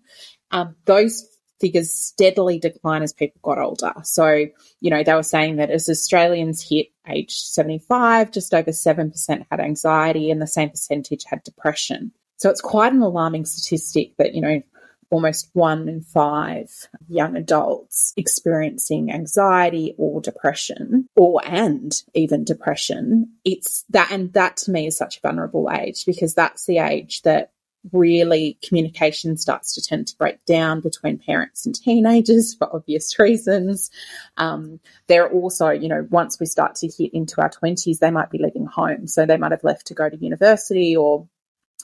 Um, 0.50 0.76
those 0.84 1.24
figures 1.60 1.92
steadily 1.92 2.58
decline 2.58 3.02
as 3.02 3.12
people 3.12 3.40
got 3.42 3.58
older. 3.58 3.92
So, 4.04 4.46
you 4.80 4.90
know, 4.90 5.02
they 5.02 5.14
were 5.14 5.22
saying 5.22 5.56
that 5.56 5.70
as 5.70 5.88
Australians 5.88 6.66
hit 6.68 6.88
age 7.08 7.32
75, 7.32 8.30
just 8.30 8.52
over 8.52 8.70
7% 8.70 9.46
had 9.50 9.60
anxiety 9.60 10.30
and 10.30 10.40
the 10.40 10.46
same 10.46 10.70
percentage 10.70 11.24
had 11.24 11.42
depression. 11.44 12.12
So 12.36 12.50
it's 12.50 12.60
quite 12.60 12.92
an 12.92 13.00
alarming 13.00 13.46
statistic 13.46 14.16
that, 14.18 14.34
you 14.34 14.42
know, 14.42 14.62
almost 15.10 15.50
one 15.52 15.88
in 15.88 16.00
five 16.02 16.70
young 17.08 17.36
adults 17.36 18.12
experiencing 18.16 19.12
anxiety 19.12 19.94
or 19.98 20.20
depression 20.20 21.08
or 21.16 21.40
and 21.44 22.02
even 22.14 22.44
depression 22.44 23.30
it's 23.44 23.84
that 23.90 24.10
and 24.10 24.32
that 24.32 24.56
to 24.56 24.70
me 24.70 24.86
is 24.86 24.96
such 24.96 25.18
a 25.18 25.20
vulnerable 25.20 25.70
age 25.70 26.04
because 26.06 26.34
that's 26.34 26.66
the 26.66 26.78
age 26.78 27.22
that 27.22 27.52
really 27.92 28.58
communication 28.66 29.36
starts 29.36 29.74
to 29.74 29.82
tend 29.82 30.08
to 30.08 30.16
break 30.16 30.44
down 30.44 30.80
between 30.80 31.18
parents 31.18 31.66
and 31.66 31.74
teenagers 31.74 32.54
for 32.54 32.74
obvious 32.74 33.18
reasons. 33.18 33.90
Um, 34.36 34.80
they're 35.06 35.28
also, 35.28 35.68
you 35.68 35.88
know, 35.88 36.06
once 36.10 36.40
we 36.40 36.46
start 36.46 36.74
to 36.76 36.88
hit 36.88 37.12
into 37.14 37.40
our 37.40 37.50
20s, 37.50 37.98
they 37.98 38.10
might 38.10 38.30
be 38.30 38.38
leaving 38.38 38.66
home. 38.66 39.06
So 39.06 39.26
they 39.26 39.36
might 39.36 39.52
have 39.52 39.64
left 39.64 39.86
to 39.88 39.94
go 39.94 40.08
to 40.08 40.16
university 40.16 40.96
or 40.96 41.28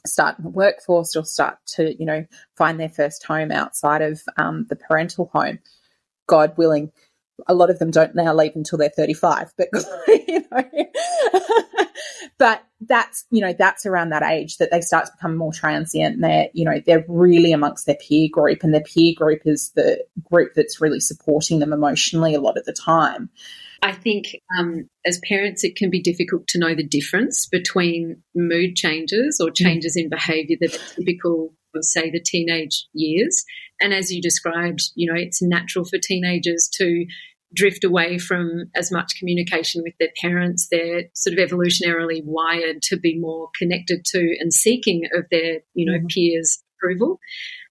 start 0.06 0.38
in 0.38 0.44
the 0.44 0.50
workforce 0.50 1.16
or 1.16 1.24
start 1.24 1.58
to, 1.66 1.94
you 1.98 2.06
know, 2.06 2.26
find 2.56 2.78
their 2.78 2.88
first 2.88 3.24
home 3.24 3.52
outside 3.52 4.02
of 4.02 4.20
um, 4.36 4.66
the 4.68 4.76
parental 4.76 5.30
home. 5.32 5.58
God 6.26 6.56
willing, 6.56 6.92
a 7.46 7.54
lot 7.54 7.70
of 7.70 7.78
them 7.78 7.90
don't 7.90 8.14
now 8.14 8.34
leave 8.34 8.52
until 8.54 8.78
they're 8.78 8.88
35, 8.88 9.52
but, 9.56 9.68
you 10.08 10.44
know, 10.50 10.64
but 12.42 12.64
that's, 12.80 13.24
you 13.30 13.40
know, 13.40 13.54
that's 13.56 13.86
around 13.86 14.08
that 14.08 14.24
age 14.24 14.56
that 14.56 14.72
they 14.72 14.80
start 14.80 15.06
to 15.06 15.12
become 15.12 15.36
more 15.36 15.52
transient 15.52 16.14
and 16.14 16.24
they're, 16.24 16.48
you 16.52 16.64
know, 16.64 16.82
they're 16.84 17.04
really 17.06 17.52
amongst 17.52 17.86
their 17.86 17.94
peer 17.94 18.28
group 18.32 18.64
and 18.64 18.74
their 18.74 18.82
peer 18.82 19.14
group 19.16 19.42
is 19.44 19.70
the 19.76 20.04
group 20.28 20.50
that's 20.56 20.80
really 20.80 20.98
supporting 20.98 21.60
them 21.60 21.72
emotionally 21.72 22.34
a 22.34 22.40
lot 22.40 22.58
of 22.58 22.64
the 22.64 22.72
time. 22.72 23.30
I 23.80 23.92
think 23.92 24.40
um, 24.58 24.88
as 25.06 25.20
parents, 25.28 25.62
it 25.62 25.76
can 25.76 25.88
be 25.88 26.02
difficult 26.02 26.48
to 26.48 26.58
know 26.58 26.74
the 26.74 26.82
difference 26.82 27.46
between 27.46 28.20
mood 28.34 28.74
changes 28.74 29.40
or 29.40 29.50
mm. 29.50 29.54
changes 29.54 29.96
in 29.96 30.08
behaviour 30.08 30.56
that 30.62 30.74
are 30.74 30.94
typical 30.96 31.54
of, 31.76 31.84
say, 31.84 32.10
the 32.10 32.20
teenage 32.20 32.88
years. 32.92 33.44
And 33.80 33.94
as 33.94 34.10
you 34.10 34.20
described, 34.20 34.82
you 34.96 35.12
know, 35.12 35.16
it's 35.16 35.42
natural 35.42 35.84
for 35.84 35.98
teenagers 36.02 36.68
to 36.74 37.06
drift 37.54 37.84
away 37.84 38.18
from 38.18 38.70
as 38.74 38.90
much 38.90 39.16
communication 39.18 39.82
with 39.82 39.94
their 39.98 40.10
parents. 40.20 40.68
They're 40.70 41.04
sort 41.14 41.38
of 41.38 41.48
evolutionarily 41.48 42.22
wired 42.24 42.82
to 42.82 42.96
be 42.96 43.18
more 43.18 43.48
connected 43.58 44.04
to 44.06 44.36
and 44.40 44.52
seeking 44.52 45.08
of 45.14 45.24
their, 45.30 45.60
you 45.74 45.90
know, 45.90 45.98
mm-hmm. 45.98 46.06
peers' 46.06 46.62
approval. 46.78 47.18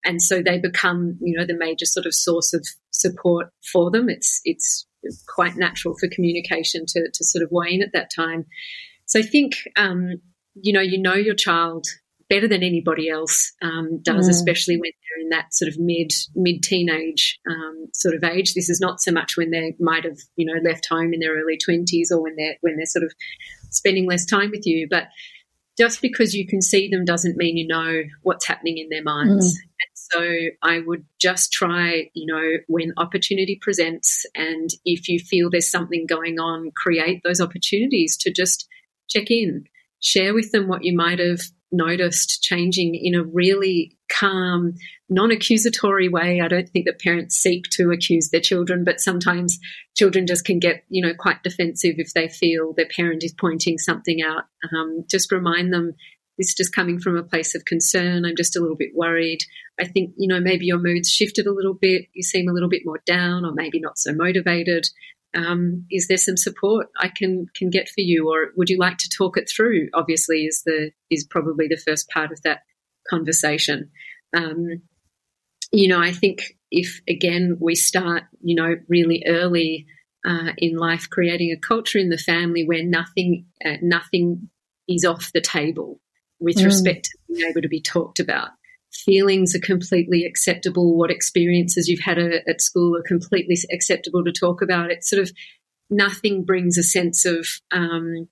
And 0.03 0.21
so 0.21 0.41
they 0.41 0.59
become, 0.59 1.17
you 1.21 1.37
know, 1.37 1.45
the 1.45 1.57
major 1.57 1.85
sort 1.85 2.05
of 2.05 2.13
source 2.13 2.53
of 2.53 2.65
support 2.91 3.47
for 3.71 3.91
them. 3.91 4.09
It's 4.09 4.41
it's 4.43 4.85
quite 5.27 5.55
natural 5.55 5.95
for 5.99 6.07
communication 6.07 6.85
to, 6.87 7.09
to 7.11 7.23
sort 7.23 7.43
of 7.43 7.49
wane 7.51 7.81
at 7.81 7.93
that 7.93 8.11
time. 8.15 8.45
So 9.05 9.19
I 9.19 9.23
think, 9.23 9.53
um, 9.75 10.21
you 10.53 10.73
know, 10.73 10.81
you 10.81 11.01
know 11.01 11.15
your 11.15 11.35
child 11.35 11.85
better 12.31 12.47
than 12.47 12.63
anybody 12.63 13.09
else 13.09 13.51
um, 13.61 14.01
does, 14.03 14.27
mm. 14.27 14.31
especially 14.31 14.77
when 14.77 14.91
they're 14.91 15.25
in 15.25 15.29
that 15.29 15.53
sort 15.53 15.67
of 15.67 15.77
mid 15.77 16.13
mid 16.33 16.63
teenage 16.63 17.37
um, 17.47 17.87
sort 17.93 18.15
of 18.15 18.23
age. 18.23 18.53
This 18.53 18.69
is 18.69 18.79
not 18.79 19.01
so 19.01 19.11
much 19.11 19.33
when 19.35 19.51
they 19.51 19.75
might 19.81 20.05
have 20.05 20.17
you 20.37 20.45
know 20.45 20.59
left 20.63 20.87
home 20.89 21.13
in 21.13 21.19
their 21.19 21.35
early 21.35 21.57
twenties 21.57 22.09
or 22.09 22.23
when 22.23 22.37
they're 22.37 22.55
when 22.61 22.77
they're 22.77 22.85
sort 22.85 23.03
of 23.03 23.11
spending 23.69 24.07
less 24.07 24.25
time 24.25 24.49
with 24.49 24.65
you, 24.65 24.87
but 24.89 25.07
just 25.77 26.01
because 26.01 26.33
you 26.33 26.47
can 26.47 26.61
see 26.61 26.87
them 26.89 27.03
doesn't 27.03 27.37
mean 27.37 27.57
you 27.57 27.67
know 27.67 28.03
what's 28.21 28.47
happening 28.47 28.77
in 28.77 28.87
their 28.89 29.03
minds. 29.03 29.53
Mm. 29.53 29.61
So 29.93 30.29
I 30.61 30.79
would 30.85 31.05
just 31.19 31.53
try, 31.53 32.09
you 32.13 32.25
know, 32.25 32.57
when 32.67 32.91
opportunity 32.97 33.57
presents 33.61 34.25
and 34.35 34.69
if 34.83 35.07
you 35.07 35.19
feel 35.19 35.49
there's 35.49 35.71
something 35.71 36.05
going 36.05 36.37
on, 36.37 36.71
create 36.75 37.21
those 37.23 37.39
opportunities 37.39 38.17
to 38.17 38.31
just 38.31 38.67
check 39.09 39.31
in, 39.31 39.63
share 40.01 40.33
with 40.33 40.51
them 40.51 40.67
what 40.67 40.83
you 40.83 40.95
might 40.95 41.19
have 41.19 41.39
noticed 41.71 42.41
changing 42.41 42.95
in 42.95 43.15
a 43.15 43.23
really 43.23 43.97
calm, 44.09 44.73
non 45.09 45.31
accusatory 45.31 46.09
way. 46.09 46.41
I 46.41 46.47
don't 46.47 46.69
think 46.69 46.85
that 46.85 46.99
parents 46.99 47.35
seek 47.35 47.65
to 47.71 47.91
accuse 47.91 48.29
their 48.29 48.41
children, 48.41 48.83
but 48.83 48.99
sometimes 48.99 49.59
children 49.95 50.27
just 50.27 50.45
can 50.45 50.59
get, 50.59 50.83
you 50.89 51.05
know, 51.05 51.13
quite 51.13 51.43
defensive 51.43 51.95
if 51.97 52.13
they 52.13 52.27
feel 52.27 52.73
their 52.73 52.87
parent 52.87 53.23
is 53.23 53.33
pointing 53.33 53.77
something 53.77 54.21
out. 54.21 54.43
Um, 54.73 55.05
just 55.09 55.31
remind 55.31 55.73
them 55.73 55.93
this 56.37 56.53
just 56.53 56.73
coming 56.73 56.99
from 56.99 57.17
a 57.17 57.23
place 57.23 57.55
of 57.55 57.65
concern. 57.65 58.25
I'm 58.25 58.35
just 58.35 58.55
a 58.55 58.61
little 58.61 58.77
bit 58.77 58.95
worried. 58.95 59.39
I 59.79 59.85
think, 59.85 60.13
you 60.17 60.27
know, 60.27 60.39
maybe 60.39 60.65
your 60.65 60.79
mood's 60.79 61.09
shifted 61.09 61.45
a 61.45 61.53
little 61.53 61.73
bit. 61.73 62.05
You 62.13 62.23
seem 62.23 62.49
a 62.49 62.53
little 62.53 62.69
bit 62.69 62.81
more 62.85 63.01
down 63.05 63.45
or 63.45 63.53
maybe 63.53 63.79
not 63.79 63.97
so 63.97 64.13
motivated. 64.13 64.85
Um, 65.33 65.85
is 65.89 66.07
there 66.07 66.17
some 66.17 66.37
support 66.37 66.87
I 66.99 67.07
can 67.07 67.45
can 67.55 67.69
get 67.69 67.87
for 67.87 68.01
you, 68.01 68.29
or 68.29 68.51
would 68.57 68.69
you 68.69 68.77
like 68.77 68.97
to 68.97 69.09
talk 69.09 69.37
it 69.37 69.49
through? 69.49 69.89
Obviously, 69.93 70.45
is 70.45 70.63
the 70.65 70.91
is 71.09 71.23
probably 71.23 71.67
the 71.67 71.81
first 71.85 72.09
part 72.09 72.31
of 72.31 72.41
that 72.43 72.61
conversation. 73.09 73.89
Um, 74.35 74.81
you 75.71 75.87
know, 75.87 76.01
I 76.01 76.11
think 76.11 76.57
if 76.69 77.01
again 77.07 77.57
we 77.61 77.75
start, 77.75 78.23
you 78.41 78.55
know, 78.55 78.75
really 78.89 79.23
early 79.25 79.87
uh, 80.25 80.51
in 80.57 80.77
life, 80.77 81.09
creating 81.09 81.51
a 81.51 81.57
culture 81.59 81.99
in 81.99 82.09
the 82.09 82.17
family 82.17 82.63
where 82.65 82.83
nothing, 82.83 83.45
uh, 83.65 83.77
nothing 83.81 84.49
is 84.87 85.05
off 85.05 85.31
the 85.33 85.41
table 85.41 85.99
with 86.39 86.57
mm. 86.57 86.65
respect 86.65 87.05
to 87.05 87.17
being 87.33 87.49
able 87.49 87.61
to 87.61 87.67
be 87.67 87.81
talked 87.81 88.19
about. 88.19 88.49
Feelings 88.93 89.55
are 89.55 89.59
completely 89.59 90.25
acceptable. 90.25 90.97
What 90.97 91.11
experiences 91.11 91.87
you've 91.87 92.01
had 92.01 92.17
a, 92.17 92.47
at 92.49 92.61
school 92.61 92.95
are 92.97 93.03
completely 93.03 93.57
acceptable 93.71 94.23
to 94.23 94.31
talk 94.31 94.61
about. 94.61 94.91
It's 94.91 95.09
sort 95.09 95.21
of 95.21 95.31
nothing 95.89 96.43
brings 96.43 96.77
a 96.77 96.83
sense 96.83 97.25
of 97.25 97.47
um, 97.71 98.27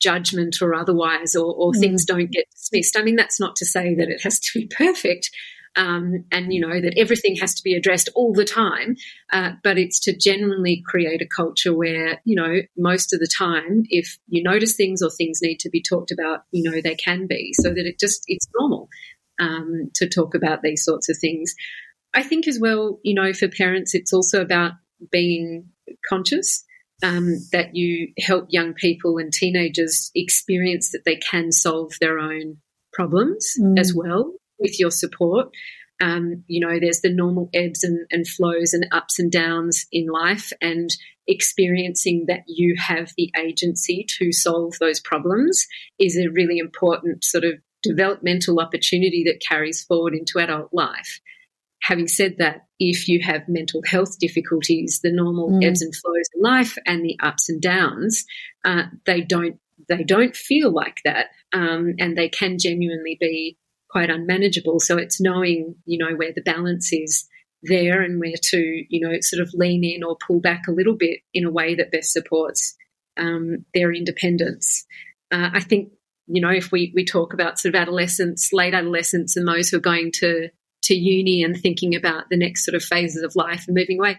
judgment 0.00 0.60
or 0.60 0.74
otherwise, 0.74 1.34
or, 1.34 1.54
or 1.54 1.72
mm. 1.72 1.80
things 1.80 2.04
don't 2.04 2.30
get 2.30 2.44
dismissed. 2.50 2.96
I 2.96 3.02
mean, 3.02 3.16
that's 3.16 3.40
not 3.40 3.56
to 3.56 3.66
say 3.66 3.94
that 3.94 4.08
it 4.08 4.22
has 4.22 4.38
to 4.40 4.60
be 4.60 4.66
perfect, 4.76 5.30
um, 5.76 6.24
and 6.32 6.52
you 6.52 6.60
know 6.60 6.80
that 6.80 6.94
everything 6.96 7.36
has 7.36 7.54
to 7.54 7.62
be 7.62 7.74
addressed 7.74 8.08
all 8.14 8.32
the 8.32 8.44
time. 8.44 8.96
Uh, 9.32 9.52
but 9.62 9.78
it's 9.78 10.00
to 10.00 10.16
genuinely 10.16 10.82
create 10.86 11.22
a 11.22 11.26
culture 11.26 11.74
where 11.74 12.20
you 12.24 12.36
know 12.36 12.60
most 12.76 13.12
of 13.12 13.20
the 13.20 13.28
time, 13.28 13.82
if 13.88 14.18
you 14.28 14.42
notice 14.42 14.76
things 14.76 15.02
or 15.02 15.10
things 15.10 15.40
need 15.42 15.60
to 15.60 15.70
be 15.70 15.82
talked 15.82 16.10
about, 16.10 16.40
you 16.52 16.68
know 16.68 16.80
they 16.80 16.94
can 16.94 17.26
be, 17.26 17.52
so 17.54 17.70
that 17.70 17.86
it 17.86 17.98
just 17.98 18.22
it's 18.26 18.48
normal 18.58 18.88
um, 19.38 19.90
to 19.94 20.08
talk 20.08 20.34
about 20.34 20.62
these 20.62 20.84
sorts 20.84 21.08
of 21.08 21.16
things. 21.18 21.54
I 22.14 22.22
think 22.22 22.48
as 22.48 22.58
well, 22.60 22.98
you 23.02 23.14
know, 23.14 23.32
for 23.32 23.48
parents, 23.48 23.94
it's 23.94 24.12
also 24.12 24.40
about 24.40 24.72
being 25.10 25.66
conscious. 26.08 26.64
Um, 27.00 27.36
that 27.52 27.76
you 27.76 28.12
help 28.18 28.46
young 28.48 28.74
people 28.74 29.18
and 29.18 29.32
teenagers 29.32 30.10
experience 30.16 30.90
that 30.90 31.04
they 31.04 31.14
can 31.14 31.52
solve 31.52 31.92
their 32.00 32.18
own 32.18 32.56
problems 32.92 33.54
mm. 33.60 33.78
as 33.78 33.94
well 33.94 34.32
with 34.58 34.80
your 34.80 34.90
support. 34.90 35.50
Um, 36.00 36.42
you 36.48 36.64
know, 36.66 36.78
there's 36.80 37.00
the 37.00 37.12
normal 37.12 37.50
ebbs 37.54 37.84
and, 37.84 38.06
and 38.10 38.26
flows 38.26 38.72
and 38.72 38.86
ups 38.90 39.20
and 39.20 39.30
downs 39.30 39.86
in 39.92 40.06
life, 40.06 40.52
and 40.60 40.90
experiencing 41.28 42.24
that 42.26 42.42
you 42.46 42.74
have 42.78 43.12
the 43.16 43.30
agency 43.38 44.04
to 44.18 44.32
solve 44.32 44.74
those 44.80 44.98
problems 44.98 45.66
is 45.98 46.16
a 46.16 46.30
really 46.30 46.58
important 46.58 47.22
sort 47.22 47.44
of 47.44 47.54
developmental 47.82 48.60
opportunity 48.60 49.24
that 49.24 49.42
carries 49.46 49.82
forward 49.84 50.14
into 50.14 50.38
adult 50.38 50.70
life. 50.72 51.20
Having 51.82 52.08
said 52.08 52.36
that, 52.38 52.66
if 52.80 53.08
you 53.08 53.20
have 53.22 53.48
mental 53.48 53.82
health 53.86 54.18
difficulties, 54.18 55.00
the 55.02 55.12
normal 55.12 55.50
mm. 55.50 55.64
ebbs 55.64 55.80
and 55.80 55.94
flows 55.94 56.26
in 56.34 56.42
life 56.42 56.76
and 56.86 57.04
the 57.04 57.16
ups 57.22 57.48
and 57.48 57.62
downs, 57.62 58.24
uh, 58.64 58.84
they 59.06 59.20
don't 59.20 59.58
they 59.88 60.02
don't 60.02 60.34
feel 60.34 60.72
like 60.72 60.98
that, 61.04 61.26
um, 61.52 61.94
and 62.00 62.16
they 62.16 62.28
can 62.28 62.58
genuinely 62.58 63.16
be 63.20 63.56
quite 63.88 64.10
unmanageable. 64.10 64.80
So 64.80 64.98
it's 64.98 65.20
knowing, 65.20 65.76
you 65.86 65.98
know, 65.98 66.16
where 66.16 66.32
the 66.34 66.42
balance 66.42 66.92
is 66.92 67.28
there 67.62 68.02
and 68.02 68.20
where 68.20 68.36
to, 68.50 68.84
you 68.88 69.00
know, 69.00 69.16
sort 69.20 69.40
of 69.40 69.54
lean 69.54 69.84
in 69.84 70.02
or 70.02 70.16
pull 70.26 70.40
back 70.40 70.64
a 70.68 70.72
little 70.72 70.96
bit 70.96 71.20
in 71.32 71.44
a 71.44 71.50
way 71.50 71.74
that 71.76 71.92
best 71.92 72.12
supports 72.12 72.76
um, 73.16 73.64
their 73.72 73.92
independence. 73.92 74.84
Uh, 75.30 75.50
I 75.54 75.60
think, 75.60 75.92
you 76.28 76.40
know, 76.40 76.50
if 76.50 76.70
we, 76.70 76.92
we 76.94 77.04
talk 77.04 77.32
about 77.32 77.58
sort 77.58 77.74
of 77.74 77.80
adolescence, 77.80 78.50
late 78.52 78.74
adolescence, 78.74 79.36
and 79.36 79.46
those 79.46 79.68
who 79.68 79.78
are 79.78 79.80
going 79.80 80.12
to 80.16 80.48
to 80.80 80.94
uni 80.94 81.42
and 81.42 81.60
thinking 81.60 81.96
about 81.96 82.24
the 82.30 82.36
next 82.36 82.64
sort 82.64 82.74
of 82.74 82.82
phases 82.82 83.22
of 83.22 83.34
life 83.34 83.64
and 83.66 83.76
moving 83.76 83.98
away, 83.98 84.16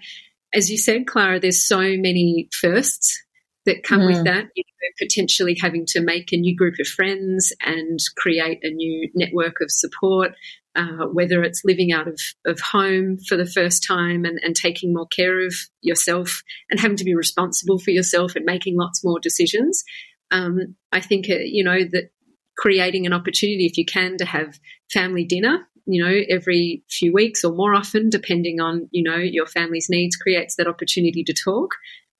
as 0.53 0.69
you 0.69 0.77
said, 0.77 1.07
Clara, 1.07 1.39
there's 1.39 1.65
so 1.65 1.79
many 1.79 2.49
firsts 2.51 3.17
that 3.65 3.83
come 3.83 4.01
mm. 4.01 4.07
with 4.07 4.25
that. 4.25 4.45
You 4.55 4.63
know, 4.63 5.05
potentially 5.05 5.55
having 5.59 5.85
to 5.87 6.01
make 6.01 6.31
a 6.31 6.37
new 6.37 6.55
group 6.55 6.75
of 6.79 6.87
friends 6.87 7.53
and 7.61 7.99
create 8.17 8.59
a 8.63 8.69
new 8.69 9.09
network 9.13 9.55
of 9.61 9.71
support, 9.71 10.33
uh, 10.75 11.05
whether 11.11 11.43
it's 11.43 11.63
living 11.65 11.91
out 11.91 12.07
of, 12.07 12.19
of 12.45 12.59
home 12.59 13.17
for 13.27 13.37
the 13.37 13.45
first 13.45 13.85
time 13.85 14.25
and, 14.25 14.39
and 14.43 14.55
taking 14.55 14.93
more 14.93 15.07
care 15.07 15.45
of 15.45 15.53
yourself 15.81 16.41
and 16.69 16.79
having 16.79 16.97
to 16.97 17.03
be 17.03 17.15
responsible 17.15 17.79
for 17.79 17.91
yourself 17.91 18.35
and 18.35 18.45
making 18.45 18.77
lots 18.77 19.03
more 19.03 19.19
decisions. 19.19 19.83
Um, 20.31 20.75
I 20.91 21.01
think, 21.01 21.29
uh, 21.29 21.35
you 21.43 21.63
know, 21.63 21.79
that 21.91 22.11
creating 22.57 23.05
an 23.05 23.13
opportunity, 23.13 23.65
if 23.65 23.77
you 23.77 23.85
can, 23.85 24.17
to 24.17 24.25
have 24.25 24.59
family 24.91 25.25
dinner 25.25 25.65
you 25.85 26.03
know 26.03 26.21
every 26.29 26.83
few 26.89 27.11
weeks 27.13 27.43
or 27.43 27.53
more 27.53 27.73
often 27.73 28.09
depending 28.09 28.59
on 28.59 28.87
you 28.91 29.01
know 29.01 29.15
your 29.15 29.47
family's 29.47 29.87
needs 29.89 30.15
creates 30.15 30.55
that 30.55 30.67
opportunity 30.67 31.23
to 31.23 31.33
talk 31.33 31.71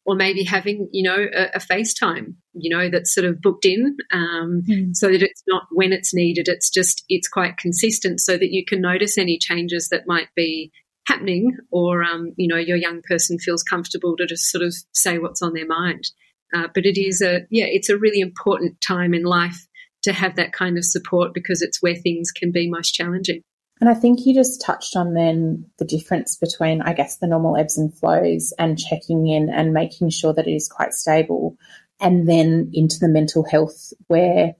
or 0.10 0.16
maybe 0.16 0.43
having 0.43 0.89
you 0.91 1.03
know 1.03 1.28
a, 1.34 1.49
a 1.55 1.60
FaceTime, 1.60 2.34
you 2.53 2.76
know 2.76 2.89
that's 2.89 3.14
sort 3.14 3.26
of 3.26 3.41
booked 3.41 3.66
in, 3.66 3.95
um, 4.12 4.64
mm. 4.68 4.95
so 4.95 5.07
that 5.07 5.22
it's 5.22 5.43
not 5.47 5.68
when 5.72 5.93
it's 5.93 6.16
needed. 6.16 6.47
It's 6.47 6.72
just 6.72 7.03
it's 7.10 7.28
quite 7.28 7.57
consistent, 7.57 8.20
so 8.20 8.36
that 8.36 8.51
you 8.51 8.66
can 8.66 8.82
notice 8.82 9.20
any 9.20 9.38
changes 9.38 9.89
that 9.89 10.07
might 10.07 10.30
be 10.36 10.72
happening, 11.05 11.55
or 11.70 12.03
um, 12.03 12.34
you 12.38 12.47
know 12.47 12.60
your 12.60 12.76
young 12.76 13.03
person 13.07 13.38
feels 13.38 13.62
comfortable 13.62 14.16
to 14.18 14.26
just 14.26 14.49
sort 14.49 14.64
of 14.64 14.74
say 14.93 15.20
what's 15.20 15.43
on 15.43 15.53
their 15.53 15.68
mind. 15.68 16.10
Uh, 16.54 16.68
but 16.74 16.86
it 16.86 17.00
is 17.00 17.22
a 17.22 17.41
yeah, 17.50 17.66
it's 17.68 17.89
a 17.89 17.97
really 17.97 18.20
important 18.20 18.80
time 18.82 19.14
in 19.14 19.24
life 19.24 19.68
to 20.04 20.14
have 20.14 20.36
that 20.36 20.54
kind 20.54 20.78
of 20.78 20.86
support 20.86 21.34
because 21.34 21.62
it's 21.62 21.82
where 21.82 21.95
things 21.95 22.32
can 22.32 22.52
be 22.52 22.70
most 22.70 22.91
challenging. 22.91 23.41
And 23.82 23.89
I 23.89 23.93
think 23.93 24.20
you 24.26 24.34
just 24.34 24.62
touched 24.62 24.95
on 24.95 25.14
then 25.14 25.66
the 25.78 25.86
difference 25.86 26.36
between, 26.36 26.82
I 26.82 26.93
guess, 26.93 27.18
the 27.18 27.28
normal 27.28 27.56
ebbs 27.56 27.78
and 27.78 27.93
flows 27.97 28.54
and 28.60 28.78
checking 28.78 29.28
in 29.28 29.50
and 29.50 29.74
making 29.74 30.10
sure 30.10 30.34
that 30.34 30.47
it 30.47 30.54
is 30.54 30.68
quite 30.68 30.93
stable. 30.93 31.56
And 32.02 32.28
then 32.28 32.72
into 32.74 32.97
the 33.00 33.08
mental 33.08 33.45
health, 33.45 33.93
where, 34.08 34.56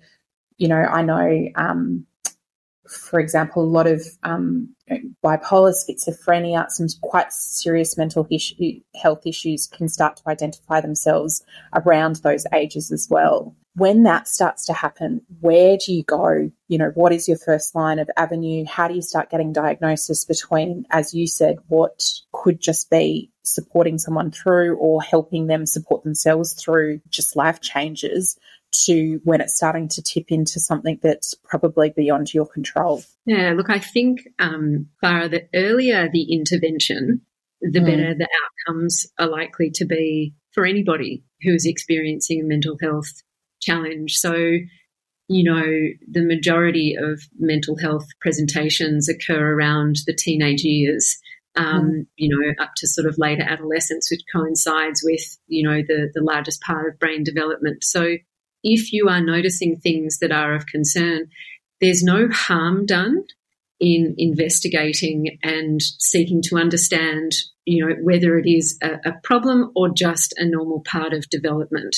you 0.58 0.68
know, 0.70 0.78
I 0.78 1.02
know, 1.04 1.48
um, 1.56 2.06
for 2.90 3.20
example, 3.20 3.64
a 3.64 3.66
lot 3.66 3.88
of 3.88 4.02
um, 4.24 4.76
bipolar, 5.24 5.74
schizophrenia, 5.74 6.70
some 6.70 6.88
quite 7.02 7.32
serious 7.32 7.98
mental 7.98 8.28
issue, 8.32 8.80
health 8.96 9.26
issues 9.26 9.68
can 9.68 9.88
start 9.88 10.18
to 10.18 10.24
identify 10.28 10.82
themselves 10.82 11.44
around 11.74 12.18
those 12.18 12.46
ages 12.54 12.92
as 12.92 13.08
well 13.10 13.56
when 13.80 14.04
that 14.04 14.28
starts 14.28 14.66
to 14.66 14.74
happen, 14.74 15.22
where 15.40 15.78
do 15.78 15.94
you 15.94 16.04
go? 16.04 16.52
You 16.68 16.78
know, 16.78 16.92
what 16.96 17.14
is 17.14 17.30
your 17.30 17.38
first 17.38 17.74
line 17.76 18.00
of 18.00 18.10
avenue? 18.18 18.66
How 18.66 18.90
do 18.90 18.94
you 18.94 19.02
start 19.02 19.30
getting 19.30 19.54
diagnosis 19.54 20.26
between, 20.26 20.86
as 20.92 21.14
you 21.14 21.28
said, 21.28 21.58
what 21.68 22.04
could 22.34 22.60
just 22.60 22.90
be 22.90 23.32
supporting 23.44 23.98
someone 23.98 24.32
through 24.32 24.76
or 24.78 25.02
helping 25.02 25.48
them 25.48 25.66
support 25.66 26.04
themselves 26.04 26.54
through 26.54 27.00
just 27.10 27.38
life 27.38 27.62
changes 27.62 28.38
to 28.72 29.20
when 29.24 29.42
it's 29.42 29.56
starting 29.56 29.88
to 29.90 30.02
tip 30.02 30.26
into 30.30 30.60
something 30.60 31.00
that's 31.02 31.34
probably 31.44 31.92
beyond 31.96 32.34
your 32.34 32.46
control? 32.46 33.04
Yeah, 33.26 33.54
look, 33.56 33.70
I 33.70 33.80
think, 33.80 34.28
um, 34.40 34.88
Clara, 35.00 35.30
the 35.30 35.48
earlier 35.54 36.10
the 36.12 36.34
intervention, 36.34 37.22
the 37.62 37.80
mm. 37.80 37.86
better 37.86 38.16
the 38.16 38.28
outcomes 38.68 39.06
are 39.18 39.28
likely 39.28 39.72
to 39.76 39.86
be 39.86 40.34
for 40.54 40.66
anybody 40.66 41.24
who 41.42 41.54
is 41.54 41.66
experiencing 41.66 42.42
a 42.42 42.48
mental 42.48 42.78
health 42.82 43.22
challenge. 43.62 44.18
So, 44.18 44.34
you 45.28 45.44
know, 45.44 45.66
the 46.10 46.26
majority 46.26 46.96
of 47.00 47.22
mental 47.38 47.78
health 47.78 48.06
presentations 48.20 49.10
occur 49.10 49.54
around 49.54 49.98
the 50.06 50.14
teenage 50.14 50.64
years. 50.64 51.18
Um, 51.56 51.82
mm. 51.82 52.06
You 52.16 52.30
know, 52.30 52.64
up 52.64 52.72
to 52.78 52.88
sort 52.88 53.08
of 53.08 53.18
later 53.18 53.44
adolescence, 53.44 54.10
which 54.12 54.22
coincides 54.34 55.02
with 55.04 55.38
you 55.48 55.68
know 55.68 55.82
the 55.82 56.10
the 56.14 56.24
largest 56.24 56.62
part 56.62 56.88
of 56.88 57.00
brain 57.00 57.24
development. 57.24 57.84
So, 57.84 58.18
if 58.64 58.91
you 58.91 59.07
are 59.07 59.22
noticing 59.22 59.78
things 59.78 60.20
that 60.20 60.32
are 60.32 60.55
of 60.55 60.66
concern, 60.66 61.30
there's 61.82 62.03
no 62.03 62.28
harm 62.30 62.86
done 62.86 63.24
in 63.80 64.14
investigating 64.18 65.38
and 65.41 65.82
seeking 65.82 66.41
to 66.43 66.57
understand, 66.57 67.34
you 67.66 67.86
know, 67.86 67.95
whether 68.01 68.38
it 68.38 68.47
is 68.47 68.78
a, 68.84 69.10
a 69.10 69.14
problem 69.24 69.72
or 69.76 69.89
just 69.89 70.34
a 70.38 70.45
normal 70.45 70.82
part 70.82 71.14
of 71.14 71.30
development. 71.30 71.95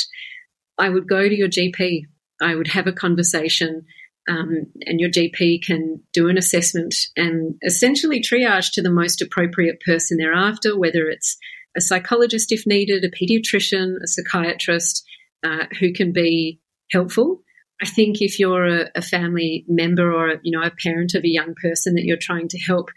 I 0.77 0.89
would 0.89 1.07
go 1.07 1.27
to 1.27 1.35
your 1.35 1.47
GP. 1.47 2.03
I 2.41 2.55
would 2.55 2.67
have 2.67 2.87
a 2.87 2.91
conversation, 2.91 3.85
um, 4.29 4.67
and 4.85 4.99
your 4.99 5.09
GP 5.09 5.63
can 5.63 6.01
do 6.13 6.27
an 6.29 6.37
assessment 6.37 6.93
and 7.15 7.55
essentially 7.63 8.21
triage 8.21 8.73
to 8.73 8.81
the 8.81 8.91
most 8.91 9.21
appropriate 9.21 9.79
person 9.79 10.17
thereafter, 10.17 10.77
whether 10.77 11.07
it's 11.07 11.37
a 11.75 11.81
psychologist 11.81 12.51
if 12.51 12.67
needed, 12.67 13.03
a 13.03 13.09
pediatrician, 13.09 13.95
a 14.03 14.07
psychiatrist 14.07 15.03
uh, 15.43 15.65
who 15.79 15.93
can 15.93 16.11
be 16.11 16.59
helpful. 16.91 17.41
I 17.81 17.85
think 17.85 18.21
if 18.21 18.39
you're 18.39 18.67
a, 18.67 18.91
a 18.95 19.01
family 19.01 19.65
member 19.67 20.13
or 20.13 20.31
a, 20.31 20.39
you 20.43 20.57
know 20.57 20.65
a 20.65 20.71
parent 20.71 21.15
of 21.15 21.23
a 21.23 21.29
young 21.29 21.55
person 21.61 21.95
that 21.95 22.03
you're 22.03 22.17
trying 22.17 22.47
to 22.49 22.59
help, 22.59 22.89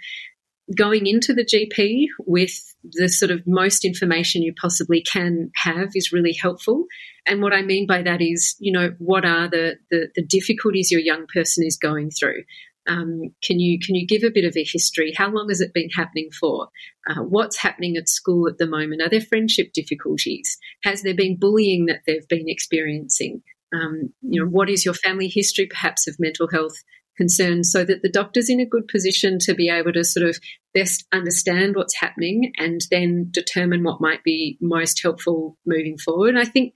going 0.76 1.06
into 1.06 1.34
the 1.34 1.44
GP 1.44 2.06
with 2.26 2.52
the 2.92 3.08
sort 3.08 3.30
of 3.30 3.46
most 3.46 3.84
information 3.84 4.42
you 4.42 4.54
possibly 4.60 5.02
can 5.02 5.50
have 5.54 5.90
is 5.94 6.12
really 6.12 6.32
helpful. 6.32 6.84
And 7.26 7.42
what 7.42 7.52
I 7.52 7.62
mean 7.62 7.86
by 7.86 8.02
that 8.02 8.20
is, 8.20 8.56
you 8.58 8.72
know, 8.72 8.90
what 8.98 9.24
are 9.24 9.48
the, 9.48 9.76
the, 9.90 10.08
the 10.14 10.24
difficulties 10.24 10.90
your 10.90 11.00
young 11.00 11.26
person 11.32 11.64
is 11.66 11.76
going 11.76 12.10
through? 12.10 12.44
Um, 12.86 13.34
can 13.42 13.60
you 13.60 13.78
can 13.78 13.94
you 13.94 14.06
give 14.06 14.22
a 14.22 14.30
bit 14.30 14.44
of 14.44 14.56
a 14.56 14.64
history? 14.64 15.12
How 15.16 15.30
long 15.30 15.48
has 15.48 15.60
it 15.60 15.72
been 15.74 15.90
happening 15.90 16.30
for? 16.38 16.68
Uh, 17.08 17.22
what's 17.22 17.58
happening 17.58 17.96
at 17.96 18.08
school 18.08 18.48
at 18.48 18.58
the 18.58 18.66
moment? 18.66 19.02
Are 19.02 19.08
there 19.08 19.20
friendship 19.20 19.72
difficulties? 19.72 20.58
Has 20.82 21.02
there 21.02 21.14
been 21.14 21.38
bullying 21.38 21.86
that 21.86 22.00
they've 22.06 22.28
been 22.28 22.48
experiencing? 22.48 23.42
Um, 23.74 24.12
you 24.22 24.40
know, 24.42 24.48
what 24.48 24.70
is 24.70 24.84
your 24.84 24.94
family 24.94 25.28
history, 25.28 25.66
perhaps 25.66 26.06
of 26.06 26.16
mental 26.18 26.48
health 26.48 26.76
concerns 27.16 27.70
so 27.70 27.84
that 27.84 28.02
the 28.02 28.10
doctor's 28.10 28.48
in 28.48 28.60
a 28.60 28.66
good 28.66 28.88
position 28.88 29.38
to 29.38 29.54
be 29.54 29.68
able 29.68 29.92
to 29.92 30.04
sort 30.04 30.28
of 30.28 30.38
best 30.72 31.06
understand 31.12 31.76
what's 31.76 31.94
happening 31.94 32.52
and 32.58 32.82
then 32.90 33.28
determine 33.30 33.84
what 33.84 34.00
might 34.00 34.22
be 34.24 34.58
most 34.60 35.00
helpful 35.02 35.56
moving 35.66 35.96
forward. 35.96 36.36
I 36.36 36.44
think 36.44 36.74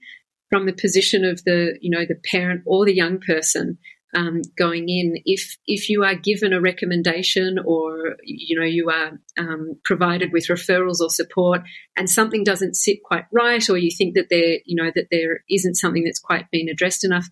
from 0.49 0.65
the 0.65 0.73
position 0.73 1.25
of 1.25 1.43
the, 1.43 1.77
you 1.81 1.89
know, 1.89 2.05
the 2.07 2.19
parent 2.31 2.63
or 2.65 2.85
the 2.85 2.95
young 2.95 3.19
person, 3.19 3.77
um, 4.15 4.41
going 4.57 4.89
in, 4.89 5.15
if 5.25 5.57
if 5.67 5.89
you 5.89 6.03
are 6.03 6.15
given 6.15 6.53
a 6.53 6.61
recommendation 6.61 7.59
or 7.63 8.15
you 8.23 8.59
know 8.59 8.65
you 8.65 8.89
are 8.89 9.19
um, 9.37 9.79
provided 9.83 10.31
with 10.33 10.47
referrals 10.47 10.99
or 10.99 11.09
support, 11.09 11.61
and 11.95 12.09
something 12.09 12.43
doesn't 12.43 12.75
sit 12.75 13.03
quite 13.03 13.25
right, 13.31 13.69
or 13.69 13.77
you 13.77 13.91
think 13.95 14.15
that 14.15 14.27
there 14.29 14.59
you 14.65 14.81
know 14.81 14.91
that 14.95 15.07
there 15.11 15.43
isn't 15.49 15.75
something 15.75 16.03
that's 16.03 16.19
quite 16.19 16.49
been 16.51 16.69
addressed 16.69 17.05
enough, 17.05 17.27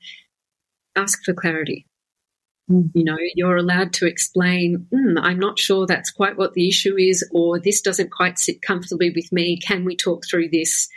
ask 0.96 1.24
for 1.24 1.34
clarity. 1.34 1.88
Mm. 2.70 2.92
You 2.94 3.04
know, 3.06 3.18
you're 3.36 3.58
allowed 3.58 3.94
to 3.94 4.08
explain, 4.08 4.88
mm, 4.94 5.18
I'm 5.22 5.40
not 5.40 5.58
sure 5.58 5.88
that's 5.88 6.12
quite 6.12 6.38
what 6.38 6.54
the 6.54 6.68
issue 6.68 6.98
is, 6.98 7.28
or 7.32 7.60
this 7.60 7.82
doesn't 7.82 8.12
quite 8.12 8.38
sit 8.38 8.62
comfortably 8.62 9.12
with 9.16 9.32
me. 9.32 9.58
Can 9.60 9.86
we 9.86 9.96
talk 9.96 10.24
through 10.30 10.50
this 10.50 10.90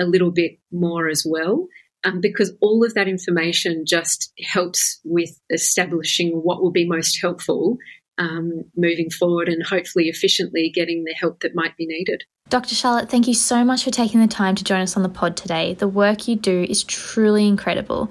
a 0.00 0.04
little 0.04 0.30
bit 0.30 0.58
more 0.72 1.08
as 1.08 1.24
well? 1.28 1.68
Um, 2.04 2.20
because 2.20 2.52
all 2.60 2.84
of 2.84 2.94
that 2.94 3.08
information 3.08 3.84
just 3.84 4.32
helps 4.40 5.00
with 5.04 5.30
establishing 5.50 6.30
what 6.30 6.62
will 6.62 6.70
be 6.70 6.86
most 6.86 7.18
helpful 7.20 7.76
um, 8.18 8.64
moving 8.76 9.10
forward 9.10 9.48
and 9.48 9.64
hopefully 9.64 10.08
efficiently 10.08 10.70
getting 10.74 11.04
the 11.04 11.14
help 11.14 11.40
that 11.40 11.54
might 11.54 11.76
be 11.76 11.86
needed. 11.86 12.24
Dr. 12.48 12.74
Charlotte, 12.74 13.10
thank 13.10 13.28
you 13.28 13.34
so 13.34 13.64
much 13.64 13.84
for 13.84 13.90
taking 13.90 14.20
the 14.20 14.26
time 14.26 14.54
to 14.54 14.64
join 14.64 14.80
us 14.80 14.96
on 14.96 15.02
the 15.02 15.08
pod 15.08 15.36
today. 15.36 15.74
The 15.74 15.88
work 15.88 16.28
you 16.28 16.36
do 16.36 16.66
is 16.68 16.82
truly 16.84 17.46
incredible. 17.46 18.10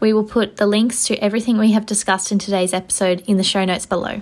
We 0.00 0.12
will 0.12 0.24
put 0.24 0.56
the 0.56 0.66
links 0.66 1.04
to 1.06 1.16
everything 1.16 1.58
we 1.58 1.72
have 1.72 1.86
discussed 1.86 2.32
in 2.32 2.38
today's 2.38 2.72
episode 2.72 3.22
in 3.26 3.36
the 3.36 3.42
show 3.42 3.64
notes 3.64 3.86
below. 3.86 4.20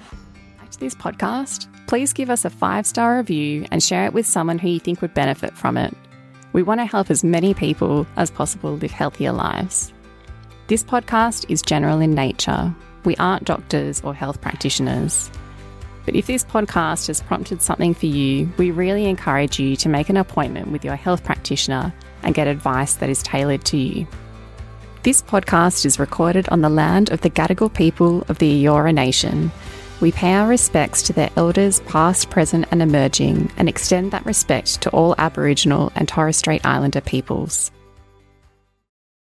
Back 0.58 0.70
to 0.70 0.80
this 0.80 0.94
podcast, 0.94 1.68
please 1.86 2.12
give 2.12 2.30
us 2.30 2.44
a 2.44 2.50
five 2.50 2.86
star 2.86 3.16
review 3.18 3.66
and 3.70 3.82
share 3.82 4.06
it 4.06 4.12
with 4.12 4.26
someone 4.26 4.58
who 4.58 4.68
you 4.68 4.80
think 4.80 5.00
would 5.02 5.14
benefit 5.14 5.56
from 5.56 5.76
it. 5.76 5.94
We 6.58 6.64
want 6.64 6.80
to 6.80 6.86
help 6.86 7.08
as 7.08 7.22
many 7.22 7.54
people 7.54 8.04
as 8.16 8.32
possible 8.32 8.74
live 8.74 8.90
healthier 8.90 9.30
lives. 9.30 9.92
This 10.66 10.82
podcast 10.82 11.48
is 11.48 11.62
general 11.62 12.00
in 12.00 12.16
nature. 12.16 12.74
We 13.04 13.14
aren't 13.14 13.44
doctors 13.44 14.00
or 14.00 14.12
health 14.12 14.40
practitioners. 14.40 15.30
But 16.04 16.16
if 16.16 16.26
this 16.26 16.44
podcast 16.44 17.06
has 17.06 17.20
prompted 17.20 17.62
something 17.62 17.94
for 17.94 18.06
you, 18.06 18.52
we 18.56 18.72
really 18.72 19.04
encourage 19.04 19.60
you 19.60 19.76
to 19.76 19.88
make 19.88 20.08
an 20.08 20.16
appointment 20.16 20.72
with 20.72 20.84
your 20.84 20.96
health 20.96 21.22
practitioner 21.22 21.94
and 22.24 22.34
get 22.34 22.48
advice 22.48 22.94
that 22.94 23.08
is 23.08 23.22
tailored 23.22 23.64
to 23.66 23.76
you. 23.76 24.08
This 25.04 25.22
podcast 25.22 25.86
is 25.86 26.00
recorded 26.00 26.48
on 26.48 26.62
the 26.62 26.68
land 26.68 27.12
of 27.12 27.20
the 27.20 27.30
Gadigal 27.30 27.72
people 27.72 28.22
of 28.22 28.38
the 28.40 28.64
Eora 28.64 28.92
Nation. 28.92 29.52
We 30.00 30.12
pay 30.12 30.34
our 30.34 30.46
respects 30.46 31.02
to 31.04 31.12
their 31.12 31.30
elders, 31.34 31.80
past, 31.80 32.30
present, 32.30 32.66
and 32.70 32.80
emerging, 32.80 33.50
and 33.56 33.68
extend 33.68 34.12
that 34.12 34.24
respect 34.24 34.80
to 34.82 34.90
all 34.90 35.16
Aboriginal 35.18 35.90
and 35.96 36.06
Torres 36.06 36.36
Strait 36.36 36.64
Islander 36.64 37.00
peoples. 37.00 37.72